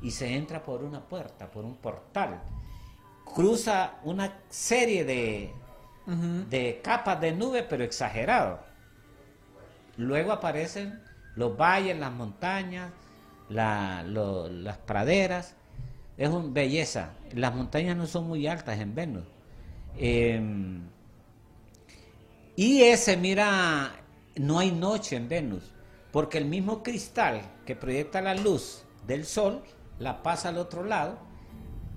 y 0.02 0.12
se 0.12 0.36
entra 0.36 0.64
por 0.64 0.84
una 0.84 1.02
puerta, 1.08 1.52
por 1.52 1.66
un 1.66 1.76
portal. 1.76 2.42
Cruza 3.26 4.00
una 4.04 4.39
serie 4.50 5.06
de, 5.06 5.52
de 6.50 6.82
capas 6.84 7.22
de 7.22 7.32
nube, 7.34 7.64
pero 7.64 7.84
exagerado. 7.84 8.60
Luego 9.98 10.32
aparecen 10.32 11.02
los 11.36 11.56
valles, 11.56 11.98
las 11.98 12.12
montañas, 12.12 12.92
la- 13.50 14.04
lo- 14.04 14.50
las 14.50 14.78
praderas. 14.80 15.56
Es 16.22 16.30
una 16.30 16.53
belleza. 16.53 17.13
Las 17.34 17.55
montañas 17.55 17.97
no 17.97 18.05
son 18.05 18.28
muy 18.28 18.45
altas 18.45 18.80
en 18.80 18.93
Venus. 18.93 19.24
Em, 19.97 20.84
y 22.55 22.84
ese, 22.84 23.17
mira, 23.17 23.95
no 24.36 24.59
hay 24.59 24.72
noche 24.72 25.15
en 25.15 25.28
Venus, 25.28 25.63
porque 26.11 26.38
el 26.38 26.45
mismo 26.45 26.84
cristal 26.84 27.41
que 27.65 27.76
proyecta 27.76 28.22
la 28.22 28.36
luz 28.36 28.84
del 29.07 29.26
Sol 29.26 29.63
la 29.97 30.22
pasa 30.22 30.49
al 30.49 30.59
otro 30.59 30.84
lado 30.84 31.17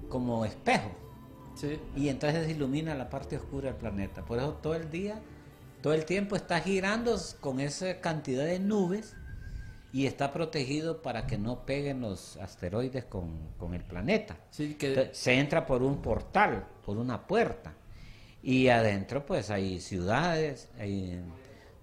como 0.09 0.47
espejo. 0.47 0.91
Sí. 1.55 1.79
Y 1.95 2.09
entonces 2.09 2.49
ilumina 2.49 2.95
la 2.95 3.11
parte 3.11 3.37
oscura 3.37 3.67
del 3.73 3.77
planeta. 3.77 4.25
Por 4.25 4.39
eso 4.39 4.55
todo 4.55 4.75
el 4.75 4.91
día, 4.91 5.21
todo 5.83 5.93
el 5.93 6.07
tiempo 6.07 6.35
está 6.35 6.61
girando 6.61 7.15
con 7.43 7.61
esa 7.61 8.01
cantidad 8.01 8.47
de 8.47 8.59
nubes 8.59 9.17
y 9.95 10.07
está 10.07 10.33
protegido 10.33 11.01
para 11.03 11.25
que 11.27 11.39
no 11.39 11.65
peguen 11.65 12.01
los 12.01 12.37
asteroides 12.39 13.05
con, 13.05 13.31
con 13.57 13.75
el 13.75 13.85
planeta. 13.85 14.37
Sí, 14.51 14.75
que 14.75 14.89
Entonces, 14.89 15.17
se 15.17 15.35
entra 15.39 15.65
por 15.67 15.83
un 15.85 16.03
portal, 16.03 16.67
por 16.85 16.97
una 16.99 17.27
puerta. 17.27 17.73
Y 18.43 18.69
adentro 18.69 19.25
pues 19.25 19.51
hay 19.51 19.81
ciudades, 19.81 20.69
hay- 20.79 21.21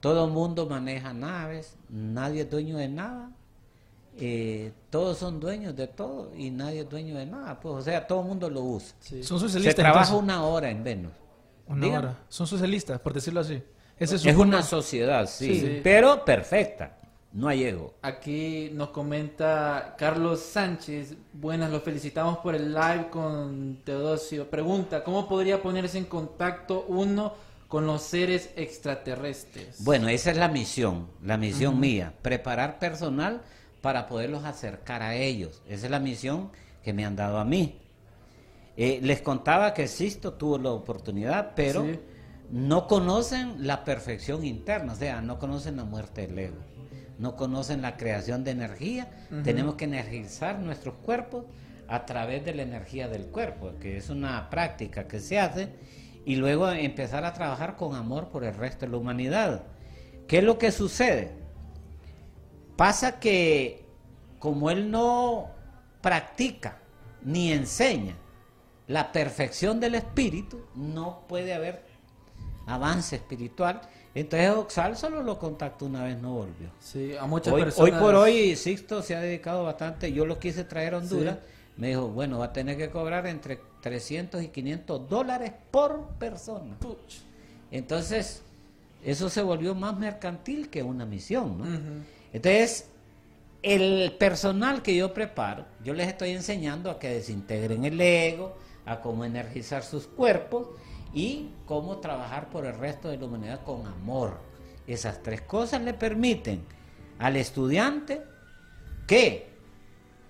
todo 0.02 0.26
el 0.26 0.32
mundo 0.32 0.66
maneja 0.68 1.14
naves, 1.14 1.76
nadie 1.90 2.42
es 2.42 2.50
dueño 2.52 2.78
de 2.78 2.90
nada. 2.90 3.32
eh, 4.20 4.74
todos 4.90 5.18
son 5.20 5.40
dueños 5.40 5.74
de 5.76 5.88
todo 5.88 6.34
y 6.36 6.50
nadie 6.52 6.82
es 6.82 6.90
dueño 6.90 7.16
de 7.18 7.26
nada. 7.26 7.58
Pues, 7.62 7.76
o 7.76 7.82
sea, 7.82 8.06
todo 8.06 8.20
el 8.22 8.28
mundo 8.28 8.50
lo 8.50 8.60
usa. 8.62 8.94
sí. 9.00 9.24
Son 9.24 9.40
Se 9.40 9.46
socialistas. 9.46 9.76
trabaja 9.76 10.02
entonces. 10.10 10.24
una 10.24 10.44
hora 10.44 10.70
en 10.70 10.84
Venus. 10.84 11.14
Una 11.66 11.86
Dígame. 11.86 12.08
hora. 12.08 12.20
Son 12.28 12.46
socialistas, 12.46 13.00
por 13.00 13.14
decirlo 13.14 13.40
así. 13.40 13.64
Ese 13.98 14.16
es, 14.18 14.26
una 14.36 14.64
sociedad, 14.64 15.28
sí, 15.28 15.60
Sí. 15.62 15.80
pero 15.82 16.26
perfecta. 16.26 16.98
No 17.34 17.48
hay 17.48 17.64
ego. 17.64 17.94
Aquí 18.02 18.70
nos 18.74 18.90
comenta 18.90 19.96
Carlos 19.98 20.42
Sánchez. 20.42 21.16
Buenas, 21.34 21.72
lo 21.72 21.80
felicitamos 21.80 22.40
por 22.40 22.56
el 22.56 22.74
live 22.74 23.08
con 23.10 23.78
Teodosio. 23.86 24.50
Pregunta, 24.50 25.04
¿cómo 25.04 25.30
podría 25.30 25.62
ponerse 25.62 25.98
en 25.98 26.06
contacto 26.06 26.86
uno 26.90 27.34
con 27.70 27.86
los 27.88 28.02
seres 28.02 28.50
extraterrestres? 28.58 29.82
Bueno, 29.84 30.10
esa 30.10 30.32
es 30.32 30.38
la 30.38 30.50
misión, 30.50 31.08
la 31.24 31.38
misión 31.38 31.80
mía, 31.80 32.14
preparar 32.22 32.80
personal 32.80 33.42
para 33.82 34.08
poderlos 34.08 34.44
acercar 34.44 35.02
a 35.02 35.16
ellos. 35.16 35.62
Esa 35.70 35.86
es 35.86 35.92
la 35.92 36.00
misión 36.00 36.52
que 36.84 36.92
me 36.92 37.06
han 37.06 37.16
dado 37.16 37.38
a 37.40 37.46
mí. 37.46 37.80
Eh, 38.76 39.00
les 39.02 39.22
contaba 39.22 39.74
que 39.74 39.88
Sisto 39.88 40.34
tuvo 40.34 40.58
la 40.58 40.72
oportunidad, 40.72 41.54
pero 41.56 41.84
Sí. 41.86 42.00
no 42.52 42.88
conocen 42.88 43.66
la 43.66 43.84
perfección 43.86 44.44
interna, 44.46 44.94
o 44.94 44.96
sea, 44.96 45.22
no 45.22 45.40
conocen 45.40 45.78
la 45.78 45.84
muerte 45.86 46.28
del 46.28 46.38
ego, 46.40 46.58
no 47.22 47.36
conocen 47.36 47.84
la 47.84 47.98
creación 47.98 48.44
de 48.44 48.50
energía. 48.50 49.08
Tenemos 49.44 49.76
que 49.76 49.86
energizar 49.86 50.58
nuestros 50.58 50.96
cuerpos 50.96 51.46
a 51.88 52.06
través 52.08 52.44
de 52.44 52.56
la 52.56 52.64
energía 52.64 53.08
del 53.08 53.28
cuerpo, 53.28 53.74
que 53.80 53.98
es 53.98 54.10
una 54.10 54.50
práctica 54.50 55.08
que 55.08 55.20
se 55.20 55.40
hace, 55.40 55.70
y 56.26 56.36
luego 56.38 56.68
empezar 56.72 57.24
a 57.24 57.34
trabajar 57.34 57.76
con 57.76 57.96
amor 57.96 58.30
por 58.30 58.44
el 58.44 58.56
resto 58.56 58.88
de 58.88 58.92
la 58.92 58.98
humanidad. 58.98 59.64
¿Qué 60.28 60.40
es 60.40 60.44
lo 60.44 60.58
que 60.58 60.72
sucede? 60.72 61.32
Pasa 62.76 63.20
que 63.20 63.86
como 64.40 64.72
él 64.72 64.90
no 64.90 65.52
practica 66.02 66.80
ni 67.22 67.52
enseña 67.52 68.16
la 68.88 69.12
perfección 69.12 69.80
del 69.80 69.94
espíritu, 69.94 70.66
no 70.74 71.28
puede 71.28 71.54
haber 71.54 71.86
avance 72.66 73.18
espiritual. 73.18 73.82
Entonces 74.14 74.50
Oxal 74.52 74.98
solo 74.98 75.24
lo 75.24 75.40
contactó 75.40 75.86
una 75.86 76.04
vez, 76.04 76.18
no 76.20 76.34
volvió. 76.34 76.70
Sí, 76.80 77.16
a 77.18 77.26
muchas 77.26 77.54
Hoy, 77.54 77.64
personas. 77.64 77.94
hoy 77.94 78.00
por 78.00 78.16
hoy 78.16 78.56
Sixto 78.56 79.02
se 79.02 79.16
ha 79.16 79.22
dedicado 79.22 79.64
bastante, 79.64 80.12
yo 80.12 80.26
lo 80.26 80.38
quise 80.38 80.66
traer 80.66 80.96
a 80.96 80.98
Honduras, 80.98 81.38
me 81.78 81.90
dijo, 81.90 82.08
bueno, 82.10 82.40
va 82.40 82.46
a 82.46 82.54
tener 82.54 82.78
que 82.78 82.90
cobrar 82.90 83.26
entre 83.28 83.60
300 83.82 84.44
y 84.44 84.50
500 84.50 85.10
dólares 85.10 85.54
por 85.72 86.08
persona. 86.20 86.78
Puch. 86.80 87.22
Entonces, 87.72 88.44
eso 89.04 89.30
se 89.30 89.42
volvió 89.42 89.74
más 89.76 89.98
mercantil 89.98 90.70
que 90.70 90.84
una 90.84 91.06
misión, 91.06 91.58
¿no? 91.58 91.66
Entonces, 92.34 92.88
el 93.64 94.14
personal 94.20 94.82
que 94.82 94.96
yo 94.96 95.14
preparo, 95.14 95.66
yo 95.84 95.94
les 95.94 96.08
estoy 96.08 96.32
enseñando 96.32 96.92
a 96.92 97.00
que 97.00 97.10
desintegren 97.10 97.86
el 97.86 98.00
ego, 98.00 98.58
a 98.86 99.00
cómo 99.00 99.24
energizar 99.24 99.84
sus 99.84 100.08
cuerpos 100.08 100.68
y 101.14 101.50
cómo 101.66 101.98
trabajar 101.98 102.50
por 102.50 102.66
el 102.66 102.78
resto 102.78 103.10
de 103.10 103.18
la 103.18 103.26
humanidad 103.26 103.64
con 103.64 103.86
amor. 103.86 104.40
Esas 104.88 105.22
tres 105.22 105.42
cosas 105.42 105.82
le 105.82 105.94
permiten 105.94 106.64
al 107.20 107.36
estudiante 107.36 108.22
que 109.08 109.52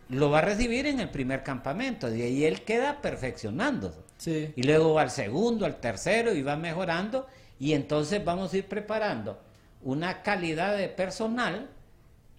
lo 0.09 0.29
va 0.29 0.39
a 0.39 0.41
recibir 0.41 0.87
en 0.87 0.99
el 0.99 1.09
primer 1.09 1.43
campamento, 1.43 2.09
de 2.09 2.23
ahí 2.23 2.43
él 2.43 2.63
queda 2.63 3.01
perfeccionándose. 3.01 3.99
Sí. 4.17 4.53
Y 4.55 4.63
luego 4.63 4.93
va 4.93 5.03
al 5.03 5.11
segundo, 5.11 5.65
al 5.65 5.79
tercero 5.79 6.33
y 6.33 6.41
va 6.41 6.55
mejorando. 6.55 7.27
Y 7.59 7.73
entonces 7.73 8.23
vamos 8.23 8.53
a 8.53 8.57
ir 8.57 8.67
preparando 8.67 9.39
una 9.83 10.21
calidad 10.21 10.75
de 10.77 10.89
personal 10.89 11.69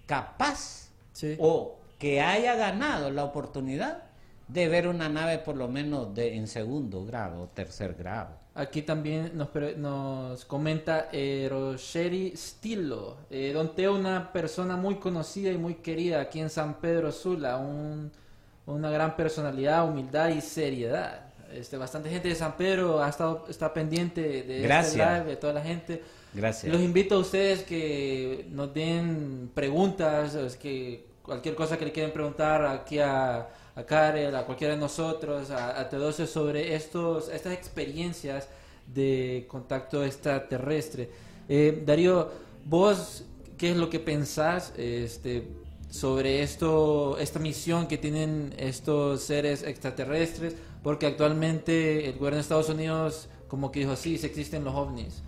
capaz 0.06 0.90
Sí. 1.12 1.36
o 1.38 1.78
que 1.98 2.20
haya 2.20 2.54
ganado 2.56 3.10
la 3.10 3.24
oportunidad 3.24 4.04
de 4.52 4.68
ver 4.68 4.86
una 4.86 5.08
nave 5.08 5.38
por 5.38 5.56
lo 5.56 5.68
menos 5.68 6.14
de, 6.14 6.36
en 6.36 6.46
segundo 6.46 7.04
grado 7.04 7.42
o 7.42 7.46
tercer 7.48 7.94
grado. 7.94 8.42
Aquí 8.54 8.82
también 8.82 9.32
nos, 9.34 9.48
nos 9.78 10.44
comenta 10.44 11.08
Erosheri 11.10 12.34
Stilo. 12.36 13.16
Eh, 13.30 13.52
Don 13.54 13.74
Teo, 13.74 13.94
una 13.94 14.30
persona 14.30 14.76
muy 14.76 14.96
conocida 14.96 15.50
y 15.50 15.56
muy 15.56 15.76
querida 15.76 16.20
aquí 16.20 16.38
en 16.38 16.50
San 16.50 16.74
Pedro 16.74 17.12
Sula. 17.12 17.56
Un, 17.56 18.12
una 18.66 18.90
gran 18.90 19.16
personalidad, 19.16 19.88
humildad 19.88 20.28
y 20.28 20.42
seriedad. 20.42 21.32
Este, 21.54 21.78
bastante 21.78 22.10
gente 22.10 22.28
de 22.28 22.34
San 22.34 22.56
Pedro 22.56 23.02
ha 23.02 23.08
estado 23.08 23.46
está 23.48 23.72
pendiente 23.72 24.20
de 24.20 24.38
este 24.38 24.60
Gracias. 24.60 25.18
live, 25.18 25.30
de 25.30 25.36
toda 25.36 25.54
la 25.54 25.62
gente. 25.62 26.02
Gracias. 26.34 26.70
Los 26.70 26.82
invito 26.82 27.14
a 27.14 27.18
ustedes 27.18 27.62
que 27.62 28.46
nos 28.50 28.72
den 28.74 29.50
preguntas, 29.54 30.56
que 30.56 31.06
cualquier 31.22 31.54
cosa 31.54 31.78
que 31.78 31.86
le 31.86 31.92
quieran 31.92 32.12
preguntar 32.12 32.64
aquí 32.66 32.98
a, 32.98 33.48
a 33.74 33.84
Karel, 33.84 34.34
a 34.34 34.44
cualquiera 34.44 34.74
de 34.74 34.80
nosotros, 34.80 35.50
a, 35.50 35.80
a 35.80 35.88
Teodosio 35.88 36.26
sobre 36.26 36.74
estos, 36.74 37.28
estas 37.28 37.52
experiencias 37.52 38.48
de 38.86 39.46
contacto 39.48 40.04
extraterrestre. 40.04 41.10
Eh, 41.48 41.82
Darío, 41.84 42.30
vos, 42.64 43.24
¿qué 43.56 43.70
es 43.70 43.76
lo 43.76 43.88
que 43.88 44.00
pensás 44.00 44.72
este, 44.76 45.48
sobre 45.90 46.42
esto, 46.42 47.16
esta 47.18 47.38
misión 47.38 47.86
que 47.86 47.98
tienen 47.98 48.54
estos 48.58 49.22
seres 49.22 49.62
extraterrestres? 49.62 50.54
Porque 50.82 51.06
actualmente 51.06 52.06
el 52.08 52.14
gobierno 52.14 52.36
de 52.36 52.42
Estados 52.42 52.68
Unidos 52.68 53.28
como 53.48 53.70
que 53.70 53.80
dijo, 53.80 53.96
sí, 53.96 54.14
existen 54.22 54.64
los 54.64 54.74
ovnis. 54.74 55.22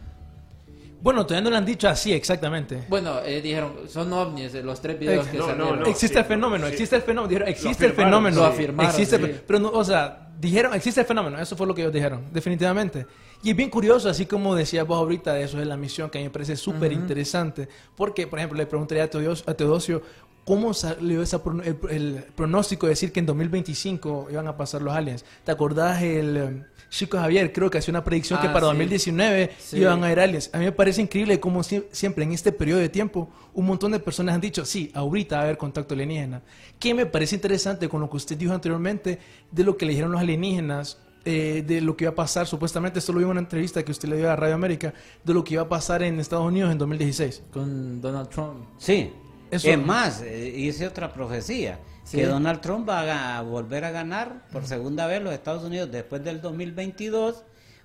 Bueno, 1.04 1.26
todavía 1.26 1.44
no 1.44 1.50
lo 1.50 1.58
han 1.58 1.66
dicho 1.66 1.86
así 1.86 2.14
exactamente. 2.14 2.86
Bueno, 2.88 3.20
eh, 3.22 3.42
dijeron, 3.42 3.74
son 3.88 4.10
ovnis, 4.10 4.54
eh, 4.54 4.62
los 4.62 4.80
tres 4.80 4.98
videos 4.98 5.26
que 5.26 5.36
no, 5.36 5.48
salieron. 5.48 5.80
no, 5.80 5.86
existe 5.86 6.14
sí, 6.14 6.18
el 6.18 6.24
fenómeno, 6.24 6.66
sí. 6.66 6.72
existe 6.72 6.96
el 6.96 7.02
fenómeno. 7.02 7.28
Dijeron, 7.28 7.48
existe 7.48 7.84
el 7.84 7.92
fenómeno. 7.92 8.36
lo 8.36 8.44
afirmaron, 8.46 8.90
Existe, 8.90 9.18
sí. 9.18 9.40
Pero, 9.46 9.58
no, 9.58 9.68
o 9.68 9.84
sea, 9.84 10.28
dijeron, 10.40 10.72
existe 10.72 11.02
el 11.02 11.06
fenómeno. 11.06 11.38
Eso 11.38 11.58
fue 11.58 11.66
lo 11.66 11.74
que 11.74 11.82
ellos 11.82 11.92
dijeron, 11.92 12.24
definitivamente. 12.32 13.06
Y 13.44 13.50
es 13.50 13.56
bien 13.56 13.68
curioso, 13.70 14.08
así 14.08 14.24
como 14.26 14.54
decías 14.56 14.86
vos 14.86 14.96
ahorita, 14.98 15.34
de 15.34 15.44
eso 15.44 15.60
es 15.60 15.66
la 15.66 15.76
misión, 15.76 16.08
que 16.10 16.18
a 16.18 16.20
mí 16.20 16.24
me 16.26 16.30
parece 16.30 16.56
súper 16.56 16.92
interesante. 16.92 17.68
Porque, 17.94 18.26
por 18.26 18.38
ejemplo, 18.38 18.56
le 18.58 18.66
preguntaría 18.66 19.04
a 19.04 19.08
Teodosio, 19.08 19.44
a 19.48 19.54
Teodosio 19.54 20.02
¿cómo 20.46 20.74
salió 20.74 21.22
esa 21.22 21.42
pro- 21.42 21.62
el, 21.62 21.76
el 21.90 22.24
pronóstico 22.34 22.86
de 22.86 22.90
decir 22.90 23.12
que 23.12 23.20
en 23.20 23.26
2025 23.26 24.28
iban 24.30 24.46
a 24.48 24.56
pasar 24.56 24.82
los 24.82 24.94
aliens? 24.94 25.24
¿Te 25.44 25.52
acordás 25.52 26.02
el... 26.02 26.36
eh, 26.36 26.62
Chico 26.90 27.16
Javier 27.18 27.52
creo 27.52 27.70
que 27.70 27.78
hacía 27.78 27.90
una 27.90 28.04
predicción 28.04 28.40
que 28.40 28.46
Ah, 28.46 28.52
para 28.52 28.66
sí. 28.66 28.72
2019 28.72 29.50
Sí. 29.58 29.78
iban 29.78 30.04
a 30.04 30.12
ir 30.12 30.20
aliens. 30.20 30.48
A 30.52 30.58
mí 30.58 30.64
me 30.66 30.70
parece 30.72 31.02
increíble 31.02 31.40
cómo 31.40 31.60
sie- 31.64 31.84
siempre 31.90 32.24
en 32.24 32.32
este 32.32 32.52
periodo 32.52 32.78
de 32.80 32.88
tiempo 32.88 33.30
un 33.52 33.66
montón 33.66 33.90
de 33.92 33.98
personas 33.98 34.34
han 34.36 34.40
dicho, 34.40 34.64
sí, 34.64 34.90
ahorita 34.94 35.36
va 35.36 35.40
a 35.42 35.44
haber 35.46 35.58
contacto 35.58 35.94
alienígena. 35.94 36.42
Que 36.78 36.94
me 36.94 37.04
parece 37.06 37.34
interesante 37.34 37.88
con 37.88 38.00
lo 38.00 38.08
que 38.08 38.16
usted 38.16 38.36
dijo 38.38 38.52
anteriormente 38.54 39.18
de 39.50 39.64
lo 39.64 39.76
que 39.76 39.86
le 39.86 39.90
dijeron 39.90 40.12
los 40.12 40.20
alienígenas, 40.20 40.98
eh, 41.24 41.64
de 41.66 41.80
lo 41.80 41.96
que 41.96 42.04
iba 42.04 42.12
a 42.12 42.14
pasar, 42.14 42.46
supuestamente, 42.46 42.98
esto 42.98 43.12
lo 43.12 43.18
vi 43.18 43.24
en 43.24 43.30
una 43.30 43.40
entrevista 43.40 43.82
que 43.84 43.92
usted 43.92 44.08
le 44.08 44.16
dio 44.16 44.30
a 44.30 44.36
Radio 44.36 44.54
América, 44.54 44.92
de 45.24 45.34
lo 45.34 45.42
que 45.44 45.54
iba 45.54 45.62
a 45.62 45.68
pasar 45.68 46.02
en 46.02 46.20
Estados 46.20 46.46
Unidos 46.46 46.70
en 46.72 46.78
2016. 46.78 47.42
Con 47.52 48.00
Donald 48.00 48.28
Trump. 48.28 48.66
Sí. 48.78 49.12
Eso- 49.50 49.68
es 49.68 49.78
más, 49.78 50.20
eh, 50.22 50.52
hice 50.56 50.86
otra 50.86 51.12
profecía, 51.12 51.78
Sí. 52.04 52.16
que 52.18 52.26
Donald 52.26 52.60
Trump 52.60 52.88
va 52.88 53.38
a 53.38 53.42
volver 53.42 53.84
a 53.84 53.90
ganar 53.90 54.46
por 54.50 54.66
segunda 54.66 55.06
vez 55.06 55.22
los 55.22 55.32
Estados 55.32 55.62
Unidos 55.64 55.90
después 55.92 56.24
del 56.24 56.40
2022, 56.40 57.44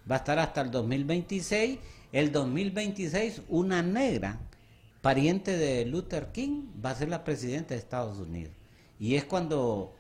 va 0.10 0.16
a 0.16 0.18
estar 0.20 0.40
hasta 0.40 0.62
el 0.62 0.72
2026. 0.72 1.78
El 2.12 2.32
2026, 2.32 3.44
una 3.50 3.82
negra, 3.84 4.40
pariente 5.02 5.56
de 5.58 5.86
Luther 5.86 6.32
King, 6.32 6.64
va 6.84 6.90
a 6.92 6.96
ser 6.96 7.10
la 7.10 7.24
presidenta 7.24 7.74
de 7.76 7.80
Estados 7.80 8.18
Unidos. 8.18 8.54
Y 9.00 9.16
es 9.16 9.24
cuando 9.26 9.94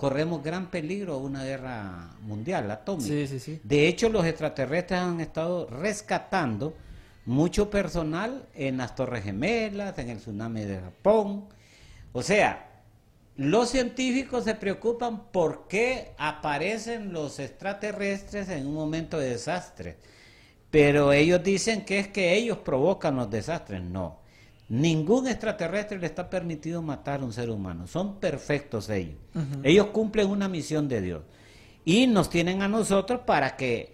corremos 0.00 0.42
gran 0.42 0.70
peligro 0.70 1.12
a 1.12 1.16
una 1.18 1.44
guerra 1.44 2.16
mundial 2.22 2.70
atómica. 2.70 3.06
Sí, 3.06 3.26
sí, 3.26 3.38
sí. 3.38 3.60
De 3.62 3.86
hecho, 3.86 4.08
los 4.08 4.24
extraterrestres 4.24 4.98
han 4.98 5.20
estado 5.20 5.66
rescatando 5.66 6.72
mucho 7.26 7.68
personal 7.68 8.48
en 8.54 8.78
las 8.78 8.94
Torres 8.94 9.24
Gemelas, 9.24 9.98
en 9.98 10.08
el 10.08 10.16
tsunami 10.16 10.62
de 10.62 10.80
Japón. 10.80 11.44
O 12.14 12.22
sea, 12.22 12.80
los 13.36 13.68
científicos 13.68 14.44
se 14.44 14.54
preocupan 14.54 15.30
por 15.30 15.68
qué 15.68 16.12
aparecen 16.16 17.12
los 17.12 17.38
extraterrestres 17.38 18.48
en 18.48 18.68
un 18.68 18.72
momento 18.72 19.18
de 19.18 19.28
desastre. 19.28 19.98
Pero 20.70 21.12
ellos 21.12 21.42
dicen 21.42 21.84
que 21.84 21.98
es 21.98 22.08
que 22.08 22.32
ellos 22.32 22.56
provocan 22.56 23.16
los 23.16 23.28
desastres. 23.28 23.82
No. 23.82 24.19
Ningún 24.70 25.26
extraterrestre 25.26 25.98
le 25.98 26.06
está 26.06 26.30
permitido 26.30 26.80
matar 26.80 27.20
a 27.20 27.24
un 27.24 27.32
ser 27.32 27.50
humano. 27.50 27.88
Son 27.88 28.20
perfectos 28.20 28.88
ellos. 28.88 29.16
Ellos 29.64 29.86
cumplen 29.88 30.30
una 30.30 30.48
misión 30.48 30.88
de 30.88 31.00
Dios. 31.00 31.22
Y 31.84 32.06
nos 32.06 32.30
tienen 32.30 32.62
a 32.62 32.68
nosotros 32.68 33.22
para 33.26 33.56
que 33.56 33.92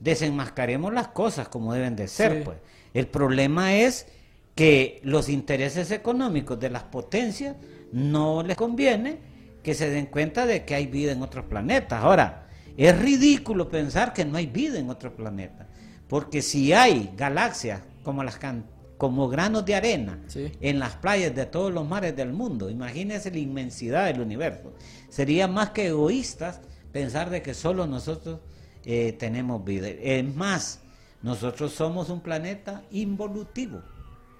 desenmascaremos 0.00 0.92
las 0.94 1.08
cosas 1.08 1.48
como 1.48 1.74
deben 1.74 1.94
de 1.94 2.08
ser. 2.08 2.38
Sí. 2.38 2.42
Pues. 2.42 2.56
El 2.94 3.06
problema 3.06 3.74
es 3.74 4.06
que 4.54 5.00
los 5.04 5.28
intereses 5.28 5.90
económicos 5.90 6.58
de 6.58 6.70
las 6.70 6.84
potencias 6.84 7.56
no 7.92 8.42
les 8.42 8.56
conviene 8.56 9.18
que 9.62 9.74
se 9.74 9.90
den 9.90 10.06
cuenta 10.06 10.46
de 10.46 10.64
que 10.64 10.74
hay 10.74 10.86
vida 10.86 11.12
en 11.12 11.22
otros 11.22 11.44
planetas. 11.44 12.02
Ahora, 12.02 12.46
es 12.78 12.98
ridículo 12.98 13.68
pensar 13.68 14.14
que 14.14 14.24
no 14.24 14.38
hay 14.38 14.46
vida 14.46 14.78
en 14.78 14.88
otros 14.88 15.12
planetas. 15.12 15.66
Porque 16.08 16.40
si 16.40 16.72
hay 16.72 17.12
galaxias 17.14 17.82
como 18.02 18.24
las 18.24 18.36
can- 18.38 18.64
como 18.98 19.28
granos 19.28 19.64
de 19.64 19.74
arena 19.74 20.20
Sí. 20.28 20.52
en 20.60 20.78
las 20.78 20.96
playas 20.96 21.34
de 21.34 21.46
todos 21.46 21.72
los 21.72 21.86
mares 21.86 22.14
del 22.16 22.32
mundo, 22.32 22.70
imagínense 22.70 23.30
la 23.30 23.38
inmensidad 23.38 24.06
del 24.06 24.20
universo. 24.20 24.72
Sería 25.08 25.48
más 25.48 25.70
que 25.70 25.88
egoístas 25.88 26.60
pensar 26.92 27.30
de 27.30 27.42
que 27.42 27.54
solo 27.54 27.86
nosotros 27.86 28.40
eh, 28.84 29.12
tenemos 29.14 29.64
vida. 29.64 29.88
Es 29.88 30.24
más, 30.34 30.80
nosotros 31.22 31.72
somos 31.72 32.10
un 32.10 32.20
planeta 32.20 32.82
involutivo. 32.90 33.82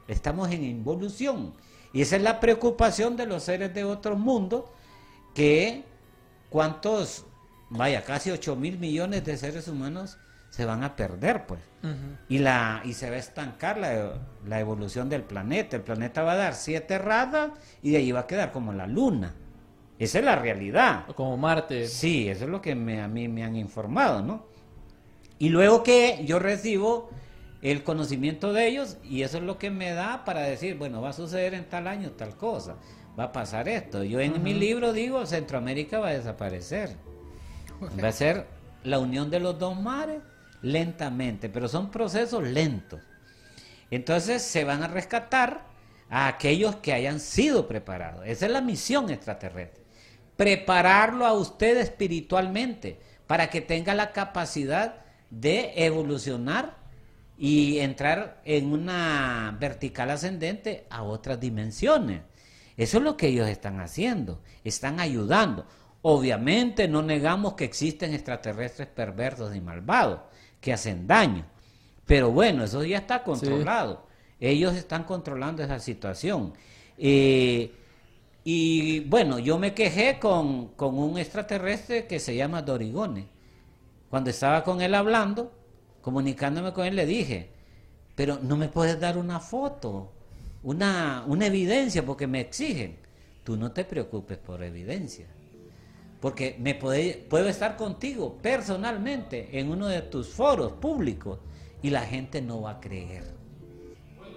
Estamos 0.07 0.51
en 0.53 0.63
involución. 0.65 1.55
Y 1.93 2.03
esa 2.03 2.17
es 2.17 2.23
la 2.23 2.41
preocupación 2.41 3.17
de 3.17 3.27
los 3.27 3.43
seres 3.45 3.73
de 3.73 3.85
otros 3.85 4.19
mundos, 4.19 4.65
que 5.35 5.85
cuántos, 6.51 7.25
vaya, 7.71 8.05
casi 8.05 8.31
8 8.31 8.55
mil 8.57 8.79
millones 8.79 9.25
de 9.25 9.37
seres 9.37 9.67
humanos 9.69 10.19
se 10.55 10.65
van 10.65 10.85
a 10.85 10.95
perder, 10.95 11.47
pues. 11.47 11.61
Y, 12.29 12.39
la, 12.39 12.81
y 12.85 12.93
se 12.93 13.11
va 13.11 13.17
a 13.17 13.19
estancar 13.19 13.77
la, 13.77 14.21
la 14.47 14.61
evolución 14.61 15.09
del 15.09 15.23
planeta. 15.25 15.75
El 15.75 15.83
planeta 15.83 16.23
va 16.23 16.33
a 16.33 16.37
dar 16.37 16.55
siete 16.55 16.97
radas 16.97 17.51
y 17.83 17.91
de 17.91 17.97
ahí 17.97 18.13
va 18.13 18.21
a 18.21 18.27
quedar 18.29 18.53
como 18.53 18.73
la 18.73 18.87
luna. 18.87 19.35
Esa 19.99 20.21
es 20.21 20.25
la 20.25 20.37
realidad. 20.37 21.07
Como 21.17 21.37
Marte. 21.37 21.89
Sí, 21.89 22.29
eso 22.29 22.45
es 22.45 22.51
lo 22.51 22.63
que 22.63 22.77
me- 22.77 23.03
a 23.03 23.09
mí 23.09 23.27
me 23.27 23.43
han 23.43 23.57
informado, 23.57 24.23
¿no? 24.23 24.47
Y 25.41 25.49
luego 25.49 25.83
que 25.83 26.23
yo 26.25 26.39
recibo 26.39 27.11
el 27.61 27.83
conocimiento 27.83 28.53
de 28.53 28.69
ellos 28.69 28.99
y 29.03 29.23
eso 29.23 29.39
es 29.39 29.43
lo 29.43 29.59
que 29.59 29.71
me 29.71 29.91
da 29.91 30.25
para 30.25 30.43
decir, 30.43 30.79
bueno, 30.79 31.03
va 31.03 31.09
a 31.09 31.13
suceder 31.15 31.53
en 31.55 31.65
tal 31.69 31.89
año 31.89 32.13
tal 32.13 32.37
cosa, 32.37 32.77
va 33.19 33.25
a 33.25 33.33
pasar 33.33 33.69
esto. 33.69 34.05
Yo 34.05 34.21
en 34.21 34.41
mi 34.41 34.55
libro 34.55 34.93
digo, 34.93 35.27
Centroamérica 35.27 35.99
va 35.99 36.11
a 36.11 36.13
desaparecer. 36.13 36.97
Va 38.03 38.09
a 38.09 38.13
ser 38.13 38.47
la 38.85 39.01
unión 39.01 39.31
de 39.31 39.41
los 39.41 39.59
dos 39.59 39.79
mares 39.81 40.21
lentamente, 40.65 41.49
pero 41.49 41.69
son 41.69 41.91
procesos 41.91 42.43
lentos. 42.43 43.01
Entonces 43.91 44.43
se 44.43 44.65
van 44.65 44.83
a 44.83 44.89
rescatar 44.89 45.67
a 46.09 46.27
aquellos 46.27 46.77
que 46.77 46.93
hayan 46.93 47.21
sido 47.21 47.69
preparados. 47.69 48.27
Esa 48.27 48.47
es 48.47 48.53
la 48.53 48.61
misión 48.61 49.11
extraterrestre. 49.11 49.85
Prepararlo 50.37 51.27
a 51.27 51.35
usted 51.35 51.77
espiritualmente 51.77 52.99
para 53.27 53.51
que 53.51 53.61
tenga 53.61 53.95
la 53.95 54.13
capacidad 54.13 55.05
de 55.31 55.73
evolucionar 55.77 56.77
y 57.37 57.79
entrar 57.79 58.41
en 58.45 58.73
una 58.73 59.57
vertical 59.61 60.11
ascendente 60.11 60.87
a 60.91 61.03
otras 61.03 61.39
dimensiones. 61.41 62.23
Eso 62.77 62.99
es 62.99 63.05
lo 63.05 63.17
que 63.17 63.29
ellos 63.29 63.49
están 63.49 63.81
haciendo, 63.81 64.43
están 64.65 64.99
ayudando. 64.99 65.67
Obviamente 66.03 66.89
no 66.89 67.03
negamos 67.03 67.55
que 67.55 67.65
existen 67.65 68.15
extraterrestres 68.15 68.89
perversos 68.89 69.55
y 69.55 69.61
malvados 69.61 70.21
que 70.65 70.73
hacen 70.73 71.07
daño, 71.07 71.45
pero 72.07 72.31
bueno, 72.31 72.65
eso 72.65 72.83
ya 72.85 72.97
está 72.97 73.23
controlado. 73.23 74.07
Ellos 74.41 74.75
están 74.75 75.05
controlando 75.05 75.63
esa 75.63 75.79
situación. 75.79 76.55
Eh, 76.97 77.71
y 78.45 79.01
bueno, 79.01 79.39
yo 79.39 79.59
me 79.59 79.75
quejé 79.75 80.19
con, 80.19 80.69
con 80.69 80.99
un 80.99 81.19
extraterrestre 81.19 82.07
que 82.07 82.19
se 82.19 82.35
llama 82.35 82.63
Dorigone. 82.63 83.27
Cuando 84.09 84.31
estaba 84.31 84.65
con 84.65 84.81
él 84.81 84.95
hablando, 84.95 85.53
comunicándome 86.01 86.73
con 86.73 86.87
él, 86.87 86.97
le 86.97 87.05
dije, 87.05 87.51
pero 88.15 88.39
no 88.41 88.57
me 88.57 88.69
puedes 88.69 88.99
dar 88.99 89.19
una 89.19 89.41
foto, 89.41 90.13
una, 90.63 91.25
una 91.27 91.45
evidencia, 91.45 92.07
porque 92.07 92.27
me 92.27 92.41
exigen. 92.41 92.97
Tú 93.45 93.59
no 93.59 93.71
te 93.73 93.85
preocupes 93.85 94.39
por 94.39 94.63
evidencia. 94.63 95.27
Porque 96.21 96.57
me 96.59 96.75
puede- 96.75 97.27
puedo 97.29 97.49
estar 97.49 97.77
contigo 97.77 98.39
personalmente 98.41 99.49
en 99.59 99.71
uno 99.71 99.87
de 99.89 100.03
tus 100.03 100.29
foros 100.29 100.73
públicos 100.73 101.39
y 101.83 101.91
la 101.91 102.01
gente 102.03 102.41
no 102.41 102.63
va 102.63 102.73
a 102.73 102.81
creer. 102.81 103.25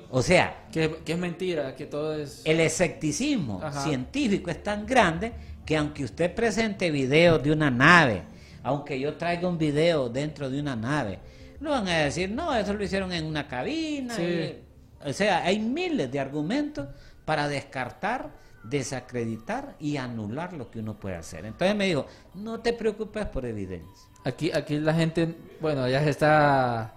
O 0.10 0.22
sea, 0.22 0.66
Que, 0.72 0.98
que 1.06 1.14
es 1.14 1.18
mentira, 1.20 1.76
que 1.76 1.86
todo 1.86 2.16
es... 2.16 2.42
el 2.46 2.60
escepticismo 2.62 3.62
Ajá. 3.62 3.84
científico 3.84 4.50
es 4.50 4.64
tan 4.64 4.86
grande 4.86 5.34
que 5.66 5.76
aunque 5.76 6.04
usted 6.06 6.34
presente 6.34 6.90
videos 6.92 7.44
de 7.44 7.52
una 7.52 7.70
nave, 7.70 8.22
aunque 8.64 9.00
yo 9.00 9.16
traiga 9.16 9.48
un 9.50 9.58
video 9.58 10.08
dentro 10.10 10.50
de 10.50 10.60
una 10.62 10.76
nave, 10.78 11.20
no 11.60 11.72
van 11.72 11.88
a 11.90 11.98
decir, 12.00 12.30
no, 12.30 12.56
eso 12.56 12.74
lo 12.74 12.84
hicieron 12.84 13.12
en 13.12 13.26
una 13.26 13.48
cabina. 13.48 14.14
Sí. 14.16 14.22
y- 14.24 14.56
o 15.06 15.14
sea, 15.14 15.44
hay 15.44 15.60
miles 15.60 16.12
de 16.12 16.20
argumentos 16.20 16.88
para 17.26 17.48
descartar, 17.48 18.32
desacreditar 18.70 19.76
y 19.80 19.98
anular 19.98 20.54
lo 20.54 20.70
que 20.70 20.80
uno 20.80 20.96
puede 20.96 21.16
hacer. 21.16 21.46
Entonces 21.46 21.76
me 21.76 21.86
dijo, 21.86 22.06
no 22.36 22.60
te 22.60 22.74
preocupes 22.74 23.26
por 23.28 23.46
evidencia. 23.46 24.08
Aquí, 24.24 24.52
aquí 24.52 24.80
la 24.80 24.94
gente, 24.94 25.36
bueno, 25.62 25.88
ya 25.88 26.04
se 26.04 26.10
está, 26.10 26.96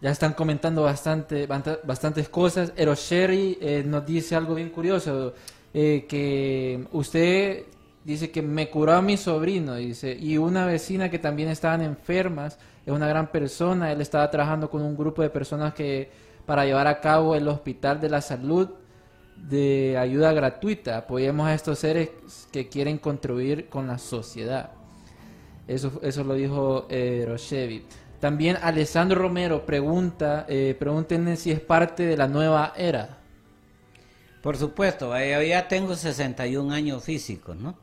ya 0.00 0.10
están 0.10 0.32
comentando 0.32 0.82
bastante, 0.82 1.46
bastantes 1.46 2.28
cosas. 2.28 2.72
Pero 2.74 2.94
Sherry 2.94 3.58
eh, 3.60 3.82
nos 3.86 4.04
dice 4.04 4.34
algo 4.34 4.54
bien 4.54 4.70
curioso, 4.70 5.34
eh, 5.72 6.06
que 6.08 6.86
usted 6.92 7.64
dice 8.04 8.30
que 8.30 8.42
me 8.42 8.68
curó 8.68 8.94
a 8.94 9.02
mi 9.02 9.16
sobrino, 9.16 9.76
dice, 9.76 10.16
y 10.18 10.36
una 10.36 10.66
vecina 10.66 11.08
que 11.08 11.18
también 11.18 11.48
estaban 11.48 11.82
enfermas, 11.82 12.58
es 12.84 12.92
una 12.92 13.06
gran 13.06 13.30
persona, 13.30 13.92
él 13.92 14.00
estaba 14.00 14.28
trabajando 14.30 14.68
con 14.68 14.82
un 14.82 14.96
grupo 14.96 15.22
de 15.22 15.30
personas 15.30 15.72
que 15.72 16.10
para 16.46 16.64
llevar 16.64 16.88
a 16.88 17.00
cabo 17.00 17.36
el 17.36 17.46
Hospital 17.46 18.00
de 18.00 18.10
la 18.10 18.20
Salud 18.20 18.68
de 19.42 19.96
ayuda 19.98 20.32
gratuita. 20.32 20.98
Apoyemos 20.98 21.46
a 21.46 21.54
estos 21.54 21.78
seres 21.78 22.10
que 22.50 22.68
quieren 22.68 22.98
contribuir 22.98 23.68
con 23.68 23.86
la 23.86 23.98
sociedad. 23.98 24.70
Eso, 25.68 26.00
eso 26.02 26.24
lo 26.24 26.34
dijo 26.34 26.86
eh, 26.88 27.24
Roshevi. 27.26 27.84
También 28.20 28.56
Alessandro 28.62 29.20
Romero 29.20 29.66
pregunta, 29.66 30.46
eh, 30.48 30.76
pregúntenle 30.78 31.36
si 31.36 31.50
es 31.50 31.60
parte 31.60 32.04
de 32.04 32.16
la 32.16 32.28
nueva 32.28 32.72
era. 32.76 33.18
Por 34.42 34.56
supuesto, 34.56 35.12
yo 35.18 35.42
ya 35.42 35.68
tengo 35.68 35.94
61 35.94 36.72
años 36.72 37.04
físicos, 37.04 37.56
¿no? 37.56 37.76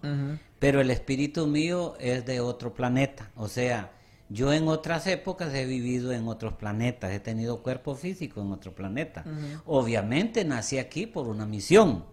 Pero 0.60 0.82
el 0.82 0.92
espíritu 0.92 1.48
mío 1.48 1.96
es 2.00 2.26
de 2.26 2.42
otro 2.42 2.74
planeta. 2.74 3.32
O 3.38 3.48
sea, 3.48 3.92
yo 4.30 4.54
en 4.54 4.68
otras 4.68 5.08
épocas 5.08 5.54
he 5.56 5.66
vivido 5.66 6.12
en 6.14 6.28
otros 6.28 6.54
planetas, 6.54 7.12
he 7.12 7.20
tenido 7.20 7.64
cuerpo 7.64 7.96
físico 7.96 8.42
en 8.42 8.52
otro 8.52 8.74
planeta. 8.76 9.26
Obviamente 9.66 10.46
nací 10.46 10.78
aquí 10.78 11.08
por 11.08 11.28
una 11.28 11.46
misión. 11.46 12.06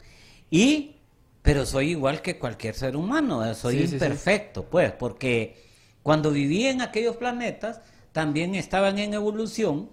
Y, 0.50 0.96
pero 1.42 1.66
soy 1.66 1.90
igual 1.90 2.22
que 2.22 2.38
cualquier 2.38 2.74
ser 2.74 2.96
humano, 2.96 3.44
eh, 3.44 3.54
soy 3.54 3.74
Sí, 3.74 3.80
sí, 3.82 3.86
sí. 3.88 3.94
imperfecto, 3.94 4.64
pues, 4.64 4.92
porque 4.92 5.62
cuando 6.02 6.30
viví 6.30 6.66
en 6.66 6.80
aquellos 6.82 7.16
planetas 7.16 7.80
también 8.12 8.54
estaban 8.54 8.98
en 8.98 9.12
evolución, 9.14 9.90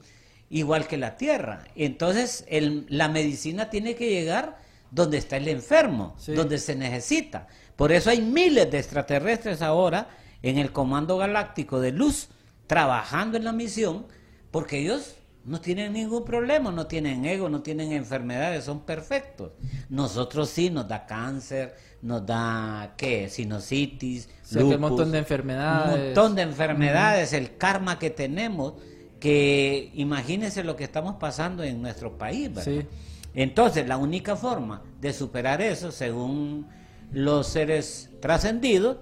igual 0.50 0.88
que 0.88 0.98
la 0.98 1.18
Tierra. 1.18 1.66
Entonces, 1.76 2.46
el- 2.48 2.86
la 2.90 3.10
medicina 3.10 3.70
tiene 3.70 3.96
que 3.96 4.10
llegar 4.10 4.58
donde 4.92 5.18
está 5.18 5.38
el 5.38 5.48
enfermo, 5.48 6.16
donde 6.36 6.58
se 6.60 6.76
necesita. 6.76 7.48
Por 7.76 7.92
eso 7.92 8.12
hay 8.12 8.22
miles 8.22 8.70
de 8.70 8.78
extraterrestres 8.78 9.62
ahora 9.64 10.08
en 10.44 10.58
el 10.60 10.72
Comando 10.72 11.18
Galáctico 11.18 11.80
de 11.80 11.92
Luz 11.92 12.30
trabajando 12.68 13.38
en 13.38 13.46
la 13.46 13.54
misión, 13.54 14.06
porque 14.52 14.80
ellos 14.80 15.16
no 15.46 15.60
tienen 15.60 15.94
ningún 15.94 16.24
problema, 16.24 16.72
no 16.72 16.88
tienen 16.88 17.26
ego, 17.26 17.50
no 17.50 17.62
tienen 17.62 17.92
enfermedades, 17.92 18.64
son 18.64 18.82
perfectos. 18.82 19.52
Nosotros 19.90 20.50
sí 20.50 20.70
nos 20.70 20.88
da 20.88 21.06
cáncer, 21.06 21.76
nos 22.02 22.26
da 22.26 22.94
qué, 22.98 23.30
sinusitis, 23.30 24.30
O 24.44 24.48
sea, 24.48 24.58
que 24.60 24.64
un 24.66 24.72
lupus, 24.72 24.90
montón 24.90 25.12
de 25.12 25.18
enfermedades. 25.18 25.96
un 25.96 26.06
montón 26.06 26.36
de 26.36 26.42
enfermedades, 26.44 27.34
el 27.34 27.58
karma 27.58 28.00
que 28.00 28.10
tenemos, 28.10 28.76
que 29.20 29.92
imagínense 29.94 30.64
lo 30.64 30.76
que 30.76 30.84
estamos 30.84 31.16
pasando 31.16 31.64
en 31.64 31.82
nuestro 31.82 32.18
país, 32.18 32.54
¿verdad? 32.54 32.64
Sí. 32.64 32.88
Entonces, 33.34 33.88
la 33.88 33.98
única 33.98 34.36
forma 34.36 34.84
de 35.02 35.12
superar 35.12 35.62
eso, 35.62 35.92
según 35.92 36.68
los 37.12 37.48
seres 37.48 38.10
trascendidos, 38.22 38.98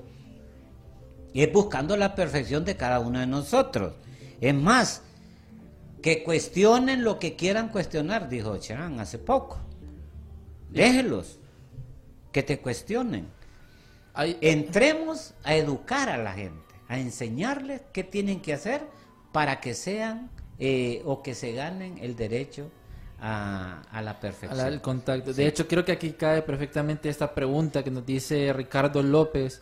es 1.34 1.52
buscando 1.52 1.96
la 1.96 2.16
perfección 2.16 2.66
de 2.66 2.76
cada 2.76 3.00
uno 3.00 3.20
de 3.20 3.28
nosotros. 3.28 3.94
Es 4.42 4.54
más, 4.54 5.04
que 6.02 6.24
cuestionen 6.24 7.04
lo 7.04 7.20
que 7.20 7.36
quieran 7.36 7.70
cuestionar, 7.70 8.28
dijo 8.28 8.58
Chan 8.58 9.00
hace 9.00 9.20
poco. 9.20 9.60
Déjelos, 10.70 11.40
que 12.32 12.44
te 12.44 12.60
cuestionen. 12.60 13.28
Entremos 14.42 15.34
a 15.44 15.56
educar 15.56 16.10
a 16.10 16.18
la 16.18 16.34
gente, 16.34 16.76
a 16.88 17.00
enseñarles 17.00 17.82
qué 17.94 18.04
tienen 18.04 18.42
que 18.42 18.54
hacer 18.54 18.82
para 19.32 19.62
que 19.62 19.74
sean 19.74 20.30
eh, 20.60 21.02
o 21.06 21.22
que 21.22 21.36
se 21.36 21.54
ganen 21.54 21.98
el 22.00 22.16
derecho 22.16 22.70
a, 23.20 23.84
a 23.92 24.02
la 24.02 24.20
perfección. 24.20 24.60
al 24.60 24.82
contacto. 24.82 25.34
De 25.34 25.48
hecho, 25.48 25.68
creo 25.68 25.86
que 25.86 25.92
aquí 25.92 26.12
cae 26.12 26.42
perfectamente 26.42 27.10
esta 27.10 27.34
pregunta 27.34 27.84
que 27.84 27.92
nos 27.92 28.06
dice 28.06 28.52
Ricardo 28.54 29.04
López. 29.04 29.62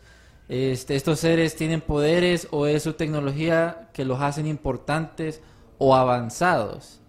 Este, 0.49 0.95
¿Estos 0.95 1.19
seres 1.19 1.55
tienen 1.55 1.79
poderes 1.79 2.47
o 2.51 2.65
es 2.65 2.81
su 2.83 2.93
tecnología 2.93 3.89
que 3.93 4.03
los 4.03 4.19
hacen 4.19 4.47
importantes 4.47 5.41
o 5.77 5.95
avanzados? 5.95 6.99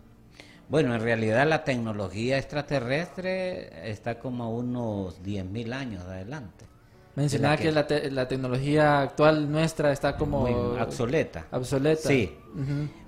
Bueno, 0.69 0.95
en 0.95 1.01
realidad 1.01 1.49
la 1.49 1.65
tecnología 1.65 2.37
extraterrestre 2.39 3.91
está 3.91 4.19
como 4.19 4.45
a 4.45 4.49
unos 4.49 5.23
10.000 5.23 5.73
años 5.73 6.05
adelante. 6.05 6.67
Mencionaba 7.17 7.57
que, 7.57 7.73
la 7.73 7.87
te- 7.87 8.11
la 8.11 8.29
tecnología 8.29 9.01
actual 9.01 9.51
nuestra 9.51 9.91
está 9.91 10.17
como 10.17 10.43
Muy 10.43 10.53
obsoleta. 10.81 11.47
obsoleta. 11.51 12.09
Sí. 12.09 12.33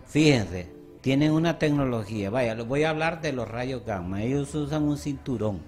Fíjense, 0.07 0.73
tienen 1.03 1.31
una 1.33 1.59
tecnología. 1.59 2.31
Vaya, 2.31 2.55
les 2.55 2.67
voy 2.67 2.83
a 2.85 2.91
hablar 2.91 3.21
de 3.21 3.33
los 3.33 3.47
rayos 3.49 3.85
gamma. 3.85 4.23
Ellos 4.23 4.55
usan 4.55 4.83
un 4.83 4.97
cinturón. 4.99 5.61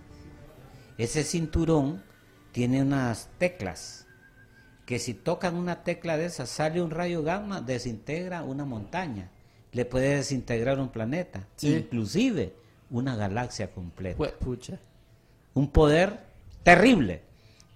Ese 0.99 1.23
cinturón 1.23 2.03
tiene 2.51 2.83
unas 2.83 3.29
teclas 3.39 4.04
que 4.87 4.99
si 4.99 5.14
tocan 5.14 5.55
una 5.57 5.82
tecla 5.82 6.16
de 6.16 6.26
esas 6.26 6.49
sale 6.51 6.82
un 6.82 6.91
rayo 6.91 7.22
gamma, 7.22 7.61
desintegra 7.61 8.43
una 8.43 8.64
montaña. 8.64 9.30
Le 9.72 9.85
puede 9.85 10.16
desintegrar 10.16 10.78
un 10.78 10.89
planeta, 10.91 11.47
Sí. 11.57 11.74
inclusive 11.74 12.53
una 12.91 13.16
galaxia 13.16 13.70
completa. 13.72 14.18
Pucha. 14.39 14.78
un 15.55 15.68
poder 15.70 16.18
terrible 16.64 17.22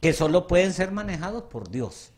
que 0.00 0.12
solo 0.12 0.46
pueden 0.48 0.72
ser 0.72 0.90
manejados 0.90 1.44
por 1.44 1.70
Dios. 1.70 2.10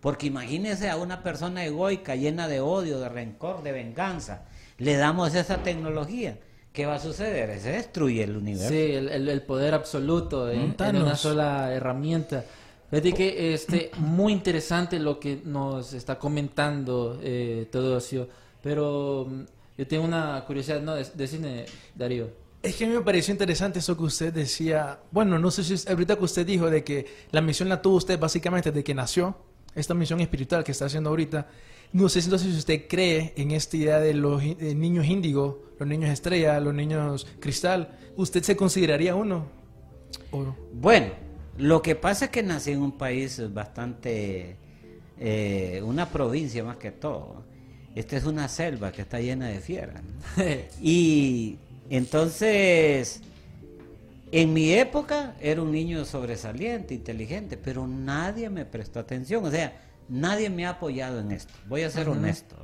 Porque 0.00 0.26
imagínese 0.28 0.88
a 0.88 0.96
una 0.96 1.22
persona 1.24 1.64
egoica, 1.64 2.14
llena 2.14 2.46
de 2.48 2.60
odio, 2.60 3.00
de 3.00 3.08
rencor, 3.08 3.62
de 3.64 3.72
venganza. 3.72 4.42
Le 4.76 4.96
damos 4.96 5.34
esa 5.34 5.58
tecnología. 5.64 6.38
¿Qué 6.72 6.86
va 6.86 6.94
a 6.96 7.00
suceder? 7.00 7.58
Se 7.60 7.70
destruye 7.72 8.22
el 8.22 8.36
universo. 8.36 8.68
Sí, 8.68 8.92
el, 8.92 9.08
el- 9.08 9.28
el 9.28 9.42
poder 9.42 9.74
absoluto 9.74 10.48
en, 10.50 10.76
en 10.78 10.96
una 10.96 11.16
sola 11.16 11.72
herramienta. 11.72 12.44
Fíjate 12.90 13.12
que 13.12 13.54
este, 13.54 13.90
muy 13.98 14.32
interesante 14.32 14.98
lo 14.98 15.20
que 15.20 15.42
nos 15.44 15.92
está 15.92 16.18
comentando 16.18 17.18
eh, 17.22 17.68
Teodosio, 17.70 18.28
pero 18.62 19.26
mm, 19.28 19.42
yo 19.76 19.86
tengo 19.86 20.04
una 20.04 20.42
curiosidad, 20.46 20.80
no, 20.80 20.94
de, 20.94 21.04
de 21.04 21.26
cine, 21.26 21.66
Darío. 21.94 22.28
Es 22.62 22.74
que 22.76 22.84
a 22.84 22.88
mí 22.88 22.94
me 22.94 23.02
pareció 23.02 23.30
interesante 23.32 23.78
eso 23.78 23.96
que 23.96 24.02
usted 24.04 24.32
decía. 24.32 24.98
Bueno, 25.12 25.38
no 25.38 25.50
sé 25.50 25.62
si 25.64 25.74
es- 25.74 25.86
ahorita 25.88 26.16
que 26.16 26.24
usted 26.24 26.46
dijo 26.46 26.68
de 26.70 26.82
que 26.82 27.06
la 27.30 27.40
misión 27.40 27.68
la 27.68 27.80
tuvo 27.82 27.96
usted 27.96 28.18
básicamente 28.18 28.70
desde 28.72 28.82
que 28.82 28.94
nació, 28.94 29.36
esta 29.74 29.94
misión 29.94 30.20
espiritual 30.20 30.64
que 30.64 30.72
está 30.72 30.86
haciendo 30.86 31.10
ahorita. 31.10 31.46
No 31.92 32.08
sé 32.08 32.20
si 32.20 32.26
entonces 32.26 32.50
si 32.52 32.58
usted 32.58 32.86
cree 32.88 33.32
en 33.36 33.50
esta 33.52 33.76
idea 33.76 34.00
de 34.00 34.12
los 34.14 34.42
de 34.42 34.74
niños 34.74 35.06
índigo, 35.06 35.62
los 35.78 35.88
niños 35.88 36.10
estrella, 36.10 36.58
los 36.58 36.74
niños 36.74 37.26
cristal. 37.38 37.96
¿Usted 38.16 38.42
se 38.42 38.56
consideraría 38.56 39.14
uno? 39.14 39.46
¿O- 40.32 40.54
Bueno, 40.72 41.12
lo 41.58 41.82
que 41.82 41.96
pasa 41.96 42.26
es 42.26 42.30
que 42.30 42.42
nací 42.42 42.70
en 42.70 42.82
un 42.82 42.92
país 42.92 43.42
bastante, 43.52 44.56
eh, 45.18 45.82
una 45.84 46.08
provincia 46.08 46.62
más 46.62 46.76
que 46.76 46.92
todo. 46.92 47.42
Esta 47.94 48.16
es 48.16 48.24
una 48.24 48.46
selva 48.46 48.92
que 48.92 49.02
está 49.02 49.20
llena 49.20 49.48
de 49.48 49.60
fieras. 49.60 50.02
¿no? 50.02 50.44
Y 50.80 51.58
entonces, 51.90 53.20
en 54.30 54.52
mi 54.52 54.72
época 54.72 55.34
era 55.40 55.60
un 55.60 55.72
niño 55.72 56.04
sobresaliente, 56.04 56.94
inteligente, 56.94 57.56
pero 57.56 57.88
nadie 57.88 58.50
me 58.50 58.64
prestó 58.64 59.00
atención. 59.00 59.44
O 59.44 59.50
sea, 59.50 59.80
nadie 60.08 60.50
me 60.50 60.64
ha 60.64 60.70
apoyado 60.70 61.18
en 61.20 61.32
esto. 61.32 61.52
Voy 61.66 61.82
a 61.82 61.90
ser 61.90 62.08
honesto. 62.08 62.56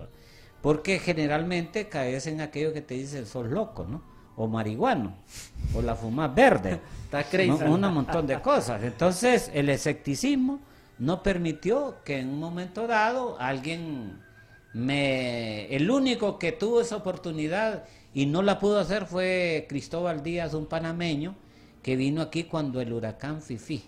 Porque 0.62 1.01
generalmente 1.01 1.88
caes 1.88 2.26
en 2.28 2.40
aquello 2.40 2.72
que 2.72 2.80
te 2.80 2.95
dicen, 2.95 3.26
sos 3.26 3.49
loco, 3.49 3.84
¿no? 3.84 4.13
O 4.37 4.49
marihuano, 4.49 5.14
o 5.74 5.82
la 5.82 5.95
fumás 5.95 6.35
verde. 6.35 6.80
Está. 7.05 7.24
¿no? 7.47 7.74
Un 7.74 7.95
montón 7.95 8.26
de 8.26 8.41
cosas. 8.41 8.82
Entonces, 8.82 9.51
el 9.55 9.68
escepticismo 9.68 10.61
no 10.99 11.22
permitió 11.22 11.97
que 12.05 12.18
en 12.18 12.28
un 12.28 12.41
momento 12.41 12.87
dado 12.87 13.39
alguien 13.39 14.20
me... 14.72 15.66
El 15.74 15.91
único 15.91 16.39
que 16.39 16.53
tuvo 16.53 16.80
esa 16.80 16.97
oportunidad 16.97 17.85
y 18.12 18.26
no 18.26 18.43
la 18.43 18.59
pudo 18.59 18.78
hacer 18.78 19.07
fue 19.07 19.66
Cristóbal 19.68 20.22
Díaz, 20.22 20.55
un 20.55 20.66
panameño, 20.66 21.37
que 21.82 21.97
vino 21.97 22.22
aquí 22.22 22.45
cuando 22.45 22.80
el 22.80 22.93
huracán 22.93 23.43
Fifi. 23.43 23.85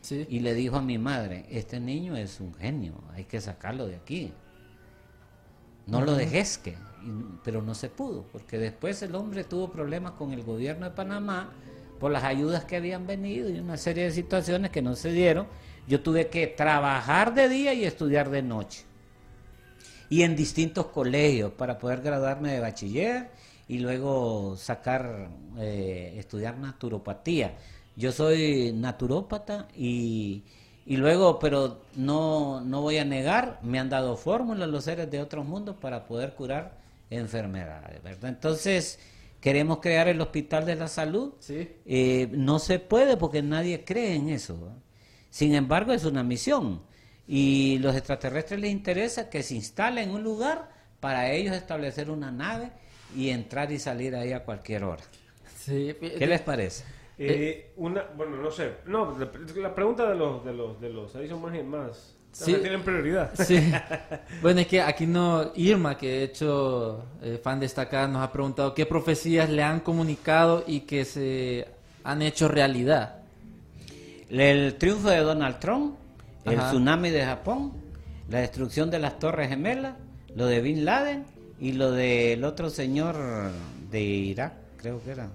Sí. 0.00 0.26
Y 0.28 0.40
le 0.40 0.54
dijo 0.54 0.76
a 0.76 0.82
mi 0.82 0.98
madre, 0.98 1.46
este 1.50 1.78
niño 1.78 2.16
es 2.16 2.40
un 2.40 2.54
genio, 2.54 2.94
hay 3.14 3.24
que 3.24 3.40
sacarlo 3.40 3.86
de 3.86 3.96
aquí. 3.96 4.32
No 5.86 6.00
lo 6.00 6.14
dejes 6.14 6.58
que, 6.58 6.76
pero 7.44 7.62
no 7.62 7.74
se 7.74 7.88
pudo, 7.88 8.24
porque 8.32 8.58
después 8.58 9.02
el 9.02 9.14
hombre 9.14 9.44
tuvo 9.44 9.70
problemas 9.70 10.12
con 10.12 10.32
el 10.32 10.42
gobierno 10.42 10.86
de 10.86 10.92
Panamá 10.92 11.52
por 11.98 12.10
las 12.10 12.24
ayudas 12.24 12.64
que 12.64 12.76
habían 12.76 13.06
venido 13.06 13.48
y 13.48 13.60
una 13.60 13.76
serie 13.76 14.04
de 14.04 14.10
situaciones 14.10 14.70
que 14.70 14.82
no 14.82 14.96
se 14.96 15.12
dieron. 15.12 15.46
Yo 15.86 16.02
tuve 16.02 16.28
que 16.28 16.48
trabajar 16.48 17.34
de 17.34 17.48
día 17.48 17.74
y 17.74 17.84
estudiar 17.84 18.30
de 18.30 18.42
noche. 18.42 18.84
Y 20.08 20.22
en 20.22 20.36
distintos 20.36 20.86
colegios 20.86 21.52
para 21.52 21.78
poder 21.78 22.02
graduarme 22.02 22.52
de 22.52 22.60
bachiller 22.60 23.30
y 23.68 23.78
luego 23.78 24.56
sacar, 24.56 25.28
eh, 25.58 26.14
estudiar 26.18 26.58
naturopatía. 26.58 27.56
Yo 27.96 28.10
soy 28.10 28.72
naturópata 28.74 29.68
y, 29.76 30.42
y 30.84 30.96
luego, 30.96 31.38
pero 31.38 31.82
no, 31.94 32.60
no 32.62 32.80
voy 32.80 32.98
a 32.98 33.04
negar, 33.04 33.60
me 33.62 33.78
han 33.78 33.88
dado 33.88 34.16
fórmulas 34.16 34.68
los 34.68 34.84
seres 34.84 35.10
de 35.10 35.20
otros 35.20 35.46
mundos 35.46 35.76
para 35.80 36.04
poder 36.04 36.34
curar 36.34 36.81
enfermedades, 37.16 38.02
¿verdad? 38.02 38.30
Entonces, 38.30 38.98
queremos 39.40 39.78
crear 39.80 40.08
el 40.08 40.20
Hospital 40.20 40.66
de 40.66 40.76
la 40.76 40.88
Salud. 40.88 41.34
Sí. 41.38 41.68
Eh, 41.84 42.28
no 42.32 42.58
se 42.58 42.78
puede 42.78 43.16
porque 43.16 43.42
nadie 43.42 43.84
cree 43.84 44.14
en 44.14 44.28
eso. 44.28 44.72
Sin 45.30 45.54
embargo, 45.54 45.92
es 45.92 46.04
una 46.04 46.22
misión. 46.22 46.82
Y 47.26 47.78
los 47.78 47.94
extraterrestres 47.94 48.60
les 48.60 48.70
interesa 48.70 49.30
que 49.30 49.42
se 49.42 49.54
instale 49.54 50.02
en 50.02 50.10
un 50.10 50.22
lugar 50.22 50.70
para 51.00 51.30
ellos 51.32 51.54
establecer 51.54 52.10
una 52.10 52.30
nave 52.30 52.72
y 53.16 53.30
entrar 53.30 53.70
y 53.72 53.78
salir 53.78 54.14
ahí 54.14 54.32
a 54.32 54.44
cualquier 54.44 54.84
hora. 54.84 55.02
Sí. 55.56 55.94
¿Qué 56.00 56.26
les 56.26 56.40
parece? 56.40 56.84
Eh, 57.18 57.72
una, 57.76 58.04
bueno, 58.16 58.36
no 58.36 58.50
sé. 58.50 58.72
No, 58.86 59.16
la, 59.18 59.30
la 59.60 59.74
pregunta 59.74 60.08
de 60.08 60.16
los, 60.16 60.44
de 60.44 60.52
los, 60.52 60.80
de 60.80 60.88
los 60.88 61.14
ahí 61.14 61.28
son 61.28 61.40
más, 61.42 61.64
más 61.64 62.16
Sí. 62.32 62.54
tienen 62.54 62.82
prioridad. 62.82 63.30
Sí. 63.34 63.60
Bueno, 64.42 64.60
es 64.60 64.66
que 64.66 64.80
aquí 64.80 65.06
no, 65.06 65.52
Irma, 65.54 65.96
que 65.96 66.08
de 66.08 66.22
hecho 66.24 67.04
eh, 67.22 67.38
fan 67.42 67.60
destacada, 67.60 68.08
nos 68.08 68.22
ha 68.22 68.32
preguntado 68.32 68.74
qué 68.74 68.86
profecías 68.86 69.48
le 69.50 69.62
han 69.62 69.80
comunicado 69.80 70.64
y 70.66 70.80
que 70.80 71.04
se 71.04 71.68
han 72.02 72.22
hecho 72.22 72.48
realidad. 72.48 73.16
El 74.28 74.74
triunfo 74.78 75.10
de 75.10 75.18
Donald 75.18 75.58
Trump, 75.60 75.94
el 76.44 76.58
Ajá. 76.58 76.70
tsunami 76.70 77.10
de 77.10 77.24
Japón, 77.24 77.72
la 78.28 78.38
destrucción 78.40 78.90
de 78.90 78.98
las 78.98 79.18
Torres 79.18 79.48
Gemelas, 79.50 79.94
lo 80.34 80.46
de 80.46 80.60
Bin 80.60 80.84
Laden 80.84 81.24
y 81.60 81.72
lo 81.72 81.92
del 81.92 82.42
otro 82.44 82.70
señor 82.70 83.14
de 83.90 84.00
Irak, 84.00 84.54
creo 84.78 85.02
que 85.04 85.10
era, 85.12 85.28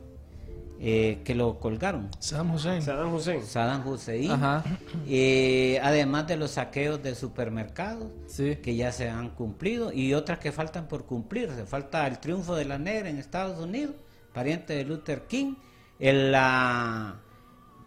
eh, 0.80 1.22
que 1.26 1.34
lo 1.36 1.60
colgaron. 1.60 2.10
Saddam 2.20 2.54
Hussein. 2.54 2.82
Saddam 2.82 3.14
Hussein. 3.14 3.44
Saddam 3.44 3.88
Hussein, 3.88 4.32
Ajá. 4.32 4.64
eh, 5.08 5.80
además 5.82 6.28
de 6.28 6.38
los 6.38 6.52
saqueos 6.52 7.02
de 7.02 7.16
supermercados 7.16 8.12
Sí. 8.28 8.58
que 8.58 8.76
ya 8.76 8.92
se 8.92 9.10
han 9.10 9.30
cumplido 9.30 9.92
y 9.92 10.14
otras 10.14 10.40
que 10.40 10.52
faltan 10.52 10.88
por 10.88 11.06
cumplirse. 11.06 11.66
Falta 11.66 12.06
el 12.08 12.20
triunfo 12.20 12.56
de 12.56 12.66
la 12.66 12.78
negra 12.78 13.10
en 13.10 13.18
Estados 13.18 13.60
Unidos, 13.60 13.96
pariente 14.34 14.74
de 14.76 14.84
Luther 14.86 15.24
King, 15.28 15.56
el, 16.00 16.32
la, 16.32 17.16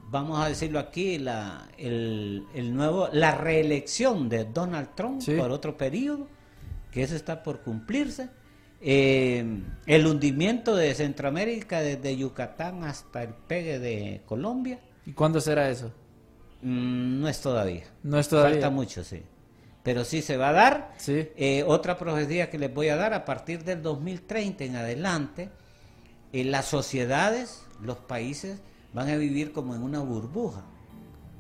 vamos 0.09 0.41
a 0.45 0.49
decirlo 0.49 0.80
aquí, 0.80 1.18
la, 1.18 1.68
el, 1.78 2.45
el 2.55 2.74
nuevo, 2.74 3.09
la 3.12 3.36
reelección 3.36 4.28
de 4.28 4.45
Donald 4.47 4.88
Trump 4.97 5.20
Sí. 5.20 5.36
por 5.36 5.53
otro 5.53 5.76
periodo, 5.76 6.26
que 6.91 7.05
eso 7.05 7.14
está 7.14 7.43
por 7.45 7.61
cumplirse. 7.61 8.30
Eh, 8.81 9.45
el 9.87 10.07
hundimiento 10.07 10.74
de 10.74 10.95
Centroamérica 10.95 11.81
desde 11.81 12.16
Yucatán 12.16 12.85
hasta 12.85 13.22
el 13.22 13.31
pegue 13.35 13.78
de 13.78 14.22
Colombia, 14.26 14.81
¿Y 15.07 15.12
cuándo 15.12 15.41
será 15.41 15.68
eso? 15.68 15.93
mm, 16.62 17.20
no 17.20 17.28
es 17.28 17.41
todavía. 17.41 17.85
No 18.03 18.18
es 18.18 18.28
todavía. 18.28 18.53
Falta 18.53 18.70
mucho, 18.70 19.05
sí. 19.05 19.22
Pero 19.83 20.05
sí 20.05 20.20
se 20.22 20.37
va 20.37 20.51
a 20.51 20.53
dar. 20.53 20.95
Sí. 20.99 21.28
Eh, 21.37 21.64
otra 21.66 21.97
profecía 21.99 22.51
que 22.51 22.59
les 22.59 22.72
voy 22.72 22.89
a 22.89 22.97
dar, 22.97 23.12
a 23.14 23.24
partir 23.24 23.64
del 23.64 23.83
2030 23.83 24.64
en 24.64 24.76
adelante, 24.76 25.49
eh, 26.33 26.45
las 26.45 26.66
sociedades, 26.66 27.64
los 27.83 27.97
países, 27.99 28.61
van 28.93 29.09
a 29.09 29.16
vivir 29.16 29.53
como 29.53 29.74
en 29.74 29.83
una 29.83 30.01
burbuja, 30.01 30.64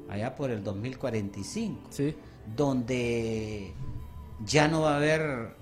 allá 0.08 0.34
por 0.34 0.50
el 0.50 0.62
2045. 0.64 1.88
Sí. 1.90 2.14
donde 2.56 3.72
ya 4.44 4.66
no 4.68 4.80
va 4.82 4.94
a 4.94 4.96
haber 4.96 5.54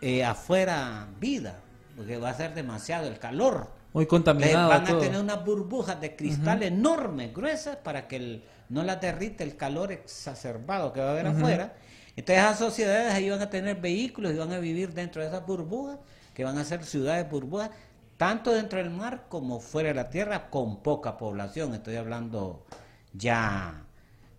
eh, 0.00 0.24
afuera 0.24 1.08
vida, 1.18 1.56
porque 1.96 2.16
va 2.18 2.30
a 2.30 2.34
ser 2.34 2.54
demasiado 2.54 3.08
el 3.08 3.18
calor. 3.18 3.68
Muy 3.92 4.06
contaminado 4.06 4.68
van 4.68 4.84
a 4.84 4.86
todo. 4.86 4.98
tener 5.00 5.20
unas 5.20 5.44
burbujas 5.44 6.00
de 6.00 6.14
cristal 6.16 6.62
enormes, 6.62 7.34
gruesas, 7.34 7.76
para 7.76 8.06
que 8.06 8.16
el- 8.16 8.44
no 8.68 8.84
las 8.84 9.00
derrite 9.00 9.42
el 9.42 9.56
calor 9.56 9.90
exacerbado 9.92 10.92
que 10.92 11.00
va 11.00 11.08
a 11.08 11.12
haber 11.12 11.26
afuera. 11.26 11.74
Entonces 12.16 12.44
esas 12.44 12.58
sociedades 12.58 13.12
ahí 13.12 13.30
van 13.30 13.40
a 13.40 13.50
tener 13.50 13.80
vehículos 13.80 14.32
y 14.32 14.36
van 14.36 14.52
a 14.52 14.58
vivir 14.58 14.92
dentro 14.94 15.22
de 15.22 15.28
esas 15.28 15.44
burbujas, 15.44 15.98
que 16.34 16.44
van 16.44 16.56
a 16.58 16.64
ser 16.64 16.84
ciudades 16.84 17.28
burbujas, 17.28 17.70
tanto 18.16 18.52
dentro 18.52 18.78
del 18.78 18.90
mar 18.90 19.26
como 19.28 19.58
fuera 19.60 19.88
de 19.88 19.94
la 19.94 20.08
tierra, 20.10 20.50
con 20.50 20.82
poca 20.82 21.16
población. 21.16 21.74
Estoy 21.74 21.96
hablando 21.96 22.64
ya 23.12 23.84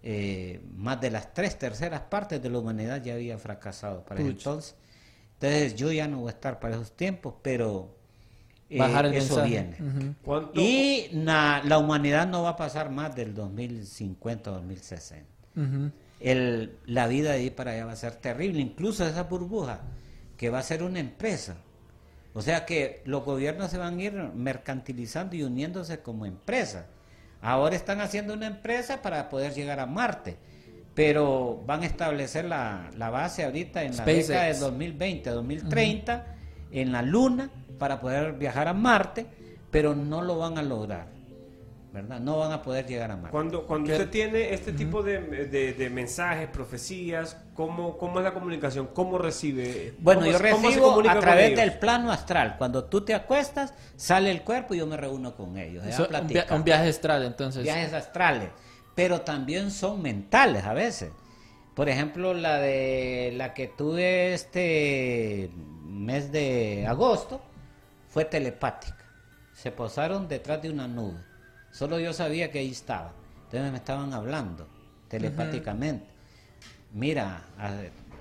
eh, 0.04 0.62
más 0.76 1.00
de 1.02 1.12
las 1.12 1.34
tres 1.34 1.58
terceras 1.60 2.02
partes 2.02 2.42
de 2.42 2.50
la 2.50 2.60
humanidad 2.60 3.02
ya 3.04 3.14
había 3.16 3.38
fracasado 3.38 4.04
para 4.04 4.22
entonces. 4.22 4.76
Entonces 5.42 5.76
yo 5.76 5.92
ya 5.92 6.08
no 6.08 6.20
voy 6.20 6.28
a 6.28 6.32
estar 6.34 6.60
para 6.60 6.76
esos 6.76 6.92
tiempos, 6.96 7.34
pero 7.42 7.96
eh, 8.70 8.78
Bajar 8.78 9.08
el 9.08 9.16
eso 9.16 9.38
mensaje. 9.38 9.50
viene. 9.50 9.78
Ujú. 9.82 10.16
¿Cuánto- 10.24 10.62
Y 10.62 11.10
na- 11.14 11.64
la 11.66 11.80
humanidad 11.80 12.28
no 12.28 12.44
va 12.44 12.50
a 12.50 12.56
pasar 12.56 12.92
más 12.92 13.16
del 13.16 13.34
2050 13.34 14.52
o 14.52 14.54
2060. 14.56 15.26
Ujú. 15.56 15.92
El, 16.20 16.78
la 16.86 17.08
vida 17.08 17.32
de 17.32 17.38
ahí 17.40 17.50
para 17.50 17.72
allá 17.72 17.86
va 17.88 17.94
a 17.94 17.96
ser 17.96 18.14
terrible, 18.16 18.62
incluso 18.62 19.06
esa 19.06 19.24
burbuja 19.24 19.82
que 20.38 20.52
va 20.52 20.60
a 20.60 20.64
ser 20.64 20.84
una 20.84 21.00
empresa. 21.00 21.56
O 22.34 22.42
sea 22.44 22.66
que 22.66 23.02
los 23.06 23.26
gobiernos 23.26 23.72
se 23.72 23.78
van 23.80 23.98
a 23.98 24.04
ir 24.04 24.14
mercantilizando 24.14 25.36
y 25.36 25.42
uniéndose 25.44 26.00
como 26.02 26.26
empresas. 26.28 26.86
Ahora 27.42 27.76
están 27.76 28.00
haciendo 28.00 28.34
una 28.36 28.46
empresa 28.46 29.02
para 29.02 29.28
poder 29.28 29.54
llegar 29.56 29.80
a 29.80 29.88
Marte, 29.88 30.38
pero 30.94 31.64
van 31.66 31.84
a 31.84 31.86
establecer 31.86 32.46
la, 32.46 32.90
la 32.98 33.10
base 33.10 33.46
ahorita 33.46 33.84
en 33.84 33.92
la 33.92 34.04
SpaceX. 34.04 34.28
década 34.28 34.46
de 34.48 34.54
2020, 34.60 35.30
2030, 35.30 36.26
en 36.72 36.92
la 36.92 37.02
Luna, 37.02 37.50
para 37.78 38.00
poder 38.00 38.34
viajar 38.34 38.68
a 38.68 38.74
Marte, 38.74 39.26
pero 39.72 39.96
no 39.96 40.22
lo 40.22 40.38
van 40.38 40.58
a 40.58 40.62
lograr, 40.64 41.08
¿verdad? 41.94 42.20
No 42.20 42.38
van 42.40 42.52
a 42.52 42.62
poder 42.62 42.86
llegar 42.86 43.10
a 43.10 43.16
Marte. 43.16 43.32
Cuando, 43.32 43.66
cuando 43.66 43.92
usted 43.92 44.10
tiene 44.10 44.54
este 44.54 44.74
tipo 44.74 45.02
de, 45.02 45.20
de- 45.48 45.74
de 45.74 45.90
mensajes, 45.90 46.50
profecías, 46.50 47.38
¿cómo, 47.54 47.98
¿cómo 47.98 48.20
es 48.20 48.26
la 48.26 48.34
comunicación? 48.34 48.90
¿Cómo 48.94 49.18
recibe? 49.18 49.94
Bueno, 50.00 50.22
¿Cómo 50.22 50.32
yo 50.34 50.38
se- 50.38 50.50
cómo 50.52 50.62
se 50.64 50.68
recibo 50.68 50.92
a 50.92 50.94
con 51.14 51.20
través 51.22 51.46
ellos? 51.48 51.60
del 51.60 51.80
plano 51.80 52.12
astral. 52.12 52.56
Cuando 52.58 52.84
tú 52.84 53.02
te 53.02 53.14
acuestas, 53.14 53.74
sale 53.96 54.30
el 54.30 54.42
cuerpo 54.42 54.74
y 54.74 54.80
yo 54.80 54.88
me 54.88 54.98
reúno 54.98 55.34
con 55.36 55.58
ellos. 55.58 55.86
Eso, 55.86 56.04
un, 56.04 56.10
via- 56.10 56.20
platicamos. 56.20 56.52
un 56.60 56.64
viaje 56.66 56.90
astral, 56.90 57.24
entonces. 57.24 57.64
Viajes 57.64 57.94
astrales. 57.94 58.50
Pero 58.96 59.22
también 59.22 59.72
son 59.72 60.02
mentales 60.02 60.64
a 60.64 60.74
veces. 60.74 61.12
Por 61.74 61.88
ejemplo, 61.90 62.34
la 62.34 62.58
de 62.58 63.34
la 63.36 63.54
que 63.54 63.68
tuve 63.68 64.34
este 64.34 65.50
mes 65.86 66.32
de 66.32 66.86
agosto 66.88 67.42
fue 68.10 68.26
telepática. 68.26 69.06
Se 69.54 69.72
posaron 69.72 70.28
detrás 70.28 70.62
de 70.62 70.70
una 70.70 70.88
nube. 70.88 71.20
Solo 71.72 72.00
yo 72.00 72.12
sabía 72.14 72.52
que 72.52 72.60
ahí 72.60 72.72
estaba. 72.72 73.14
Entonces 73.46 73.72
me 73.72 73.78
estaban 73.78 74.14
hablando 74.14 74.68
telepáticamente. 75.08 76.08
Mira, 76.94 77.46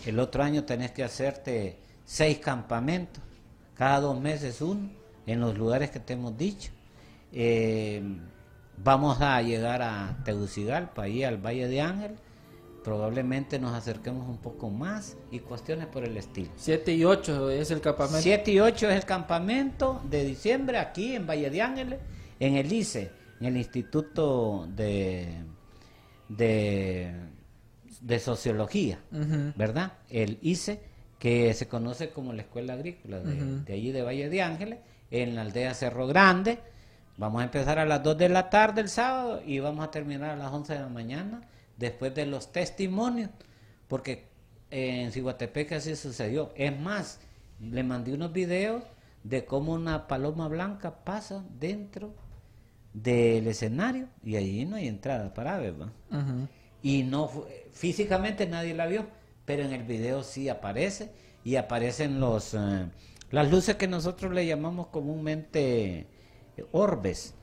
el 0.06 0.18
otro 0.18 0.42
año 0.42 0.64
tenés 0.64 0.92
que 0.92 1.02
hacerte 1.02 1.78
seis 2.04 2.38
campamentos, 2.38 3.22
cada 3.74 4.00
dos 4.00 4.20
meses 4.20 4.60
uno, 4.60 4.90
en 5.26 5.40
los 5.40 5.56
lugares 5.56 5.90
que 5.90 6.00
te 6.00 6.12
hemos 6.12 6.36
dicho. 6.36 6.70
Eh, 7.32 8.02
vamos 8.82 9.20
a 9.20 9.40
llegar 9.42 9.82
a 9.82 10.18
Tegucigalpa, 10.24 11.02
ahí 11.02 11.24
al 11.24 11.38
Valle 11.38 11.68
de 11.68 11.80
Ángel. 11.80 12.12
Probablemente 12.84 13.58
nos 13.58 13.74
acerquemos 13.74 14.26
un 14.28 14.38
poco 14.38 14.70
más 14.70 15.16
y 15.30 15.40
cuestiones 15.40 15.86
por 15.86 16.04
el 16.04 16.16
estilo. 16.16 16.50
7 16.56 16.94
y 16.94 17.04
8 17.04 17.50
es 17.50 17.70
el 17.70 17.80
campamento. 17.82 18.22
7 18.22 18.50
y 18.52 18.60
8 18.60 18.90
es 18.90 18.96
el 18.96 19.04
campamento 19.04 20.00
de 20.08 20.24
diciembre 20.24 20.78
aquí 20.78 21.14
en 21.14 21.26
Valle 21.26 21.50
de 21.50 21.60
Ángeles, 21.60 22.00
en 22.38 22.56
el 22.56 22.72
ICE, 22.72 23.10
en 23.40 23.46
el 23.46 23.56
Instituto 23.58 24.66
de, 24.74 25.28
de, 26.28 27.12
de 28.00 28.18
Sociología. 28.18 28.98
¿verdad? 29.10 29.92
El 30.08 30.38
ICE, 30.40 30.80
que 31.18 31.52
se 31.52 31.68
conoce 31.68 32.10
como 32.10 32.32
la 32.32 32.42
Escuela 32.42 32.72
Agrícola 32.72 33.20
de, 33.20 33.60
de 33.60 33.72
allí 33.74 33.92
de 33.92 34.02
Valle 34.02 34.30
de 34.30 34.40
Ángeles, 34.40 34.78
en 35.10 35.34
la 35.34 35.42
aldea 35.42 35.74
Cerro 35.74 36.06
Grande. 36.06 36.60
Vamos 37.20 37.42
a 37.42 37.44
empezar 37.44 37.78
a 37.78 37.84
las 37.84 38.02
2 38.02 38.16
de 38.16 38.30
la 38.30 38.48
tarde 38.48 38.80
el 38.80 38.88
sábado 38.88 39.42
y 39.44 39.58
vamos 39.58 39.84
a 39.84 39.90
terminar 39.90 40.30
a 40.30 40.36
las 40.36 40.50
11 40.50 40.72
de 40.72 40.80
la 40.80 40.88
mañana, 40.88 41.42
después 41.76 42.14
de 42.14 42.24
los 42.24 42.50
testimonios, 42.50 43.28
porque 43.88 44.28
en 44.70 45.12
Ciguatepec 45.12 45.72
así 45.72 45.96
sucedió. 45.96 46.50
Es 46.56 46.80
más, 46.80 47.20
le 47.60 47.82
mandé 47.82 48.14
unos 48.14 48.32
videos 48.32 48.84
de 49.22 49.44
cómo 49.44 49.74
una 49.74 50.06
paloma 50.06 50.48
blanca 50.48 51.04
pasa 51.04 51.44
dentro 51.58 52.14
del 52.94 53.46
escenario 53.48 54.08
y 54.24 54.36
allí 54.36 54.64
no 54.64 54.76
hay 54.76 54.88
entrada 54.88 55.34
para 55.34 55.58
ver. 55.58 55.74
Ujú. 55.74 56.48
y 56.82 57.02
no 57.02 57.30
físicamente 57.72 58.46
nadie 58.46 58.72
la 58.72 58.86
vio, 58.86 59.04
pero 59.44 59.62
en 59.62 59.74
el 59.74 59.82
video 59.82 60.22
sí 60.22 60.48
aparece 60.48 61.12
y 61.44 61.56
aparecen 61.56 62.18
los 62.18 62.54
eh, 62.54 62.86
las 63.30 63.50
luces 63.50 63.76
que 63.76 63.88
nosotros 63.88 64.32
le 64.32 64.46
llamamos 64.46 64.86
comúnmente 64.86 66.06
orbes, 66.72 67.34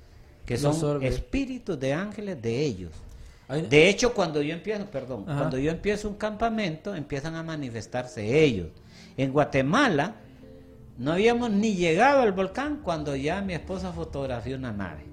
que 0.46 0.58
son 0.58 0.76
orbes. 0.84 1.16
espíritus 1.16 1.80
de 1.80 1.94
ángeles 1.94 2.42
de 2.42 2.62
ellos. 2.62 2.92
De 3.70 3.88
hecho, 3.88 4.14
cuando 4.14 4.42
yo 4.42 4.54
empiezo, 4.54 4.86
perdón, 4.88 5.24
Ajá. 5.26 5.38
cuando 5.38 5.58
yo 5.58 5.72
empiezo 5.72 6.10
un 6.10 6.16
campamento, 6.16 6.94
empiezan 6.94 7.36
a 7.36 7.44
manifestarse 7.44 8.44
ellos. 8.44 8.68
En 9.16 9.32
Guatemala 9.32 10.16
no 10.98 11.14
habíamos 11.14 11.50
ni 11.52 11.76
llegado 11.76 12.22
al 12.22 12.34
volcán 12.34 12.82
cuando 12.84 13.16
ya 13.16 13.42
mi 13.42 13.54
esposa 13.54 13.94
fotografió 13.94 14.58
una 14.58 14.74
nave, 14.74 15.04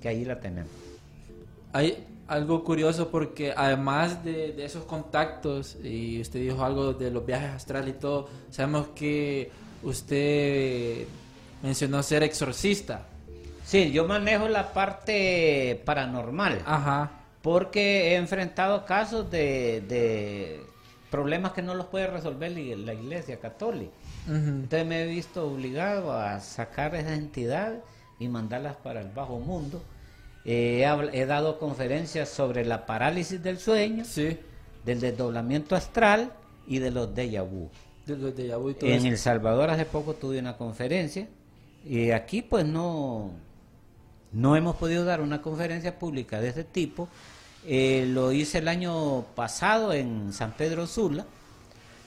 que 0.00 0.08
ahí 0.08 0.24
la 0.24 0.40
tenemos. 0.40 0.70
Hay 1.74 2.06
algo 2.26 2.64
curioso 2.64 3.10
porque 3.10 3.52
además 3.54 4.24
de, 4.24 4.52
de 4.52 4.64
esos 4.64 4.84
contactos, 4.84 5.76
y 5.84 6.20
usted 6.20 6.40
dijo 6.40 6.64
algo 6.64 6.94
de 6.94 7.10
los 7.10 7.26
viajes 7.26 7.50
astrales 7.50 7.96
y 7.96 7.98
todo, 7.98 8.28
sabemos 8.50 8.88
que 8.94 9.50
usted 9.82 11.06
mencionó 11.62 12.02
ser 12.02 12.22
exorcista. 12.22 13.06
Sí, 13.64 13.90
yo 13.92 14.06
manejo 14.06 14.48
la 14.48 14.72
parte 14.72 15.80
paranormal. 15.84 16.62
Ajá. 16.66 17.10
Porque 17.40 18.12
he 18.12 18.16
enfrentado 18.16 18.84
casos 18.84 19.30
de, 19.30 19.82
de 19.88 20.60
problemas 21.10 21.52
que 21.52 21.62
no 21.62 21.74
los 21.74 21.86
puede 21.86 22.06
resolver 22.06 22.52
la 22.52 22.94
iglesia 22.94 23.38
católica. 23.40 23.92
Ujú. 24.26 24.34
Entonces 24.34 24.86
me 24.86 25.02
he 25.02 25.06
visto 25.06 25.46
obligado 25.46 26.12
a 26.12 26.40
sacar 26.40 26.94
esas 26.94 27.12
entidades 27.12 27.80
y 28.18 28.28
mandarlas 28.28 28.76
para 28.76 29.00
el 29.00 29.08
bajo 29.10 29.38
mundo. 29.40 29.82
Eh, 30.44 30.84
he, 31.12 31.26
dado 31.26 31.58
conferencias 31.58 32.28
sobre 32.28 32.64
la 32.64 32.84
parálisis 32.84 33.42
del 33.42 33.58
sueño, 33.58 34.04
Sí. 34.04 34.38
del 34.84 35.00
desdoblamiento 35.00 35.76
astral 35.76 36.32
y 36.66 36.78
de 36.78 36.90
los 36.90 37.14
déjà 37.14 37.42
vu. 37.48 37.70
De 38.06 38.16
los 38.16 38.34
déjà 38.34 38.58
vu 38.58 38.70
y 38.70 38.74
todo 38.74 38.90
En 38.90 38.96
eso. 38.96 39.06
El 39.06 39.18
Salvador 39.18 39.70
hace 39.70 39.84
poco 39.84 40.14
tuve 40.14 40.38
una 40.38 40.56
conferencia 40.56 41.28
y 41.84 42.10
aquí 42.10 42.42
pues 42.42 42.64
no, 42.64 43.30
no 44.32 44.56
hemos 44.56 44.76
podido 44.76 45.04
dar 45.04 45.20
una 45.20 45.42
conferencia 45.42 45.98
pública 45.98 46.40
de 46.40 46.48
este 46.48 46.64
tipo. 46.64 47.08
Eh, 47.66 48.06
lo 48.08 48.32
hice 48.32 48.58
el 48.58 48.68
año 48.68 49.22
pasado 49.36 49.92
en 49.92 50.32
San 50.32 50.52
Pedro 50.52 50.86
Sula, 50.86 51.24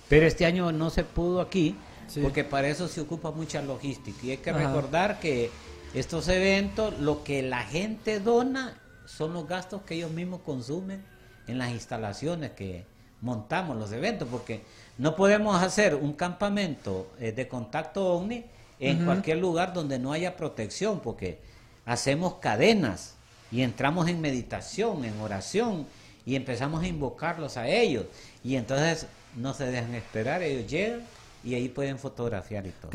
pero 0.09 0.25
este 0.27 0.45
año 0.45 0.71
no 0.71 0.89
se 0.89 1.03
pudo 1.03 1.41
aquí 1.41 1.75
Sí. 2.07 2.21
porque 2.21 2.43
para 2.43 2.67
eso 2.67 2.87
se 2.87 3.01
ocupa 3.01 3.31
mucha 3.31 3.63
logística 3.63 4.17
y 4.23 4.29
hay 4.31 4.37
que 4.37 4.51
Ajá. 4.51 4.59
recordar 4.59 5.19
que 5.19 5.49
estos 5.95 6.27
eventos, 6.27 6.99
lo 6.99 7.23
que 7.23 7.41
la 7.41 7.63
gente 7.63 8.19
dona 8.19 8.79
son 9.07 9.33
los 9.33 9.47
gastos 9.47 9.81
que 9.81 9.95
ellos 9.95 10.11
mismos 10.11 10.41
consumen 10.41 11.03
en 11.47 11.57
las 11.57 11.71
instalaciones 11.71 12.51
que 12.51 12.85
montamos 13.21 13.75
los 13.77 13.91
eventos, 13.91 14.27
porque 14.29 14.61
no 14.99 15.15
podemos 15.15 15.59
hacer 15.63 15.95
un 15.95 16.13
campamento 16.13 17.07
eh, 17.19 17.31
de 17.31 17.47
contacto 17.47 18.05
ovni 18.13 18.45
en 18.79 19.05
cualquier 19.05 19.37
lugar 19.37 19.73
donde 19.73 19.99
no 19.99 20.11
haya 20.11 20.35
protección, 20.35 20.99
porque 20.99 21.39
hacemos 21.85 22.35
cadenas 22.35 23.15
y 23.51 23.61
entramos 23.61 24.07
en 24.07 24.21
meditación, 24.21 25.05
en 25.05 25.19
oración 25.19 25.87
y 26.25 26.35
empezamos 26.35 26.83
a 26.83 26.87
invocarlos 26.87 27.57
a 27.57 27.67
ellos 27.67 28.05
y 28.43 28.55
entonces 28.55 29.07
no 29.35 29.53
se 29.53 29.65
dejan 29.65 29.93
esperar, 29.95 30.41
ellos 30.41 30.69
llegan 30.69 31.01
y 31.43 31.53
ahí 31.53 31.69
pueden 31.69 31.99
fotografiar 31.99 32.65
y 32.65 32.71
todo. 32.71 32.91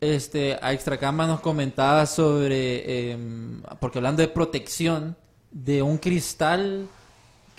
Este, 0.00 0.58
a 0.60 0.72
Extracama 0.72 1.26
nos 1.26 1.40
comentaba 1.40 2.06
sobre, 2.06 3.12
em, 3.12 3.62
porque 3.78 3.98
hablando 3.98 4.22
de 4.22 4.28
protección, 4.28 5.16
de 5.50 5.82
un 5.82 5.98
cristal 5.98 6.88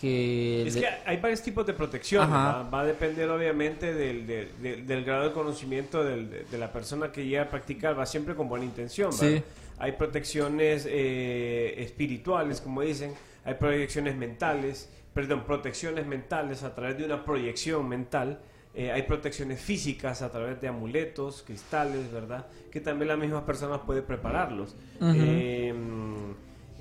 que... 0.02 0.68
Es 0.68 0.76
que 0.76 0.88
hay 1.06 1.18
varios 1.18 1.42
tipos 1.44 1.66
de 1.66 1.74
protección. 1.74 2.30
Va, 2.32 2.64
va 2.64 2.82
a 2.82 2.86
depender 2.86 3.30
obviamente 3.30 3.94
del, 3.94 4.26
del- 4.26 4.50
del- 4.62 4.88
del 4.88 5.04
grado 5.06 5.26
de 5.30 5.32
conocimiento 5.34 6.04
del- 6.04 6.48
de, 6.50 6.58
la 6.58 6.72
persona 6.74 7.12
que 7.12 7.24
llega 7.26 7.44
a 7.44 7.50
practicar. 7.50 7.98
Va 7.98 8.06
siempre 8.06 8.34
con 8.36 8.50
buena 8.50 8.66
intención. 8.66 9.14
Sí. 9.14 9.42
Hay 9.78 9.94
protecciones 9.94 10.88
eh, 10.90 11.76
espirituales, 11.78 12.60
como 12.62 12.82
dicen. 12.82 13.14
Hay 13.46 13.54
protecciones 13.56 14.16
mentales. 14.16 14.90
perdón, 15.14 15.44
protecciones 15.46 16.06
mentales 16.08 16.64
a 16.64 16.74
través 16.74 16.98
de 16.98 17.06
una 17.06 17.24
proyección 17.24 17.88
mental. 17.88 18.40
Eh, 18.74 18.90
hay 18.92 19.02
protecciones 19.04 19.60
físicas 19.60 20.22
a 20.22 20.32
través 20.32 20.62
de 20.62 20.68
amuletos, 20.70 21.44
cristales, 21.46 22.10
¿verdad? 22.12 22.46
Que 22.72 22.80
también 22.80 23.10
las 23.10 23.18
mismas 23.20 23.44
personas 23.44 23.82
pueden 23.86 24.04
prepararlos. 24.06 24.76
Eh, 25.02 25.74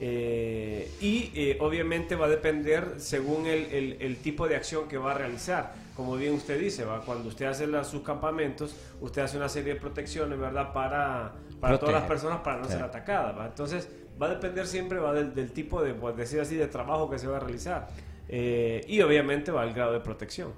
eh, 0.02 0.90
y 1.00 1.30
eh, 1.34 1.58
obviamente 1.60 2.14
va 2.16 2.26
a 2.26 2.28
depender 2.30 2.94
según 2.96 3.46
el, 3.46 3.66
el- 3.66 3.96
el 4.00 4.16
tipo 4.16 4.48
de 4.48 4.56
acción 4.56 4.88
que 4.88 4.96
va 4.98 5.10
a 5.12 5.14
realizar. 5.14 5.74
Como 5.94 6.16
bien 6.16 6.32
usted 6.32 6.58
dice, 6.58 6.84
¿va? 6.84 7.02
cuando 7.02 7.28
usted 7.28 7.44
hace 7.46 7.66
la- 7.66 7.84
sus 7.84 8.02
campamentos, 8.02 8.74
usted 9.00 9.20
hace 9.22 9.36
una 9.36 9.48
serie 9.50 9.74
de 9.74 9.80
protecciones, 9.80 10.38
¿verdad? 10.38 10.72
Para, 10.72 11.32
para 11.60 11.78
todas 11.78 11.94
las 11.94 12.04
personas 12.08 12.38
para 12.40 12.56
no 12.58 12.64
ser 12.68 12.82
atacadas. 12.82 13.36
¿va? 13.38 13.46
Entonces, 13.46 13.88
va 14.20 14.26
a 14.26 14.30
depender 14.30 14.66
siempre 14.66 14.98
va 14.98 15.12
del, 15.12 15.34
del 15.34 15.52
tipo 15.52 15.82
de, 15.82 15.92
por 15.92 16.16
decir 16.16 16.40
así, 16.40 16.56
de 16.56 16.66
trabajo 16.68 17.10
que 17.10 17.18
se 17.18 17.26
va 17.26 17.36
a 17.36 17.40
realizar. 17.40 17.88
Eh, 18.28 18.82
y 18.88 19.02
obviamente 19.02 19.50
va 19.50 19.62
al 19.62 19.74
grado 19.74 19.92
de 19.92 20.00
protección. 20.00 20.52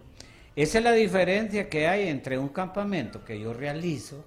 Esa 0.54 0.78
es 0.78 0.84
la 0.84 0.92
diferencia 0.92 1.68
que 1.68 1.88
hay 1.88 2.06
entre 2.08 2.38
un 2.38 2.48
campamento 2.50 3.24
que 3.24 3.40
yo 3.40 3.52
realizo 3.54 4.24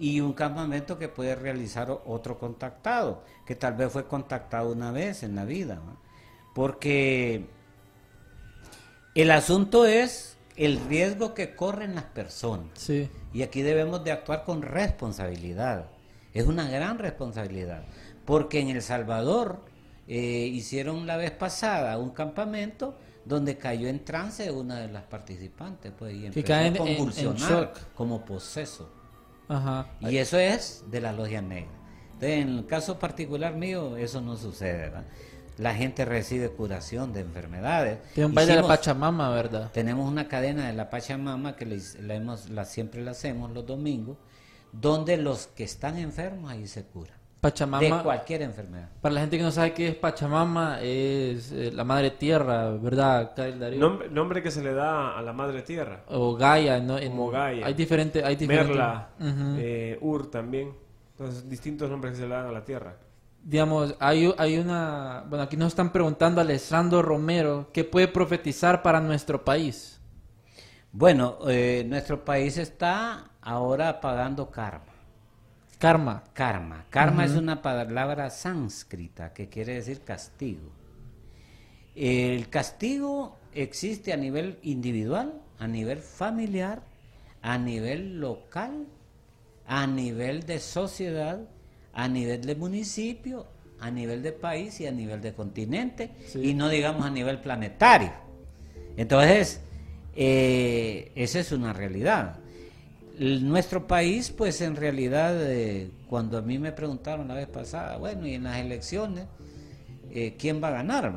y 0.00 0.20
un 0.20 0.32
campamento 0.32 0.98
que 0.98 1.08
puede 1.08 1.34
realizar 1.36 1.90
otro 2.06 2.38
contactado, 2.38 3.22
que 3.46 3.54
tal 3.54 3.74
vez 3.74 3.92
fue 3.92 4.06
contactado 4.08 4.72
una 4.72 4.90
vez 4.90 5.22
en 5.22 5.36
la 5.36 5.44
vida. 5.44 5.74
¿no? 5.76 5.96
Porque 6.54 7.44
el 9.14 9.30
asunto 9.30 9.84
es 9.86 10.36
el 10.56 10.80
riesgo 10.88 11.34
que 11.34 11.54
corren 11.54 11.94
las 11.94 12.04
personas. 12.04 12.66
Sí. 12.74 13.08
Y 13.32 13.42
aquí 13.42 13.62
debemos 13.62 14.02
de 14.02 14.12
actuar 14.12 14.44
con 14.44 14.62
responsabilidad. 14.62 15.86
Es 16.32 16.46
una 16.46 16.68
gran 16.68 16.98
responsabilidad. 16.98 17.84
Porque 18.24 18.60
en 18.60 18.68
El 18.70 18.82
Salvador 18.82 19.60
eh, 20.08 20.48
hicieron 20.52 21.06
la 21.06 21.16
vez 21.16 21.30
pasada 21.30 21.98
un 21.98 22.10
campamento 22.10 22.96
donde 23.24 23.58
cayó 23.58 23.86
en 23.88 24.04
trance 24.04 24.50
una 24.50 24.80
de 24.80 24.88
las 24.88 25.02
participantes. 25.04 25.92
Pues, 25.98 26.14
y 26.14 26.26
empezó 26.26 26.46
cae 26.46 26.66
en- 26.68 26.74
a 26.74 26.76
en- 26.78 26.86
en 26.88 26.96
convulsionar 26.96 27.38
shock. 27.50 27.78
como 27.94 28.24
poseso. 28.24 28.90
Ajá. 29.50 29.86
Y 30.00 30.16
eso 30.16 30.38
es 30.38 30.84
de 30.90 31.00
la 31.00 31.12
logia 31.12 31.42
negra. 31.42 31.70
Entonces, 32.14 32.38
en 32.42 32.48
el 32.58 32.66
caso 32.66 32.98
particular 32.98 33.54
mío, 33.54 33.96
eso 33.96 34.20
no 34.20 34.36
sucede. 34.36 34.78
¿verdad? 34.78 35.04
La 35.58 35.74
gente 35.74 36.04
recibe 36.06 36.48
curación 36.50 37.12
de 37.12 37.20
enfermedades. 37.20 37.98
Tiene 38.14 38.26
un 38.28 38.34
baile 38.34 38.56
de 38.56 38.62
la 38.62 38.68
Pachamama, 38.68 39.28
¿verdad? 39.30 39.70
tenemos 39.72 40.08
una 40.10 40.26
cadena 40.28 40.66
de 40.68 40.72
la 40.72 40.88
Pachamama 40.88 41.56
que 41.56 41.66
le 41.66 41.76
hice- 41.76 42.00
la 42.02 42.14
hemos, 42.14 42.48
la, 42.48 42.64
siempre 42.64 43.02
la 43.02 43.10
hacemos 43.10 43.50
los 43.52 43.66
domingos, 43.66 44.16
donde 44.72 45.16
los 45.16 45.48
que 45.48 45.64
están 45.64 45.98
enfermos 45.98 46.50
ahí 46.50 46.66
se 46.66 46.84
curan. 46.84 47.19
De 47.40 47.48
Pachamama, 47.50 48.02
cualquier 48.02 48.42
enfermedad. 48.42 48.90
para 49.00 49.14
la 49.14 49.20
gente 49.22 49.38
que 49.38 49.42
no 49.42 49.50
sabe 49.50 49.72
qué 49.72 49.88
es 49.88 49.94
Pachamama, 49.94 50.78
es 50.82 51.50
eh, 51.52 51.70
la 51.72 51.84
madre 51.84 52.10
tierra, 52.10 52.70
¿verdad, 52.72 53.32
Kyle 53.34 53.58
Darío? 53.58 53.80
Nombre, 53.80 54.10
nombre 54.10 54.42
que 54.42 54.50
se 54.50 54.62
le 54.62 54.74
da 54.74 55.16
a 55.16 55.22
la 55.22 55.32
madre 55.32 55.62
tierra. 55.62 56.02
O 56.08 56.34
Gaia, 56.34 56.80
¿no? 56.80 56.98
En- 56.98 57.12
Como 57.12 57.30
Gaia. 57.30 57.64
Hay 57.66 57.72
diferentes... 57.72 58.22
Hay 58.22 58.36
diferentes 58.36 58.76
Merla, 58.76 59.08
eh, 59.58 59.96
Ur 60.02 60.30
también. 60.30 60.74
Entonces, 61.12 61.48
distintos 61.48 61.88
nombres 61.88 62.12
que 62.12 62.18
se 62.20 62.28
le 62.28 62.34
dan 62.34 62.46
a 62.46 62.52
la 62.52 62.62
tierra. 62.62 62.96
Digamos, 63.42 63.94
hay, 64.00 64.30
hay 64.36 64.58
una... 64.58 65.24
Bueno, 65.26 65.42
aquí 65.44 65.56
nos 65.56 65.68
están 65.68 65.92
preguntando 65.92 66.42
Alessandro 66.42 67.00
Romero, 67.00 67.68
¿qué 67.72 67.84
puede 67.84 68.08
profetizar 68.08 68.82
para 68.82 69.00
nuestro 69.00 69.42
país? 69.46 69.98
Bueno, 70.92 71.38
eh, 71.48 71.84
nuestro 71.88 72.22
país 72.22 72.58
está 72.58 73.30
ahora 73.40 73.98
pagando 73.98 74.50
karma. 74.50 74.84
Karma. 75.80 76.24
Karma. 76.34 76.84
Karma 76.90 77.24
es 77.24 77.32
una 77.32 77.62
palabra 77.62 78.28
sánscrita 78.28 79.32
que 79.32 79.48
quiere 79.48 79.76
decir 79.76 80.02
castigo. 80.02 80.70
El 81.96 82.50
castigo 82.50 83.38
existe 83.54 84.12
a 84.12 84.18
nivel 84.18 84.58
individual, 84.60 85.40
a 85.58 85.66
nivel 85.66 86.00
familiar, 86.00 86.82
a 87.40 87.56
nivel 87.56 88.20
local, 88.20 88.88
a 89.66 89.86
nivel 89.86 90.42
de 90.42 90.58
sociedad, 90.58 91.40
a 91.94 92.08
nivel 92.08 92.42
de 92.42 92.56
municipio, 92.56 93.46
a 93.80 93.90
nivel 93.90 94.22
de 94.22 94.32
país 94.32 94.78
y 94.82 94.86
a 94.86 94.92
nivel 94.92 95.22
de 95.22 95.32
continente, 95.32 96.10
y 96.34 96.52
no 96.52 96.68
digamos 96.68 97.06
a 97.06 97.10
nivel 97.10 97.40
planetario. 97.40 98.12
Entonces, 98.98 99.62
eh, 100.14 101.10
esa 101.14 101.40
es 101.40 101.52
una 101.52 101.72
realidad. 101.72 102.39
El- 103.20 103.46
nuestro 103.46 103.86
país, 103.86 104.30
pues 104.30 104.60
en 104.62 104.76
realidad, 104.76 105.34
eh, 105.42 105.90
cuando 106.08 106.38
a 106.38 106.42
mí 106.42 106.58
me 106.58 106.72
preguntaron 106.72 107.28
la 107.28 107.34
vez 107.34 107.48
pasada, 107.48 107.98
bueno, 107.98 108.26
y 108.26 108.34
en 108.34 108.44
las 108.44 108.56
elecciones, 108.56 109.26
eh, 110.10 110.36
¿quién 110.38 110.62
va 110.62 110.68
a 110.68 110.72
ganar? 110.72 111.12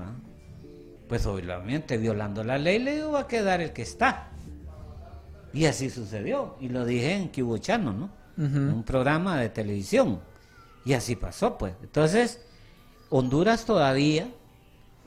Pues 1.07 1.25
obviamente, 1.25 1.97
violando 1.97 2.43
la 2.43 2.57
ley, 2.57 2.79
le 2.79 3.03
va 3.03 3.21
a 3.21 3.27
quedar 3.27 3.61
el 3.61 3.71
que 3.71 3.83
está. 3.83 4.29
Y 5.53 5.65
así 5.65 5.89
sucedió. 5.89 6.57
Y 6.59 6.67
lo 6.69 6.83
dije 6.85 7.13
en 7.13 7.29
Kibuchano, 7.29 7.93
¿no? 7.93 8.09
En 8.35 8.73
un 8.73 8.83
programa 8.83 9.39
de 9.39 9.49
televisión. 9.49 10.19
Y 10.85 10.93
así 10.93 11.15
pasó, 11.15 11.57
pues. 11.57 11.73
Entonces, 11.83 12.41
Honduras 13.09 13.63
todavía 13.65 14.27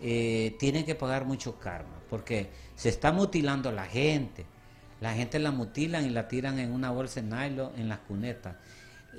eh, 0.01 0.55
tiene 0.59 0.85
que 0.85 0.95
pagar 0.95 1.25
mucho 1.27 1.59
karma, 1.59 1.97
porque 2.09 2.49
se 2.77 2.89
está 2.89 3.13
mutilando 3.13 3.71
la 3.73 3.85
gente. 3.85 4.47
La 5.01 5.15
gente 5.15 5.39
la 5.39 5.51
mutilan 5.51 6.05
y 6.05 6.11
la 6.11 6.29
tiran 6.29 6.59
en 6.59 6.73
una 6.73 6.91
bolsa 6.91 7.21
de 7.21 7.29
nylon 7.29 7.73
en 7.77 7.89
las 7.89 7.99
cunetas. 8.01 8.57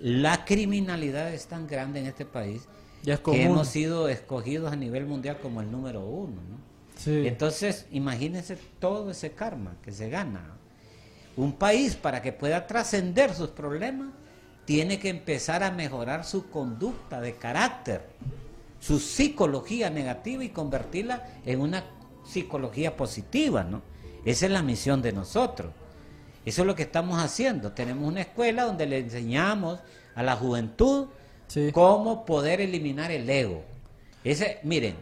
La 0.01 0.45
criminalidad 0.45 1.33
es 1.33 1.47
tan 1.47 1.67
grande 1.67 1.99
en 1.99 2.07
este 2.07 2.25
país 2.25 2.67
Ya 3.03 3.15
es 3.15 3.19
que 3.19 3.43
hemos 3.43 3.67
sido 3.67 4.09
escogidos 4.09 4.71
a 4.71 4.75
nivel 4.75 5.05
mundial 5.05 5.39
como 5.41 5.61
el 5.61 5.71
número 5.71 6.01
uno. 6.01 6.35
¿no? 6.35 6.57
Sí. 6.97 7.27
Entonces, 7.27 7.85
imagínense 7.91 8.57
todo 8.79 9.11
ese 9.11 9.31
karma 9.31 9.75
que 9.83 9.91
se 9.91 10.09
gana. 10.09 10.57
Un 11.35 11.53
país 11.53 11.95
para 11.95 12.21
que 12.21 12.31
pueda 12.31 12.65
trascender 12.65 13.33
sus 13.33 13.49
problemas 13.49 14.09
tiene 14.65 14.99
que 14.99 15.09
empezar 15.09 15.63
a 15.63 15.71
mejorar 15.71 16.25
su 16.25 16.49
conducta 16.49 17.21
de 17.21 17.35
carácter, 17.35 18.05
su 18.79 18.99
psicología 18.99 19.89
negativa 19.89 20.43
y 20.43 20.49
convertirla 20.49 21.25
en 21.45 21.61
una 21.61 21.85
psicología 22.25 22.97
positiva, 22.97 23.63
¿no? 23.63 23.81
Esa 24.27 24.45
es 24.47 24.51
la 24.51 24.61
misión 24.61 25.01
de 25.01 25.13
nosotros. 25.13 25.71
Eso 26.45 26.61
es 26.61 26.67
lo 26.67 26.75
que 26.75 26.83
estamos 26.83 27.17
haciendo. 27.23 27.71
Tenemos 27.71 28.05
una 28.05 28.19
escuela 28.19 28.65
donde 28.65 28.85
le 28.85 28.97
enseñamos 28.97 29.79
a 30.15 30.21
la 30.21 30.35
juventud 30.35 31.07
Sí. 31.47 31.71
cómo 31.71 32.25
poder 32.25 32.59
eliminar 32.59 33.09
el 33.09 33.29
ego. 33.29 33.63
Ese, 34.25 34.59
miren, 34.63 34.97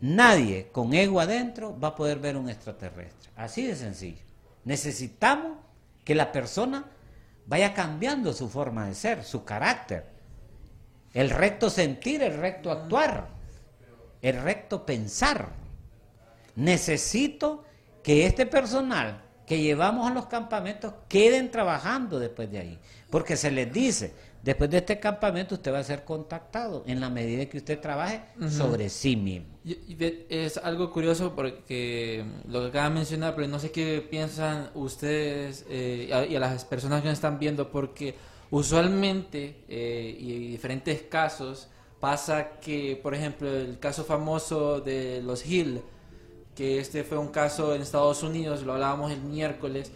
nadie 0.00 0.68
con 0.70 0.94
ego 0.94 1.18
adentro 1.18 1.76
va 1.76 1.88
a 1.88 1.94
poder 1.96 2.20
ver 2.20 2.36
un 2.36 2.48
extraterrestre. 2.48 3.30
Así 3.34 3.66
de 3.66 3.74
sencillo. 3.74 4.22
Necesitamos 4.64 5.58
que 6.04 6.14
la 6.14 6.30
persona 6.30 6.84
vaya 7.46 7.74
cambiando 7.74 8.32
su 8.32 8.48
forma 8.48 8.86
de 8.86 8.94
ser, 8.94 9.24
su 9.24 9.44
carácter. 9.44 10.06
El 11.14 11.30
recto 11.30 11.68
sentir, 11.68 12.22
el 12.22 12.36
recto 12.36 12.70
actuar, 12.70 13.26
el 14.22 14.40
recto 14.40 14.86
pensar. 14.86 15.48
Necesito 16.54 17.64
que 18.02 18.26
este 18.26 18.46
personal 18.46 19.22
que 19.46 19.60
llevamos 19.60 20.10
a 20.10 20.14
los 20.14 20.26
campamentos 20.26 20.94
queden 21.08 21.50
trabajando 21.50 22.18
después 22.18 22.50
de 22.50 22.58
ahí. 22.58 22.78
Porque 23.10 23.36
se 23.36 23.50
les 23.50 23.70
dice, 23.72 24.14
después 24.42 24.70
de 24.70 24.78
este 24.78 24.98
campamento 24.98 25.56
usted 25.56 25.72
va 25.72 25.80
a 25.80 25.84
ser 25.84 26.04
contactado 26.04 26.84
en 26.86 27.00
la 27.00 27.10
medida 27.10 27.44
que 27.46 27.58
usted 27.58 27.78
trabaje 27.80 28.22
sobre 28.48 28.88
sí 28.88 29.16
mismo. 29.16 29.48
Y- 29.64 29.76
Es 30.30 30.56
algo 30.56 30.90
curioso 30.90 31.34
porque 31.36 32.24
lo 32.48 32.62
que 32.62 32.68
acaba 32.68 32.88
de 32.88 32.94
mencionar, 32.94 33.34
pero 33.34 33.46
no 33.48 33.58
sé 33.58 33.70
qué 33.72 34.06
piensan 34.08 34.70
ustedes 34.74 35.66
eh, 35.68 36.06
y 36.08 36.12
a- 36.12 36.24
y 36.26 36.36
a 36.36 36.40
las 36.40 36.64
personas 36.64 37.02
que 37.02 37.08
nos 37.08 37.18
están 37.18 37.38
viendo, 37.38 37.70
porque 37.70 38.14
usualmente 38.50 39.64
eh, 39.68 40.16
y 40.18 40.32
en 40.34 40.50
diferentes 40.52 41.02
casos 41.02 41.68
pasa 42.00 42.52
que, 42.60 42.98
por 43.02 43.14
ejemplo, 43.14 43.48
el 43.54 43.78
caso 43.78 44.02
famoso 44.04 44.80
de 44.80 45.20
los 45.22 45.44
Hill, 45.46 45.82
que 46.54 46.78
este 46.78 47.04
fue 47.04 47.18
un 47.18 47.28
caso 47.28 47.74
en 47.74 47.82
Estados 47.82 48.22
Unidos, 48.22 48.62
lo 48.62 48.74
hablábamos 48.74 49.10
el 49.12 49.22
miércoles, 49.22 49.90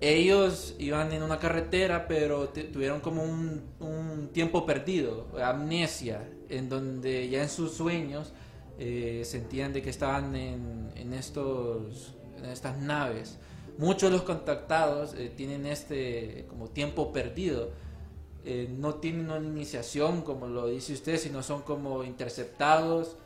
ellos 0.00 0.74
iban 0.78 1.12
en 1.12 1.22
una 1.22 1.38
carretera, 1.38 2.08
pero 2.08 2.48
tuvieron 2.48 3.00
como 3.00 3.22
un, 3.22 3.62
un 3.78 4.30
tiempo 4.32 4.66
perdido, 4.66 5.28
amnesia, 5.40 6.28
en 6.48 6.68
donde 6.68 7.28
ya 7.28 7.42
en 7.42 7.48
sus 7.48 7.72
sueños 7.72 8.32
eh, 8.78 9.22
sentían 9.24 9.72
de 9.72 9.80
que 9.80 9.90
estaban 9.90 10.34
en, 10.34 10.90
en 10.96 11.12
estos, 11.12 12.14
en 12.36 12.46
estas 12.46 12.78
naves. 12.78 13.38
Muchos 13.78 14.10
de 14.10 14.16
los 14.16 14.22
contactados 14.22 15.14
eh, 15.14 15.32
tienen 15.34 15.66
este 15.66 16.46
como 16.48 16.68
tiempo 16.68 17.12
perdido. 17.12 17.70
Eh, 18.44 18.68
no 18.76 18.94
tienen 18.94 19.30
una 19.30 19.46
iniciación, 19.46 20.22
como 20.22 20.48
lo 20.48 20.66
dice 20.66 20.94
usted, 20.94 21.16
sino 21.16 21.44
son 21.44 21.62
como 21.62 22.02
interceptados, 22.02 23.16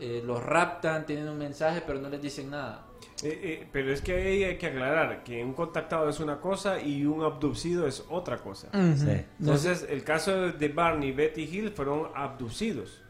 eh, 0.00 0.22
los 0.24 0.42
raptan, 0.42 1.06
tienen 1.06 1.28
un 1.28 1.38
mensaje, 1.38 1.82
pero 1.86 2.00
no 2.00 2.08
les 2.08 2.20
dicen 2.20 2.50
nada. 2.50 2.86
Eh, 3.22 3.40
eh, 3.42 3.68
pero 3.72 3.92
es 3.92 4.00
que 4.00 4.12
ahí 4.12 4.44
hay 4.44 4.58
que 4.58 4.66
aclarar 4.66 5.22
que 5.22 5.42
un 5.42 5.54
contactado 5.54 6.08
es 6.08 6.20
una 6.20 6.40
cosa 6.40 6.80
y 6.80 7.06
un 7.06 7.22
abducido 7.22 7.86
es 7.86 8.04
otra 8.10 8.38
cosa. 8.38 8.68
Sí. 8.96 9.24
Entonces, 9.38 9.86
el 9.88 10.02
caso 10.04 10.52
de 10.52 10.68
Barney 10.68 11.10
y 11.10 11.12
Betty 11.12 11.42
Hill 11.44 11.70
fueron 11.70 12.08
abducidos. 12.14 13.04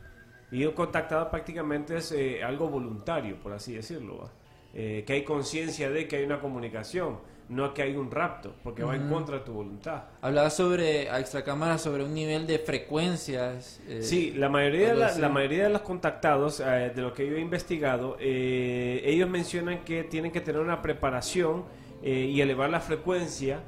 Y 0.54 0.64
un 0.64 0.72
contactado 0.72 1.28
prácticamente 1.30 1.96
es 1.96 2.12
eh, 2.12 2.44
algo 2.44 2.68
voluntario, 2.68 3.36
por 3.40 3.52
así 3.52 3.74
decirlo. 3.74 4.30
Eh, 4.72 5.02
que 5.04 5.14
hay 5.14 5.24
conciencia 5.24 5.90
de 5.90 6.06
que 6.06 6.16
hay 6.16 6.24
una 6.24 6.40
comunicación, 6.40 7.18
no 7.48 7.74
que 7.74 7.82
hay 7.82 7.96
un 7.96 8.10
rapto, 8.10 8.54
porque 8.62 8.82
va 8.82 8.96
en 8.96 9.08
contra 9.08 9.38
de 9.38 9.44
tu 9.44 9.52
voluntad. 9.52 10.04
Hablaba 10.22 10.50
sobre, 10.50 11.10
a 11.10 11.20
extracámara, 11.20 11.78
sobre 11.78 12.04
un 12.04 12.14
nivel 12.14 12.46
de 12.46 12.58
frecuencias. 12.58 13.80
eh, 13.88 14.02
Sí, 14.02 14.32
la 14.32 14.48
mayoría, 14.48 14.94
de 14.94 15.20
la, 15.20 15.28
mayoría 15.28 15.64
de 15.64 15.70
los 15.70 15.82
contactados, 15.82 16.60
eh, 16.60 16.92
de 16.94 17.02
lo 17.02 17.12
que 17.12 17.26
yo 17.26 17.36
he 17.36 17.40
investigado, 17.40 18.16
eh, 18.20 19.02
ellos 19.04 19.28
mencionan 19.28 19.84
que 19.84 20.04
tienen 20.04 20.32
que 20.32 20.40
tener 20.40 20.60
una 20.60 20.82
preparación 20.82 21.64
y 22.02 22.38
elevar 22.42 22.68
la 22.68 22.80
frecuencia 22.80 23.60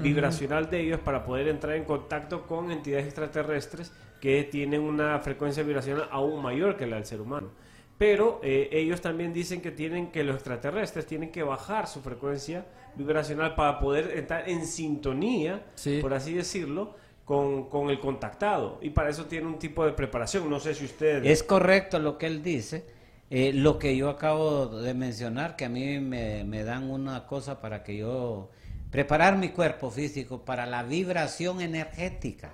vibracional 0.00 0.68
de 0.68 0.80
ellos 0.80 0.98
para 0.98 1.24
poder 1.24 1.46
entrar 1.46 1.76
en 1.76 1.84
contacto 1.84 2.44
con 2.44 2.72
entidades 2.72 3.04
extraterrestres 3.04 3.92
que 4.20 4.42
tienen 4.42 4.80
una 4.80 5.20
frecuencia 5.20 5.62
vibracional 5.62 6.08
aún 6.10 6.42
mayor 6.42 6.76
que 6.76 6.86
la 6.86 6.96
del 6.96 7.04
ser 7.04 7.20
humano. 7.20 7.50
Pero 7.98 8.40
eh, 8.42 8.70
ellos 8.72 9.00
también 9.00 9.32
dicen 9.32 9.60
que 9.60 9.70
tienen 9.70 10.10
que 10.10 10.24
los 10.24 10.36
extraterrestres 10.36 11.06
tienen 11.06 11.30
que 11.30 11.42
bajar 11.42 11.86
su 11.86 12.00
frecuencia 12.00 12.66
vibracional 12.96 13.54
para 13.54 13.78
poder 13.78 14.10
estar 14.16 14.48
en 14.48 14.66
sintonía, 14.66 15.64
Sí. 15.74 15.98
por 16.00 16.14
así 16.14 16.34
decirlo, 16.34 16.94
con, 17.24 17.68
con 17.70 17.90
el 17.90 17.98
contactado. 18.00 18.78
Y 18.82 18.90
para 18.90 19.08
eso 19.10 19.24
tiene 19.26 19.46
un 19.46 19.58
tipo 19.58 19.84
de 19.86 19.92
preparación. 19.92 20.48
No 20.50 20.60
sé 20.60 20.74
si 20.74 20.84
usted... 20.84 21.24
Es 21.24 21.42
correcto 21.42 21.98
lo 21.98 22.18
que 22.18 22.26
él 22.26 22.42
dice. 22.42 22.84
Eh, 23.30 23.52
lo 23.54 23.78
que 23.78 23.96
yo 23.96 24.10
acabo 24.10 24.66
de 24.66 24.92
mencionar, 24.94 25.56
que 25.56 25.64
a 25.64 25.68
mí 25.68 25.98
me, 25.98 26.44
me 26.44 26.62
dan 26.62 26.90
una 26.90 27.26
cosa 27.26 27.60
para 27.60 27.82
que 27.82 27.96
yo 27.96 28.50
preparar 28.90 29.38
mi 29.38 29.48
cuerpo 29.48 29.90
físico 29.90 30.44
para 30.44 30.66
la 30.66 30.82
vibración 30.82 31.60
energética. 31.60 32.52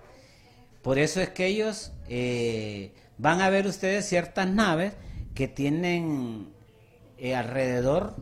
Por 0.81 0.99
eso 0.99 1.21
es 1.21 1.29
que 1.31 1.47
ellos 1.47 1.93
eh, 2.09 2.93
van 3.19 3.41
a 3.43 3.51
ver 3.51 3.67
ustedes 3.67 4.07
ciertas 4.09 4.49
naves 4.49 4.95
que 5.35 5.49
tienen 5.49 6.49
eh, 7.19 7.35
alrededor 7.35 8.15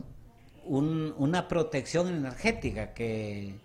un- 0.69 1.13
una 1.17 1.47
protección 1.47 2.07
energética 2.07 2.93
que, 2.93 3.55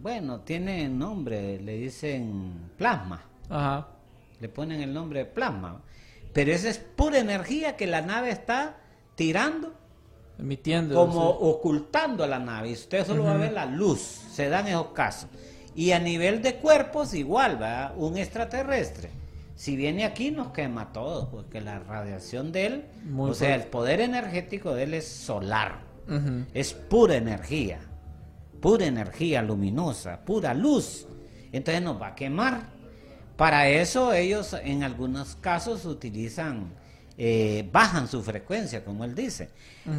bueno, 0.00 0.40
tiene 0.40 0.88
nombre, 0.88 1.60
le 1.60 1.76
dicen 1.76 2.70
plasma 2.76 3.24
Ajá. 3.50 3.88
le 4.40 4.48
ponen 4.48 4.80
el 4.80 4.92
nombre 4.94 5.20
de 5.20 5.24
plasma. 5.26 5.82
Pero 6.32 6.52
esa 6.52 6.68
es 6.70 6.78
pura 6.78 7.18
energía 7.18 7.76
que 7.76 7.86
la 7.86 8.00
nave 8.02 8.30
está 8.30 8.76
tirando, 9.16 9.74
Emitiendo. 10.38 10.94
como 10.94 11.30
sí. 11.32 11.36
ocultando 11.40 12.24
a 12.24 12.26
la 12.26 12.38
nave. 12.38 12.70
Y 12.70 12.72
usted 12.74 13.04
solo 13.06 13.24
va 13.24 13.32
a 13.32 13.36
ver 13.36 13.52
la 13.52 13.66
luz, 13.66 13.98
se 14.00 14.48
dan 14.48 14.66
esos 14.66 14.88
casos. 14.88 15.28
Y 15.74 15.92
a 15.92 15.98
nivel 15.98 16.40
de 16.42 16.56
cuerpos, 16.56 17.12
igual, 17.14 17.60
va 17.60 17.92
un 17.96 18.16
extraterrestre. 18.16 19.10
Si 19.56 19.74
viene 19.76 20.04
aquí, 20.04 20.30
nos 20.30 20.52
quema 20.52 20.82
a 20.82 20.92
todos, 20.92 21.28
porque 21.30 21.60
la 21.60 21.80
radiación 21.80 22.52
de 22.52 22.66
él, 22.66 22.84
Muy 23.04 23.30
o 23.30 23.34
sea, 23.34 23.54
el 23.56 23.64
poder 23.64 24.00
energético 24.00 24.72
de 24.74 24.84
él 24.84 24.94
es 24.94 25.08
solar. 25.08 25.87
Es 26.54 26.72
pura 26.72 27.16
energía, 27.16 27.80
pura 28.60 28.86
energía 28.86 29.42
luminosa, 29.42 30.24
pura 30.24 30.54
luz. 30.54 31.06
Entonces 31.52 31.82
nos 31.82 32.00
va 32.00 32.08
a 32.08 32.14
quemar. 32.14 32.78
Para 33.36 33.68
eso 33.68 34.12
ellos 34.12 34.56
en 34.64 34.82
algunos 34.82 35.36
casos 35.36 35.84
utilizan, 35.84 36.72
eh, 37.16 37.68
bajan 37.72 38.08
su 38.08 38.22
frecuencia, 38.22 38.84
como 38.84 39.04
él 39.04 39.14
dice. 39.14 39.50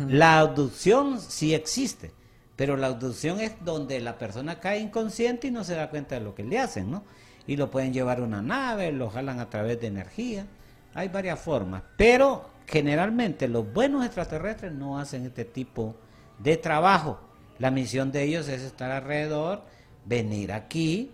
La 0.07 0.39
abducción 0.39 1.21
sí 1.21 1.53
existe, 1.53 2.11
pero 2.55 2.75
la 2.75 2.87
abducción 2.87 3.39
es 3.39 3.53
donde 3.63 3.99
la 4.01 4.17
persona 4.17 4.59
cae 4.59 4.79
inconsciente 4.79 5.47
y 5.47 5.51
no 5.51 5.63
se 5.63 5.75
da 5.75 5.89
cuenta 5.89 6.15
de 6.15 6.21
lo 6.21 6.35
que 6.35 6.43
le 6.43 6.59
hacen, 6.59 6.91
¿no? 6.91 7.03
Y 7.47 7.55
lo 7.55 7.71
pueden 7.71 7.93
llevar 7.93 8.19
a 8.19 8.23
una 8.23 8.41
nave, 8.41 8.91
lo 8.91 9.09
jalan 9.09 9.39
a 9.39 9.49
través 9.49 9.79
de 9.79 9.87
energía. 9.87 10.45
Hay 10.93 11.07
varias 11.07 11.39
formas, 11.39 11.83
pero 11.97 12.49
generalmente 12.69 13.47
los 13.47 13.71
buenos 13.73 14.05
extraterrestres 14.05 14.71
no 14.71 14.99
hacen 14.99 15.25
este 15.25 15.45
tipo 15.45 15.95
de 16.37 16.57
trabajo. 16.57 17.19
La 17.57 17.71
misión 17.71 18.11
de 18.11 18.23
ellos 18.23 18.47
es 18.47 18.61
estar 18.61 18.91
alrededor, 18.91 19.63
venir 20.05 20.51
aquí, 20.53 21.11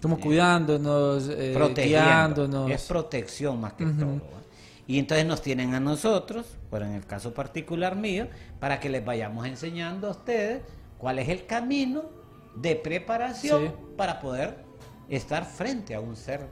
Como 0.00 0.20
cuidándonos, 0.20 1.28
eh, 1.28 1.52
protegiendo. 1.54 2.06
guiándonos. 2.06 2.70
Es 2.70 2.84
protección 2.84 3.60
más 3.60 3.72
que 3.72 3.84
todo. 3.86 4.20
Y 4.86 4.98
entonces 4.98 5.26
nos 5.26 5.42
tienen 5.42 5.74
a 5.74 5.80
nosotros, 5.80 6.46
pero 6.70 6.84
en 6.86 6.92
el 6.92 7.04
caso 7.04 7.34
particular 7.34 7.96
mío, 7.96 8.28
para 8.60 8.78
que 8.80 8.88
les 8.88 9.04
vayamos 9.04 9.46
enseñando 9.46 10.06
a 10.08 10.10
ustedes 10.12 10.62
cuál 10.98 11.18
es 11.18 11.28
el 11.28 11.46
camino 11.46 12.04
de 12.54 12.76
preparación 12.76 13.66
Sí. 13.66 13.72
para 13.96 14.20
poder 14.20 14.56
estar 15.08 15.44
frente 15.44 15.94
a 15.94 16.00
un 16.00 16.16
ser 16.16 16.46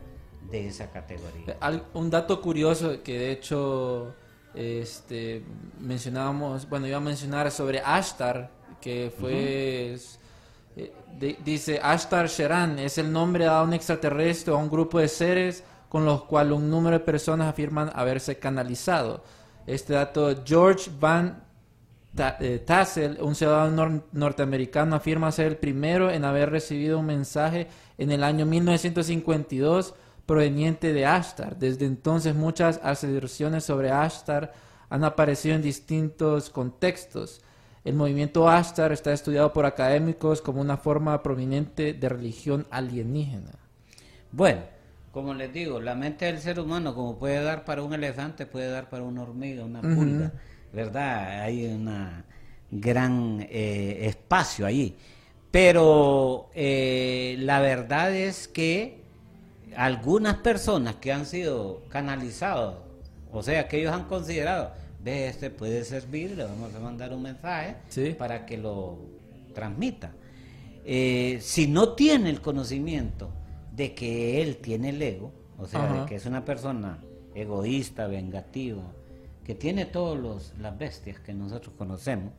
de 0.51 0.67
esa 0.69 0.91
categoría. 0.91 1.57
Un 1.95 2.11
dato 2.11 2.41
curioso 2.43 3.03
que 3.03 3.19
de 3.19 3.33
hecho 3.33 4.15
este, 4.57 5.43
mencionábamos, 5.81 6.69
bueno, 6.69 6.87
iba 6.87 6.97
a 6.97 7.01
mencionar 7.01 7.51
sobre 7.51 7.81
Ashtar, 7.81 8.51
que 8.81 9.13
fue, 9.19 9.97
eh, 10.77 10.93
de- 11.19 11.39
dice 11.45 11.79
Ashtar 11.83 12.27
Sheran, 12.29 12.79
es 12.79 12.99
el 12.99 13.13
nombre 13.13 13.45
dado 13.45 13.59
a 13.61 13.63
un 13.65 13.75
extraterrestre 13.75 14.53
o 14.53 14.57
a 14.57 14.59
un 14.61 14.71
grupo 14.71 14.99
de 14.99 15.09
seres 15.09 15.63
con 15.89 16.05
los 16.05 16.25
cuales 16.25 16.53
un 16.59 16.71
número 16.71 16.99
de 16.99 17.05
personas 17.05 17.49
afirman 17.49 17.91
haberse 17.95 18.39
canalizado. 18.39 19.23
Este 19.67 19.95
dato, 19.95 20.35
George 20.45 20.91
Van 20.99 21.45
eh, 22.41 22.63
Tassel, 22.65 23.19
un 23.21 23.35
ciudadano 23.35 23.77
nor- 23.89 24.03
norteamericano, 24.13 24.97
afirma 24.97 25.31
ser 25.33 25.47
el 25.49 25.57
primero 25.59 26.11
en 26.11 26.25
haber 26.25 26.51
recibido 26.51 26.99
un 26.99 27.07
mensaje 27.07 27.69
en 27.99 28.11
el 28.11 28.25
año 28.25 28.47
1952 28.47 29.95
proveniente 30.27 30.93
de 30.93 31.07
Ashtar. 31.07 31.57
Desde 31.57 31.87
entonces 31.87 32.35
muchas 32.35 32.81
aserciones 32.83 33.65
sobre 33.65 33.91
Ashtar 33.91 34.53
han 34.91 35.05
aparecido 35.05 35.55
en 35.55 35.63
distintos 35.63 36.51
contextos. 36.51 37.41
El 37.85 37.95
movimiento 37.95 38.49
Ashtar 38.49 38.93
está 38.93 39.13
estudiado 39.13 39.53
por 39.53 39.65
académicos 39.65 40.43
como 40.43 40.61
una 40.61 40.77
forma 40.77 41.23
prominente 41.23 41.95
de 41.95 42.09
religión 42.09 42.67
alienígena. 42.71 43.53
Bueno, 44.33 44.63
como 45.13 45.33
les 45.33 45.53
digo, 45.53 45.81
la 45.81 45.95
mente 45.95 46.27
del 46.27 46.41
ser 46.41 46.61
humano, 46.61 46.95
como 46.95 47.17
puede 47.17 47.43
dar 47.43 47.65
para 47.65 47.83
un 47.83 47.95
elefante, 47.95 48.45
puede 48.45 48.69
dar 48.69 48.91
para 48.91 49.05
una 49.05 49.23
hormiga, 49.23 49.65
una 49.65 49.81
pulga, 49.81 50.33
¿verdad? 50.73 51.43
Hay 51.43 51.65
un 51.65 51.89
gran 52.71 53.47
eh, 53.49 53.99
espacio 54.03 54.67
ahí. 54.67 54.97
Pero 55.51 56.51
eh, 56.55 57.37
la 57.39 57.61
verdad 57.61 58.15
es 58.15 58.47
que 58.47 59.06
algunas 59.77 60.37
personas 60.39 60.97
que 60.97 61.13
han 61.13 61.27
sido 61.27 61.83
canalizados, 61.89 62.77
o 63.33 63.43
sea, 63.43 63.69
que 63.69 63.79
ellos 63.81 63.93
han 63.93 64.05
considerado, 64.05 64.73
ve, 65.03 65.29
este 65.29 65.51
puede 65.51 65.85
servir, 65.85 66.37
le 66.37 66.45
vamos 66.45 66.75
a 66.75 66.81
mandar 66.81 67.13
un 67.13 67.23
mensaje 67.23 67.77
Sí. 67.89 68.15
para 68.19 68.47
que 68.47 68.57
lo 68.57 68.99
transmita. 69.55 70.13
Eh, 70.85 71.39
si 71.43 71.67
no 71.67 71.91
tiene 71.95 72.31
el 72.31 72.41
conocimiento 72.41 73.31
de 73.73 73.95
que 73.95 74.41
él 74.43 74.57
tiene 74.59 74.91
el 74.91 75.03
ego, 75.03 75.33
o 75.59 75.67
sea, 75.67 75.85
Ajá. 75.85 76.01
de 76.03 76.07
que 76.07 76.15
es 76.17 76.27
una 76.27 76.45
persona 76.45 76.99
egoísta, 77.35 78.07
vengativa, 78.07 78.83
que 79.45 79.55
tiene 79.55 79.85
todas 79.87 80.53
las 80.59 80.79
bestias 80.79 81.21
que 81.21 81.35
nosotros 81.35 81.75
conocemos, 81.77 82.33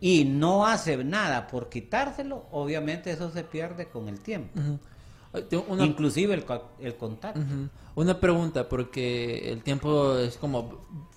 y 0.00 0.24
no 0.24 0.66
hace 0.66 1.02
nada 1.04 1.46
por 1.46 1.68
quitárselo, 1.68 2.46
obviamente 2.50 3.10
eso 3.12 3.30
se 3.30 3.44
pierde 3.44 3.86
con 3.88 4.08
el 4.08 4.18
tiempo. 4.20 4.58
Una- 5.68 5.84
Inclusive 5.84 6.34
el, 6.34 6.44
el 6.80 6.96
contacto. 6.96 7.40
Ujú. 7.40 7.68
Una 7.94 8.18
pregunta, 8.20 8.68
porque 8.68 9.50
el 9.50 9.62
tiempo 9.62 10.16
es 10.18 10.36
como 10.36 10.60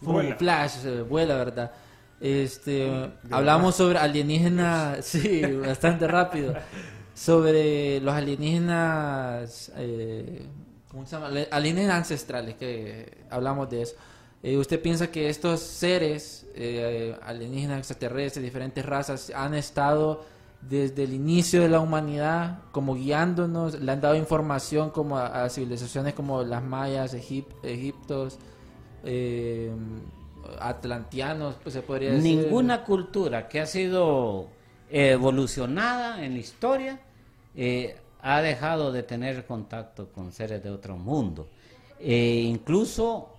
un 0.02 0.14
Vuela. 0.14 0.36
flash, 0.36 0.86
vuela, 1.10 1.36
¿verdad? 1.36 1.72
Este, 2.22 3.12
hablamos 3.30 3.76
sobre 3.76 4.00
alienígenas, 4.00 5.04
sí, 5.06 5.42
bastante 5.42 6.08
rápido, 6.08 6.54
sobre 7.14 8.00
los 8.02 8.14
alienígenas, 8.14 9.72
eh, 9.78 10.46
¿cómo 10.90 11.06
se 11.06 11.12
llama? 11.16 11.30
Alienígenas 11.52 11.98
ancestrales, 11.98 12.56
que 12.56 13.18
hablamos 13.30 13.70
de 13.70 13.82
eso. 13.84 13.96
Eh, 14.44 14.58
¿Usted 14.58 14.82
piensa 14.82 15.12
que 15.12 15.30
estos 15.30 15.60
seres 15.60 16.46
eh, 16.56 17.16
alienígenas 17.24 17.80
extraterrestres, 17.80 18.44
diferentes 18.44 18.86
razas, 18.86 19.32
han 19.36 19.54
estado 19.56 20.24
desde 20.68 21.04
el 21.04 21.14
inicio 21.14 21.62
de 21.62 21.70
la 21.70 21.80
humanidad 21.80 22.60
como 22.72 22.96
guiándonos? 22.96 23.80
¿Le 23.80 23.92
han 23.92 24.02
dado 24.02 24.16
información 24.16 24.90
como 24.90 25.18
a, 25.18 25.48
civilizaciones 25.50 26.14
como 26.14 26.44
las 26.44 26.64
mayas, 26.64 27.14
Egip- 27.14 27.54
egiptos, 27.64 28.40
eh, 29.04 29.72
atlantianos, 30.60 31.56
pues 31.62 31.74
se 31.74 31.82
podría 31.82 32.12
decir? 32.12 32.38
Ninguna 32.40 32.84
cultura 32.84 33.48
que 33.48 33.62
ha 33.62 33.66
sido 33.66 34.48
evolucionada 34.90 36.24
en 36.24 36.34
la 36.34 36.40
historia 36.40 37.00
eh, 37.56 37.98
ha 38.22 38.42
dejado 38.42 38.92
de 38.92 39.04
tener 39.04 39.46
contacto 39.46 40.12
con 40.12 40.32
seres 40.32 40.64
de 40.64 40.70
otro 40.72 40.98
mundo. 40.98 41.48
Eh, 42.00 42.42
incluso 42.46 43.30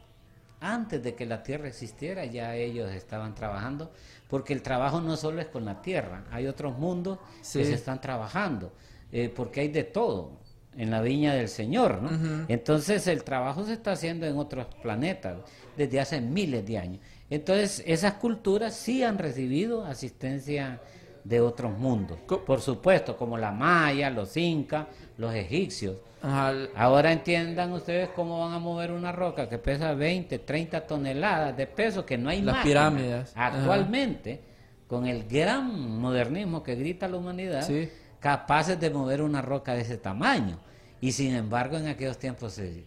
antes 0.60 1.02
de 1.02 1.14
que 1.14 1.26
la 1.26 1.42
Tierra 1.42 1.68
existiera 1.68 2.24
ya 2.24 2.54
ellos 2.56 2.90
estaban 2.92 3.34
trabajando, 3.34 3.90
porque 4.28 4.52
el 4.52 4.62
trabajo 4.62 5.00
no 5.00 5.16
solo 5.16 5.40
es 5.40 5.46
con 5.48 5.64
la 5.64 5.80
Tierra, 5.82 6.24
hay 6.30 6.46
otros 6.46 6.78
mundos 6.78 7.18
Sí. 7.42 7.58
que 7.60 7.64
se 7.66 7.74
están 7.74 8.00
trabajando, 8.00 8.72
eh, 9.12 9.32
porque 9.34 9.60
hay 9.60 9.68
de 9.68 9.84
todo. 9.84 10.44
en 10.78 10.90
la 10.90 11.00
viña 11.00 11.32
del 11.32 11.48
Señor, 11.48 12.02
¿no? 12.02 12.44
Entonces 12.48 13.06
el 13.06 13.24
trabajo 13.24 13.64
se 13.64 13.72
está 13.72 13.92
haciendo 13.92 14.26
en 14.26 14.36
otros 14.36 14.66
planetas 14.82 15.38
desde 15.74 16.00
hace 16.00 16.20
miles 16.20 16.66
de 16.66 16.76
años. 16.76 17.00
Entonces 17.30 17.82
esas 17.86 18.12
culturas 18.14 18.74
sí 18.76 19.02
han 19.02 19.16
recibido 19.16 19.86
asistencia 19.86 20.78
de 21.26 21.40
otros 21.40 21.76
mundos, 21.76 22.18
por 22.46 22.60
supuesto, 22.60 23.16
como 23.16 23.36
la 23.36 23.50
maya, 23.50 24.10
los 24.10 24.36
incas, 24.36 24.86
los 25.18 25.34
egipcios. 25.34 25.96
Ajá, 26.22 26.52
Ahora 26.74 27.12
entiendan 27.12 27.72
ustedes 27.72 28.08
cómo 28.14 28.40
van 28.40 28.52
a 28.52 28.58
mover 28.58 28.92
una 28.92 29.10
roca 29.12 29.48
que 29.48 29.58
pesa 29.58 29.92
20, 29.94 30.38
30 30.38 30.86
toneladas 30.86 31.56
de 31.56 31.66
peso, 31.66 32.06
que 32.06 32.16
no 32.16 32.30
hay 32.30 32.42
Las 32.42 32.64
pirámides. 32.64 33.32
Ajá. 33.34 33.58
Actualmente, 33.58 34.40
con 34.86 35.06
el 35.06 35.24
gran 35.28 35.98
modernismo 36.00 36.62
que 36.62 36.76
grita 36.76 37.08
la 37.08 37.16
humanidad, 37.16 37.62
Sí. 37.66 37.88
capaces 38.20 38.78
de 38.78 38.90
mover 38.90 39.20
una 39.20 39.42
roca 39.42 39.74
de 39.74 39.80
ese 39.82 39.96
tamaño. 39.98 40.58
Y 41.00 41.12
sin 41.12 41.34
embargo, 41.34 41.76
en 41.76 41.88
aquellos 41.88 42.18
tiempos 42.18 42.52
se... 42.54 42.84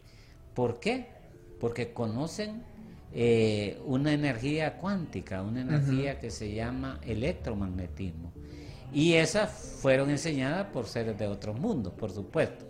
¿Por 0.53 0.79
qué? 0.79 1.07
Porque 1.59 1.91
conocen 1.93 2.63
eh, 3.12 3.82
una 3.86 4.14
energía 4.14 4.78
cuántica, 4.78 5.41
una 5.41 5.62
energía 5.62 6.20
que 6.20 6.30
se 6.30 6.53
llama 6.53 6.99
electromagnetismo. 7.03 8.34
Y 8.93 9.14
esas 9.14 9.78
fueron 9.82 10.10
enseñadas 10.10 10.68
por 10.68 10.86
seres 10.86 11.18
de 11.18 11.28
otros 11.28 11.60
mundos, 11.60 11.93
por 11.93 12.12
supuesto. 12.12 12.66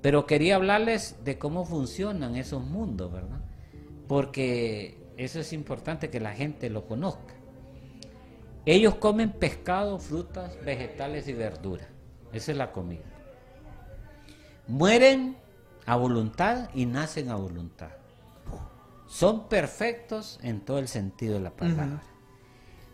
Pero 0.00 0.26
quería 0.26 0.56
hablarles 0.56 1.16
de 1.24 1.38
cómo 1.38 1.64
funcionan 1.64 2.36
esos 2.36 2.62
mundos, 2.62 3.12
¿verdad? 3.12 3.40
Porque 4.06 4.98
eso 5.16 5.40
es 5.40 5.52
importante 5.52 6.10
que 6.10 6.20
la 6.20 6.32
gente 6.32 6.70
lo 6.70 6.86
conozca. 6.86 7.34
Ellos 8.66 8.94
comen 8.96 9.32
pescado, 9.32 9.98
frutas, 9.98 10.56
vegetales 10.64 11.28
y 11.28 11.32
verduras. 11.32 11.88
Esa 12.32 12.52
es 12.52 12.58
la 12.58 12.72
comida. 12.72 13.04
Mueren 14.66 15.36
a 15.86 15.96
voluntad 15.96 16.70
y 16.74 16.86
nacen 16.86 17.28
a 17.28 17.36
voluntad. 17.36 17.90
Son 19.14 19.46
perfectos 19.48 20.40
en 20.42 20.60
todo 20.60 20.80
el 20.80 20.88
sentido 20.88 21.34
de 21.34 21.40
la 21.40 21.50
palabra. 21.50 22.02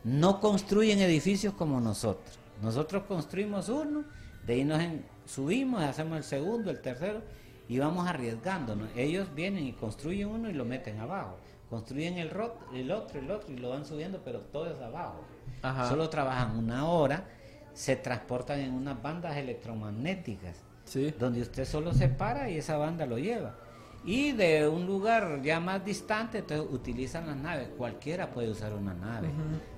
No 0.05 0.39
construyen 0.39 0.99
edificios 0.99 1.55
como 1.55 1.81
nosotros. 1.81 2.39
Nosotros 2.61 3.05
construimos 3.05 3.71
uno, 3.71 4.05
de 4.47 4.53
ahí 4.53 4.65
nos 4.65 4.81
en- 4.81 5.07
subimos, 5.25 5.83
hacemos 5.83 6.19
el 6.19 6.25
segundo, 6.25 6.71
el 6.71 6.83
tercero 6.83 7.23
y 7.71 7.79
vamos 7.79 8.07
arriesgándonos. 8.07 8.91
Ellos 8.97 9.35
vienen 9.35 9.65
y 9.65 9.73
construyen 9.73 10.29
uno 10.29 10.51
y 10.51 10.53
lo 10.53 10.67
meten 10.67 11.01
abajo. 11.01 11.39
Construyen 11.71 12.19
el, 12.19 12.31
el 12.75 12.91
otro, 12.91 13.19
el 13.19 13.31
otro 13.31 13.55
y 13.55 13.57
lo 13.57 13.71
van 13.71 13.87
subiendo, 13.87 14.21
pero 14.23 14.41
todo 14.41 14.71
es 14.71 14.79
abajo. 14.83 15.25
Ajá. 15.63 15.89
Solo 15.89 16.11
trabajan 16.11 16.55
una 16.55 16.87
hora, 16.87 17.25
se 17.73 17.97
transportan 17.97 18.61
en 18.61 18.75
unas 18.75 19.01
bandas 19.01 19.39
electromagnéticas 19.39 20.57
sí. 20.85 21.15
donde 21.19 21.41
usted 21.41 21.65
solo 21.65 21.95
se 21.95 22.09
para 22.09 22.51
y 22.51 22.59
esa 22.59 22.77
banda 22.77 23.07
lo 23.07 23.17
lleva. 23.17 23.57
Y 24.05 24.33
de 24.33 24.67
un 24.67 24.87
lugar 24.87 25.43
ya 25.43 25.61
más 25.61 25.85
distante, 25.85 26.39
entonces 26.39 26.67
utilizan 26.73 27.27
las 27.27 27.37
naves. 27.37 27.69
Cualquiera 27.77 28.31
puede 28.31 28.49
usar 28.49 28.73
una 28.73 28.95
nave. 28.95 29.29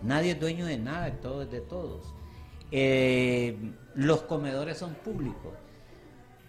Nadie 0.02 0.32
es 0.32 0.40
dueño 0.40 0.66
de 0.66 0.78
nada, 0.78 1.10
todo 1.20 1.42
es 1.42 1.50
de 1.50 1.60
todos. 1.60 2.14
Eh, 2.70 3.56
los 3.94 4.22
comedores 4.22 4.78
son 4.78 4.94
públicos. 4.94 5.52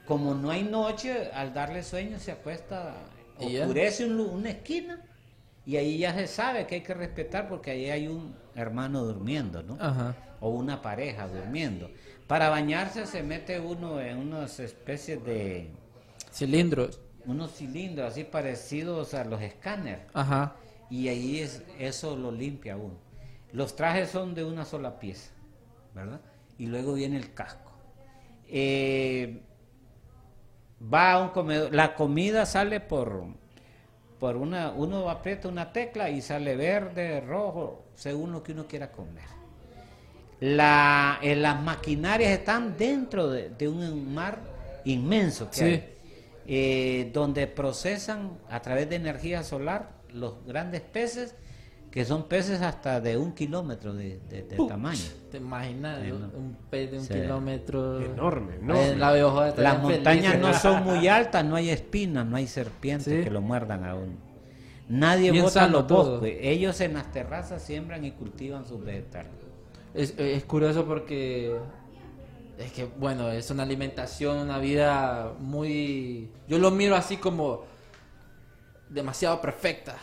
Como 0.05 0.35
no 0.35 0.51
hay 0.51 0.63
noche, 0.63 1.31
al 1.31 1.53
darle 1.53 1.81
sueño 1.81 2.19
se 2.19 2.31
acuesta, 2.31 2.95
oscurece 3.39 4.05
un 4.05 4.19
una 4.19 4.49
esquina 4.49 5.01
y 5.65 5.77
ahí 5.77 5.97
ya 5.97 6.13
se 6.13 6.27
sabe 6.27 6.67
que 6.67 6.75
hay 6.75 6.81
que 6.81 6.93
respetar 6.93 7.47
porque 7.47 7.71
ahí 7.71 7.89
hay 7.89 8.07
un 8.07 8.35
hermano 8.53 9.03
durmiendo, 9.03 9.63
¿no? 9.63 9.77
Ajá. 9.79 10.15
o 10.41 10.49
una 10.49 10.81
pareja 10.81 11.27
durmiendo. 11.27 11.89
Para 12.27 12.49
bañarse 12.49 13.05
se 13.05 13.23
mete 13.23 13.59
uno 13.59 14.01
en 14.01 14.17
unas 14.17 14.59
especies 14.59 15.23
de 15.23 15.69
Cilindros. 16.33 16.99
Unos 17.25 17.51
cilindros 17.53 18.11
así 18.11 18.23
parecidos 18.23 19.13
a 19.13 19.23
los 19.23 19.41
escáneres 19.41 20.01
Ajá. 20.13 20.55
y 20.89 21.07
ahí 21.07 21.39
es 21.39 21.63
eso 21.79 22.15
lo 22.15 22.31
limpia 22.31 22.75
uno. 22.77 22.95
Los 23.51 23.75
trajes 23.75 24.09
son 24.09 24.33
de 24.33 24.43
una 24.43 24.65
sola 24.65 24.99
pieza, 24.99 25.31
¿verdad? 25.93 26.19
Y 26.57 26.65
luego 26.67 26.93
viene 26.93 27.17
el 27.17 27.33
casco. 27.33 27.71
Eh, 28.47 29.41
va 30.93 31.13
a 31.13 31.19
un 31.21 31.29
comedor, 31.29 31.73
la 31.73 31.95
comida 31.95 32.45
sale 32.45 32.79
por 32.79 33.23
por 34.19 34.37
una 34.37 34.71
uno 34.71 35.09
aprieta 35.09 35.47
una 35.49 35.73
tecla 35.73 36.09
y 36.09 36.21
sale 36.21 36.55
verde, 36.55 37.19
rojo, 37.21 37.83
según 37.95 38.31
lo 38.31 38.41
que 38.41 38.53
uno 38.53 38.65
quiera 38.67 38.91
comer. 38.91 39.23
La, 40.39 41.19
eh, 41.21 41.35
las 41.35 41.61
maquinarias 41.61 42.31
están 42.31 42.77
dentro 42.77 43.29
de, 43.29 43.49
de 43.49 43.67
un 43.69 44.13
mar 44.13 44.39
inmenso 44.85 45.49
que 45.49 45.55
Sí. 45.55 45.63
hay, 45.63 45.92
eh, 46.47 47.09
donde 47.13 47.47
procesan 47.47 48.37
a 48.49 48.61
través 48.61 48.89
de 48.89 48.95
energía 48.97 49.43
solar 49.43 49.91
los 50.13 50.45
grandes 50.45 50.81
peces, 50.81 51.35
que 51.89 52.05
son 52.05 52.23
peces 52.27 52.61
hasta 52.61 52.99
de 53.01 53.17
un 53.17 53.33
kilómetro 53.33 53.93
de, 53.93 54.19
de- 54.29 54.41
de 54.43 54.55
Puch. 54.55 54.67
tamaño. 54.67 54.99
¿Te 55.31 55.37
imaginas? 55.37 55.99
Un 56.35 56.57
pez 56.69 56.89
de 56.91 56.97
un 56.97 57.03
Sí. 57.05 57.13
kilómetro. 57.13 58.01
Enorme, 58.01 58.55
enorme. 58.55 58.89
Eh, 58.89 58.95
la 58.95 59.11
Las 59.13 59.53
feliz. 59.53 59.81
montañas 59.81 60.39
no 60.39 60.53
son 60.55 60.83
muy 60.85 61.07
altas, 61.07 61.45
no 61.45 61.55
hay 61.55 61.69
espinas, 61.69 62.25
no 62.25 62.35
hay 62.35 62.47
serpientes 62.47 63.13
Sí. 63.19 63.23
que 63.23 63.29
lo 63.29 63.41
muerdan 63.41 63.85
a 63.85 63.95
uno. 63.95 64.13
Nadie 64.89 65.31
Bien 65.31 65.43
bota 65.45 65.67
los 65.67 65.87
todo. 65.87 66.11
bosques. 66.19 66.37
Ellos 66.41 66.81
en 66.81 66.93
las 66.95 67.11
terrazas 67.11 67.61
siembran 67.61 68.03
y 68.05 68.11
cultivan 68.11 68.65
sus 68.65 68.83
vegetales. 68.83 69.31
Es, 69.93 70.15
es 70.17 70.43
curioso 70.45 70.85
porque 70.85 71.55
es 72.57 72.71
que, 72.71 72.85
bueno, 72.85 73.29
es 73.31 73.49
una 73.51 73.63
alimentación, 73.63 74.37
una 74.37 74.59
vida 74.59 75.33
muy... 75.39 76.29
Yo 76.47 76.57
lo 76.59 76.71
miro 76.71 76.95
así 76.95 77.17
como 77.17 77.63
demasiado 78.89 79.41
perfecta. 79.41 79.95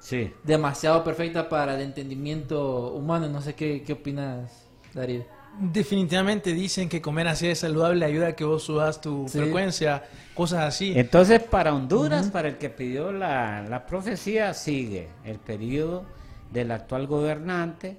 Sí. 0.00 0.32
Demasiado 0.42 1.02
perfecta 1.04 1.48
para 1.48 1.74
el 1.76 1.80
entendimiento 1.82 2.92
humano. 2.92 3.28
No 3.28 3.40
sé 3.40 3.54
qué, 3.54 3.82
qué 3.82 3.92
opinas, 3.94 4.66
Darío. 4.92 5.24
Definitivamente 5.60 6.52
dicen 6.52 6.88
que 6.88 7.00
comer 7.00 7.28
así 7.28 7.46
es 7.46 7.60
saludable, 7.60 8.04
ayuda 8.04 8.28
a 8.28 8.32
que 8.36 8.44
vos 8.44 8.64
subas 8.64 9.00
tu 9.00 9.28
Sí. 9.28 9.38
frecuencia, 9.38 10.02
cosas 10.34 10.64
así. 10.64 10.92
Entonces, 10.96 11.40
para 11.42 11.72
Honduras, 11.72 12.28
para 12.28 12.48
el 12.48 12.58
que 12.58 12.70
pidió 12.70 13.12
la, 13.12 13.62
la 13.68 13.86
profecía, 13.86 14.52
sigue 14.52 15.08
el 15.24 15.38
periodo 15.38 16.04
del 16.50 16.72
actual 16.72 17.06
gobernante. 17.06 17.96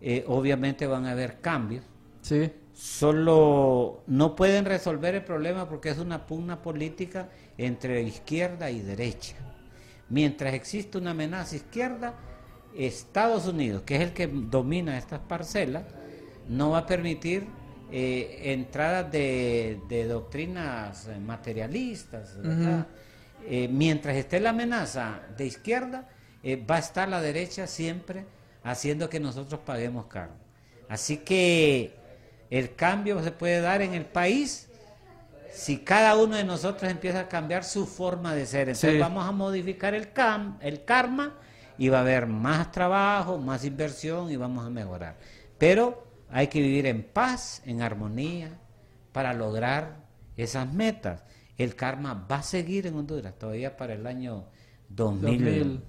Eh, 0.00 0.24
obviamente 0.26 0.86
van 0.86 1.04
a 1.06 1.10
haber 1.12 1.40
cambios. 1.42 1.84
Sí. 2.22 2.50
Solo 2.74 4.02
no 4.08 4.34
pueden 4.34 4.64
resolver 4.64 5.14
el 5.14 5.24
problema 5.24 5.68
porque 5.68 5.90
es 5.90 5.98
una 5.98 6.26
pugna 6.26 6.60
política 6.60 7.28
entre 7.56 8.02
izquierda 8.02 8.70
y 8.70 8.80
derecha. 8.80 9.36
Mientras 10.08 10.54
existe 10.54 10.98
una 10.98 11.12
amenaza 11.12 11.56
izquierda, 11.56 12.14
Estados 12.76 13.46
Unidos, 13.46 13.82
que 13.82 13.96
es 13.96 14.02
el 14.02 14.12
que 14.12 14.26
domina 14.26 14.98
estas 14.98 15.20
parcelas, 15.20 15.84
no 16.48 16.70
va 16.70 16.78
a 16.78 16.86
permitir 16.86 17.46
eh, 17.92 18.52
entradas 18.52 19.10
de, 19.12 19.80
de 19.88 20.06
doctrinas 20.06 21.06
eh, 21.06 21.18
materialistas. 21.20 22.36
¿verdad? 22.42 22.88
Eh, 23.46 23.68
mientras 23.68 24.16
esté 24.16 24.40
la 24.40 24.50
amenaza 24.50 25.20
de 25.36 25.46
izquierda, 25.46 26.08
eh, 26.42 26.56
va 26.56 26.76
a 26.76 26.78
estar 26.78 27.08
la 27.08 27.20
derecha 27.20 27.66
siempre 27.66 28.24
haciendo 28.62 29.08
que 29.08 29.20
nosotros 29.20 29.60
paguemos 29.64 30.06
caro. 30.06 30.32
Así 30.88 31.18
que 31.18 31.94
el 32.58 32.74
cambio 32.74 33.22
se 33.22 33.30
puede 33.32 33.60
dar 33.60 33.82
en 33.82 33.94
el 33.94 34.04
país 34.04 34.68
si 35.52 35.78
cada 35.78 36.16
uno 36.16 36.36
de 36.36 36.44
nosotros 36.44 36.90
empieza 36.90 37.20
a 37.20 37.28
cambiar 37.28 37.64
su 37.64 37.86
forma 37.86 38.34
de 38.34 38.44
ser. 38.46 38.68
Entonces 38.68 38.92
Sí. 38.94 38.98
vamos 38.98 39.26
a 39.26 39.32
modificar 39.32 39.94
el, 39.94 40.12
cam 40.12 40.58
el 40.60 40.84
karma 40.84 41.34
y 41.78 41.88
va 41.88 41.98
a 41.98 42.00
haber 42.02 42.26
más 42.26 42.70
trabajo, 42.72 43.38
más 43.38 43.64
inversión 43.64 44.30
y 44.30 44.36
vamos 44.36 44.66
a 44.66 44.70
mejorar. 44.70 45.16
Pero 45.58 46.06
hay 46.30 46.48
que 46.48 46.60
vivir 46.60 46.86
en 46.86 47.02
paz, 47.04 47.62
en 47.64 47.82
armonía, 47.82 48.50
para 49.12 49.32
lograr 49.32 49.96
esas 50.36 50.72
metas. 50.72 51.22
El 51.56 51.76
karma 51.76 52.26
va 52.30 52.36
a 52.38 52.42
seguir 52.42 52.86
en 52.88 52.96
Honduras 52.96 53.34
todavía 53.38 53.76
para 53.76 53.94
el 53.94 54.06
año 54.08 54.44
2000, 54.88 55.22
2000. 55.44 55.82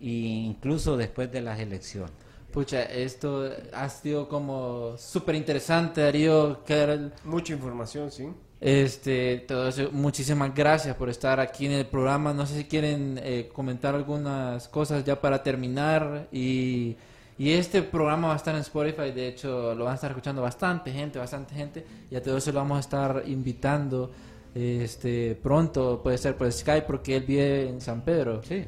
e 0.00 0.06
incluso 0.08 0.96
después 0.96 1.30
de 1.30 1.40
las 1.40 1.58
elecciones. 1.60 2.12
Pucha, 2.58 2.82
esto 2.82 3.52
ha 3.72 3.88
sido 3.88 4.28
como 4.28 4.96
súper 4.98 5.36
interesante, 5.36 6.00
Darío. 6.00 6.64
Carol. 6.66 7.12
Mucha 7.22 7.52
información, 7.52 8.10
sí. 8.10 8.28
Este, 8.60 9.44
todo 9.46 9.68
eso, 9.68 9.90
muchísimas 9.92 10.52
gracias 10.52 10.96
por 10.96 11.08
estar 11.08 11.38
aquí 11.38 11.66
en 11.66 11.70
el 11.70 11.86
programa. 11.86 12.34
No 12.34 12.46
sé 12.46 12.56
si 12.56 12.64
quieren 12.64 13.20
eh, 13.22 13.48
comentar 13.52 13.94
algunas 13.94 14.66
cosas 14.66 15.04
ya 15.04 15.20
para 15.20 15.40
terminar. 15.40 16.26
Y, 16.32 16.96
y 17.38 17.52
este 17.52 17.80
programa 17.82 18.26
va 18.26 18.34
a 18.34 18.38
estar 18.38 18.56
en 18.56 18.62
Spotify. 18.62 19.12
De 19.12 19.28
hecho, 19.28 19.72
lo 19.76 19.84
van 19.84 19.92
a 19.92 19.94
estar 19.94 20.10
escuchando 20.10 20.42
bastante 20.42 20.90
gente, 20.90 21.20
bastante 21.20 21.54
gente. 21.54 21.86
Y 22.10 22.16
a 22.16 22.22
todo 22.24 22.38
eso 22.38 22.50
lo 22.50 22.58
vamos 22.58 22.78
a 22.78 22.80
estar 22.80 23.22
invitando 23.26 24.10
este 24.52 25.38
pronto. 25.40 26.02
Puede 26.02 26.18
ser 26.18 26.36
por 26.36 26.50
Skype 26.50 26.88
porque 26.88 27.18
él 27.18 27.22
vive 27.22 27.68
en 27.68 27.80
San 27.80 28.00
Pedro. 28.04 28.42
Sí. 28.42 28.64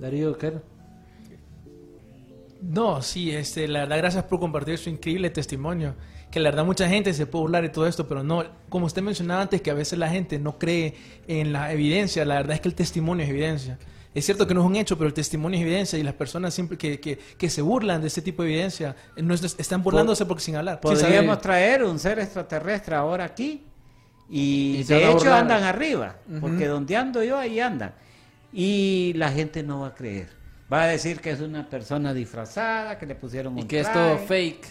Darío, 0.00 0.36
¿qué? 0.36 0.73
No, 2.66 3.02
sí, 3.02 3.30
este, 3.30 3.68
la 3.68 3.80
verdad, 3.80 3.98
gracias 3.98 4.24
por 4.24 4.40
compartir 4.40 4.78
su 4.78 4.88
increíble 4.90 5.28
testimonio. 5.30 5.94
Que 6.30 6.40
la 6.40 6.50
verdad, 6.50 6.64
mucha 6.64 6.88
gente 6.88 7.12
se 7.14 7.26
puede 7.26 7.42
burlar 7.42 7.62
de 7.62 7.68
todo 7.68 7.86
esto, 7.86 8.08
pero 8.08 8.22
no, 8.24 8.42
como 8.68 8.86
usted 8.86 9.02
mencionaba 9.02 9.42
antes, 9.42 9.60
que 9.60 9.70
a 9.70 9.74
veces 9.74 9.98
la 9.98 10.08
gente 10.08 10.38
no 10.38 10.58
cree 10.58 10.94
en 11.28 11.52
la 11.52 11.72
evidencia. 11.72 12.24
La 12.24 12.36
verdad 12.36 12.54
es 12.54 12.60
que 12.60 12.68
el 12.68 12.74
testimonio 12.74 13.24
es 13.24 13.30
evidencia. 13.30 13.78
Es 14.14 14.24
cierto 14.24 14.46
que 14.46 14.54
no 14.54 14.60
es 14.62 14.66
un 14.66 14.76
hecho, 14.76 14.96
pero 14.96 15.08
el 15.08 15.14
testimonio 15.14 15.58
es 15.58 15.62
evidencia 15.64 15.98
y 15.98 16.02
las 16.02 16.14
personas 16.14 16.54
siempre 16.54 16.78
que, 16.78 16.98
que, 17.00 17.18
que 17.18 17.50
se 17.50 17.62
burlan 17.62 18.00
de 18.00 18.06
este 18.08 18.22
tipo 18.22 18.42
de 18.42 18.50
evidencia 18.52 18.96
no 19.16 19.34
es- 19.34 19.56
están 19.58 19.82
burlándose 19.82 20.24
porque 20.24 20.42
sin 20.42 20.56
hablar. 20.56 20.80
sin. 20.82 21.06
Podríamos 21.06 21.40
traer 21.40 21.84
un 21.84 21.98
ser 21.98 22.18
extraterrestre 22.20 22.94
ahora 22.94 23.24
aquí 23.24 23.62
y, 24.30 24.78
Y 24.78 24.84
de 24.84 25.04
hecho 25.04 25.12
burlar. 25.18 25.40
andan 25.42 25.62
arriba, 25.64 26.16
porque 26.40 26.66
donde 26.66 26.96
ando 26.96 27.22
yo 27.22 27.36
ahí 27.38 27.60
andan. 27.60 27.92
Y 28.52 29.12
la 29.16 29.30
gente 29.32 29.62
no 29.64 29.80
va 29.80 29.88
a 29.88 29.94
creer. 29.94 30.28
Va 30.74 30.82
a 30.82 30.86
decir 30.88 31.20
que 31.20 31.30
es 31.30 31.40
una 31.40 31.70
persona 31.70 32.12
disfrazada, 32.12 32.98
que 32.98 33.06
le 33.06 33.14
pusieron 33.14 33.52
un 33.52 33.60
Y 33.60 33.64
que 33.64 33.78
es 33.78 33.92
todo 33.92 34.18
fake. 34.18 34.66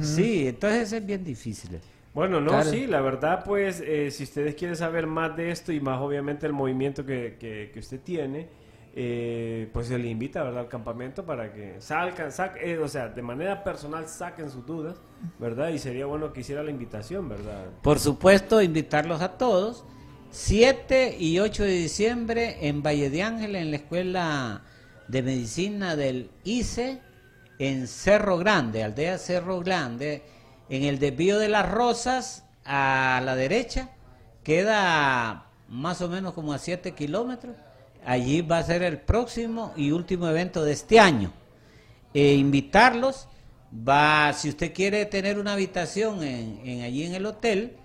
Sí, 0.00 0.46
entonces 0.46 0.92
es 0.92 1.04
bien 1.04 1.24
difícil. 1.24 1.80
Bueno, 2.14 2.40
no, 2.40 2.50
Claro. 2.52 2.70
sí, 2.70 2.86
la 2.86 3.00
verdad, 3.00 3.42
pues, 3.44 3.82
eh, 3.84 4.12
si 4.12 4.22
ustedes 4.22 4.54
quieren 4.54 4.76
saber 4.76 5.08
más 5.08 5.36
de 5.36 5.50
esto 5.50 5.72
y 5.72 5.80
más 5.80 6.00
obviamente 6.00 6.46
el 6.46 6.52
movimiento 6.52 7.04
que, 7.04 7.36
que, 7.40 7.70
que 7.74 7.78
usted 7.80 7.98
tiene, 8.00 8.46
eh, 8.94 9.68
pues 9.72 9.88
se 9.88 9.98
le 9.98 10.08
invita, 10.08 10.42
¿verdad?, 10.44 10.60
al 10.62 10.68
campamento 10.68 11.24
para 11.24 11.52
que 11.52 11.80
salgan, 11.80 12.28
sac- 12.30 12.58
eh, 12.60 12.78
o 12.78 12.86
sea, 12.88 13.08
de 13.08 13.22
manera 13.22 13.64
personal 13.64 14.06
saquen 14.08 14.50
sus 14.50 14.64
dudas, 14.64 14.98
¿verdad? 15.40 15.70
Y 15.70 15.78
sería 15.80 16.06
bueno 16.06 16.32
que 16.32 16.40
hiciera 16.40 16.62
la 16.62 16.70
invitación, 16.70 17.28
¿verdad? 17.28 17.66
Por 17.82 17.98
supuesto, 17.98 18.62
invitarlos 18.62 19.20
a 19.20 19.36
todos. 19.36 19.84
7 20.32 21.16
y 21.18 21.40
8 21.40 21.64
de 21.64 21.72
diciembre 21.72 22.68
en 22.68 22.82
Valle 22.84 23.10
de 23.10 23.22
Ángel, 23.24 23.56
en 23.56 23.70
la 23.70 23.76
Escuela 23.78 24.62
de 25.10 25.22
Medicina 25.22 25.96
del 25.96 26.30
ICE, 26.44 27.00
en 27.58 27.88
Cerro 27.88 28.38
Grande, 28.38 28.84
aldea 28.84 29.18
Cerro 29.18 29.60
Grande, 29.60 30.22
en 30.68 30.84
el 30.84 30.98
desvío 30.98 31.38
de 31.38 31.48
las 31.48 31.70
Rosas, 31.70 32.44
a 32.64 33.20
la 33.24 33.34
derecha, 33.34 33.90
queda 34.42 35.46
más 35.68 36.00
o 36.00 36.08
menos 36.08 36.34
como 36.34 36.52
a 36.52 36.58
7 36.58 36.92
kilómetros. 36.92 37.56
Allí 38.04 38.42
va 38.42 38.58
a 38.58 38.62
ser 38.62 38.82
el 38.82 38.98
próximo 38.98 39.72
y 39.76 39.90
último 39.90 40.28
evento 40.28 40.64
de 40.64 40.72
este 40.72 41.00
año 41.00 41.32
eh, 42.14 42.34
invitarlos. 42.34 43.28
Va, 43.72 44.32
si 44.32 44.48
usted 44.48 44.72
quiere 44.72 45.04
tener 45.06 45.38
una 45.38 45.52
habitación 45.52 46.22
en, 46.22 46.82
allí 46.82 47.04
en 47.04 47.14
el 47.14 47.26
hotel, 47.26 47.76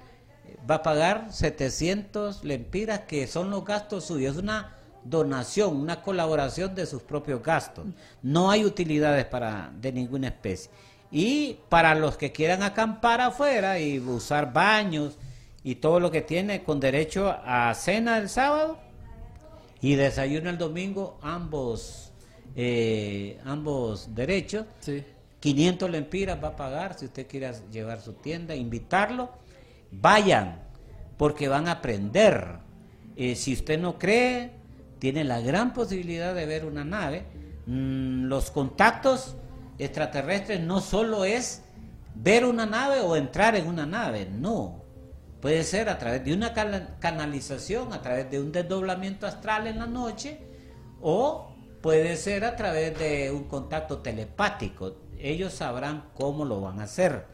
va 0.70 0.76
a 0.76 0.84
pagar 0.84 1.28
700 1.32 2.44
lempiras 2.44 3.02
que 3.02 3.28
son 3.28 3.52
los 3.52 3.66
gastos 3.66 4.06
suyos. 4.06 4.36
Es 4.36 4.42
una 4.42 4.75
donación, 5.06 5.78
una 5.78 6.02
colaboración 6.02 6.76
de 6.76 6.86
sus 6.86 7.02
propios 7.02 7.42
gastos. 7.42 7.86
No 8.22 8.52
hay 8.52 8.66
utilidades 8.66 9.26
para 9.26 9.72
de 9.80 9.94
ninguna 9.94 10.28
especie. 10.28 10.70
Y 11.12 11.60
para 11.70 11.96
los 11.96 12.18
que 12.18 12.32
quieran 12.32 12.64
acampar 12.64 13.22
afuera 13.22 13.80
y 13.80 14.00
usar 14.00 14.52
baños 14.52 15.18
y 15.64 15.76
todo 15.76 16.00
lo 16.00 16.12
que 16.12 16.22
tiene 16.22 16.64
con 16.64 16.80
derecho 16.80 17.34
a 17.44 17.74
cena 17.74 18.18
el 18.18 18.28
sábado, 18.28 18.80
y 19.82 19.96
desayuno 19.96 20.50
el 20.50 20.58
domingo, 20.58 21.20
ambos, 21.22 22.12
eh, 22.56 23.40
ambos 23.46 24.16
derechos. 24.16 24.66
Sí. 24.80 25.04
500 25.40 25.92
lempiras 25.92 26.44
va 26.44 26.50
a 26.50 26.56
pagar 26.56 26.98
si 26.98 27.06
usted 27.06 27.28
quiere 27.28 27.52
llevar 27.72 28.02
su 28.02 28.14
tienda, 28.14 28.56
invitarlo. 28.56 29.30
Vayan, 29.92 30.60
porque 31.18 31.48
van 31.48 31.68
a 31.68 31.74
aprender. 31.74 32.58
Eh, 33.16 33.36
si 33.36 33.54
usted 33.54 33.80
no 33.80 34.00
cree, 34.00 34.54
tiene 35.06 35.24
la 35.24 35.40
gran 35.40 35.72
posibilidad 35.72 36.34
de 36.34 36.48
ver 36.48 36.66
una 36.66 36.84
nave. 36.84 37.28
Mm, 37.68 38.24
los 38.24 38.50
contactos 38.50 39.36
extraterrestres 39.78 40.62
no 40.62 40.82
solo 40.82 41.26
es 41.26 41.62
ver 42.16 42.44
una 42.44 42.66
nave 42.66 43.02
o 43.02 43.16
entrar 43.16 43.56
en 43.56 43.68
una 43.68 43.86
nave, 43.86 44.28
no. 44.32 44.82
Puede 45.42 45.64
ser 45.64 45.90
a 45.90 46.00
través 46.00 46.26
de 46.26 46.34
una 46.34 46.56
canalización, 47.00 47.94
a 47.94 48.02
través 48.02 48.32
de 48.32 48.40
un 48.40 48.52
desdoblamiento 48.52 49.28
astral 49.28 49.68
en 49.68 49.78
la 49.78 49.86
noche, 49.86 50.40
o 51.00 51.54
puede 51.84 52.18
ser 52.18 52.44
a 52.44 52.56
través 52.56 52.98
de 52.98 53.30
un 53.30 53.44
contacto 53.44 54.00
telepático. 54.00 54.96
Ellos 55.20 55.54
sabrán 55.54 56.10
cómo 56.16 56.46
lo 56.46 56.62
van 56.62 56.80
a 56.80 56.86
hacer. 56.86 57.28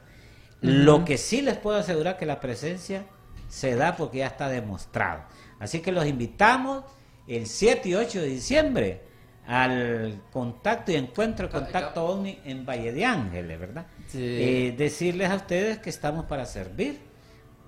Lo 0.60 1.06
que 1.06 1.18
sí 1.18 1.42
les 1.42 1.56
puedo 1.58 1.78
asegurar 1.78 2.18
que 2.18 2.26
la 2.26 2.42
presencia 2.42 3.06
se 3.48 3.78
da 3.78 3.96
porque 3.96 4.18
ya 4.18 4.28
está 4.28 4.50
demostrado. 4.50 5.24
Así 5.58 5.80
que 5.80 5.94
los 5.94 6.06
invitamos 6.06 6.84
el 7.28 7.46
7 7.46 7.90
y 7.90 7.96
8 7.96 8.22
de 8.22 8.28
diciembre 8.28 9.02
al 9.48 10.22
contacto 10.32 10.92
y 10.92 10.96
encuentro 10.96 11.50
contacto 11.50 12.06
OVNI 12.06 12.40
en 12.46 12.66
Valle 12.66 12.92
de 12.94 13.06
Ángeles, 13.06 13.60
¿verdad? 13.60 13.88
Sí. 14.08 14.20
Eh, 14.22 14.76
decirles 14.78 15.30
a 15.30 15.36
ustedes 15.36 15.80
que 15.80 15.90
estamos 15.90 16.26
para 16.26 16.46
servir. 16.46 17.00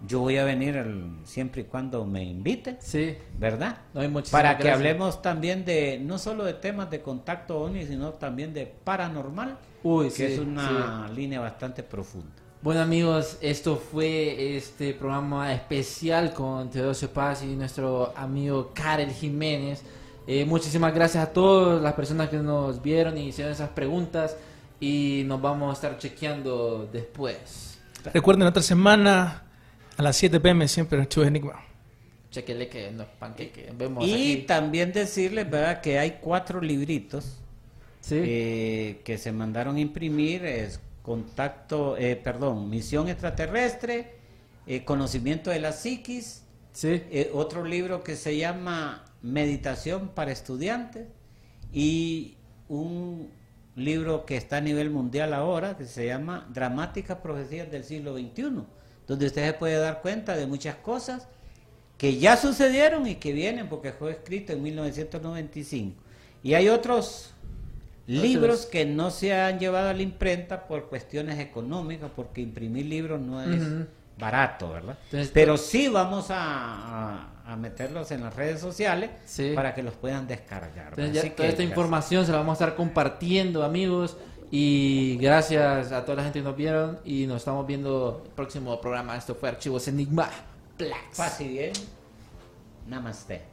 Yo 0.05 0.19
voy 0.19 0.37
a 0.37 0.43
venir 0.43 0.75
el- 0.75 1.17
siempre 1.23 1.61
y 1.61 1.63
cuando 1.65 2.05
me 2.05 2.23
inviten, 2.23 2.77
Sí. 2.79 3.15
¿verdad? 3.39 3.77
No, 3.93 4.03
y 4.03 4.07
muchísimas 4.09 4.41
Para 4.41 4.57
que 4.57 4.63
gracias. 4.63 4.77
hablemos 4.77 5.21
también 5.21 5.63
de, 5.65 5.97
no 6.03 6.17
solo 6.17 6.43
de 6.43 6.53
temas 6.55 6.89
de 6.91 7.01
contacto 7.01 7.57
OVNI, 7.61 7.85
sino 7.85 8.11
también 8.13 8.53
de 8.53 8.65
paranormal, 8.65 9.57
Uy, 9.81 10.05
que 10.05 10.11
sí, 10.11 10.23
es 10.25 10.39
una 10.39 11.07
línea 11.15 11.39
bastante 11.39 11.83
profunda. 11.83 12.35
Bueno 12.63 12.79
amigos, 12.81 13.37
esto 13.41 13.75
fue 13.75 14.55
este 14.55 14.93
programa 14.93 15.53
especial 15.53 16.33
con 16.33 16.69
Teodosio 16.69 17.11
Paz 17.11 17.43
y 17.43 17.47
nuestro 17.55 18.13
amigo 18.15 18.71
Karel 18.73 19.11
Jiménez. 19.11 19.83
Eh, 20.27 20.45
muchísimas 20.45 20.93
gracias 20.95 21.25
a 21.27 21.33
todas 21.33 21.81
las 21.81 21.93
personas 21.93 22.29
que 22.29 22.37
nos 22.37 22.81
vieron 22.81 23.17
y 23.17 23.27
hicieron 23.27 23.51
esas 23.51 23.69
preguntas 23.71 24.37
y 24.79 25.23
nos 25.25 25.41
vamos 25.41 25.71
a 25.71 25.73
estar 25.73 25.97
chequeando 25.97 26.87
después. 26.91 27.79
Recuerden, 28.13 28.47
otra 28.47 28.63
semana 28.63 29.43
a 29.97 30.01
las 30.01 30.15
7 30.15 30.39
pm 30.39 30.65
siempre 30.69 31.01
Archivos 31.01 31.27
Enigma. 31.27 31.61
Chequele 32.31 32.69
que 32.69 32.91
no 32.91 33.03
es 33.03 33.09
panqueque. 33.19 33.73
Vemos 33.77 34.07
Y 34.07 34.13
aquí. 34.13 34.35
también 34.47 34.93
decirles, 34.93 35.49
¿verdad?, 35.49 35.81
que 35.81 35.99
hay 35.99 36.17
cuatro 36.21 36.61
libritos 36.61 37.39
Sí. 37.99 38.15
eh, 38.23 39.01
que 39.03 39.17
se 39.17 39.31
mandaron 39.33 39.75
a 39.75 39.79
imprimir, 39.81 40.45
es 40.45 40.79
contacto, 41.03 41.97
eh, 41.97 42.15
perdón, 42.15 42.69
misión 42.69 43.09
extraterrestre, 43.09 44.15
eh, 44.65 44.83
conocimiento 44.83 45.51
de 45.51 45.59
la 45.59 45.73
psiquis, 45.73 46.43
sí. 46.71 47.03
eh, 47.11 47.29
otro 47.33 47.63
libro 47.65 48.03
que 48.03 48.15
se 48.15 48.37
llama 48.37 49.05
Meditación 49.21 50.09
para 50.09 50.31
estudiantes 50.31 51.07
y 51.71 52.37
un 52.69 53.29
libro 53.75 54.25
que 54.25 54.37
está 54.37 54.57
a 54.57 54.61
nivel 54.61 54.89
mundial 54.89 55.33
ahora 55.33 55.77
que 55.77 55.85
se 55.85 56.07
llama 56.07 56.47
Dramáticas 56.53 57.17
Profecías 57.17 57.69
del 57.69 57.83
siglo 57.83 58.17
XXI, 58.17 58.63
donde 59.05 59.25
usted 59.25 59.45
se 59.45 59.53
puede 59.53 59.77
dar 59.77 60.01
cuenta 60.01 60.37
de 60.37 60.47
muchas 60.47 60.75
cosas 60.77 61.27
que 61.97 62.17
ya 62.17 62.37
sucedieron 62.37 63.07
y 63.07 63.15
que 63.15 63.33
vienen 63.33 63.67
porque 63.67 63.91
fue 63.91 64.11
escrito 64.11 64.53
en 64.53 64.63
1995. 64.63 66.01
Y 66.43 66.53
hay 66.53 66.69
otros 66.69 67.32
libros 68.07 68.65
que 68.65 68.85
no 68.85 69.11
se 69.11 69.33
han 69.33 69.59
llevado 69.59 69.89
a 69.89 69.93
la 69.93 70.01
imprenta 70.01 70.67
por 70.67 70.89
cuestiones 70.89 71.39
económicas, 71.39 72.11
porque 72.15 72.41
imprimir 72.41 72.85
libros 72.85 73.21
no 73.21 73.41
es 73.41 73.61
barato, 74.19 74.69
¿verdad? 74.71 74.97
Entonces, 75.05 75.31
Pero 75.33 75.57
sí 75.57 75.87
vamos 75.87 76.29
a, 76.29 76.37
a- 76.37 77.29
a 77.45 77.55
meterlos 77.57 78.11
en 78.11 78.21
las 78.23 78.35
redes 78.35 78.61
sociales 78.61 79.09
Sí. 79.25 79.51
para 79.55 79.73
que 79.73 79.83
los 79.83 79.93
puedan 79.95 80.27
descargar. 80.27 80.89
Entonces, 80.89 81.13
ya 81.13 81.19
Así 81.21 81.29
toda 81.31 81.47
que, 81.47 81.51
esta 81.51 81.63
información 81.63 82.25
se 82.25 82.31
la 82.31 82.37
vamos 82.37 82.59
a 82.61 82.63
estar 82.65 82.75
compartiendo, 82.77 83.63
amigos. 83.63 84.15
Y 84.51 85.17
gracias 85.19 85.91
a 85.91 86.05
toda 86.05 86.17
la 86.17 86.23
gente 86.23 86.39
que 86.39 86.43
nos 86.45 86.55
vieron. 86.55 86.99
Y 87.03 87.25
nos 87.25 87.37
estamos 87.37 87.65
viendo 87.65 88.21
el 88.25 88.31
próximo 88.31 88.79
programa. 88.79 89.17
Esto 89.17 89.33
fue 89.35 89.49
Archivos 89.49 89.87
Enigma. 89.87 90.29
Plax. 90.77 91.17
Paz 91.17 91.41
y 91.41 91.47
bien. 91.47 91.73
Namaste. 92.87 93.52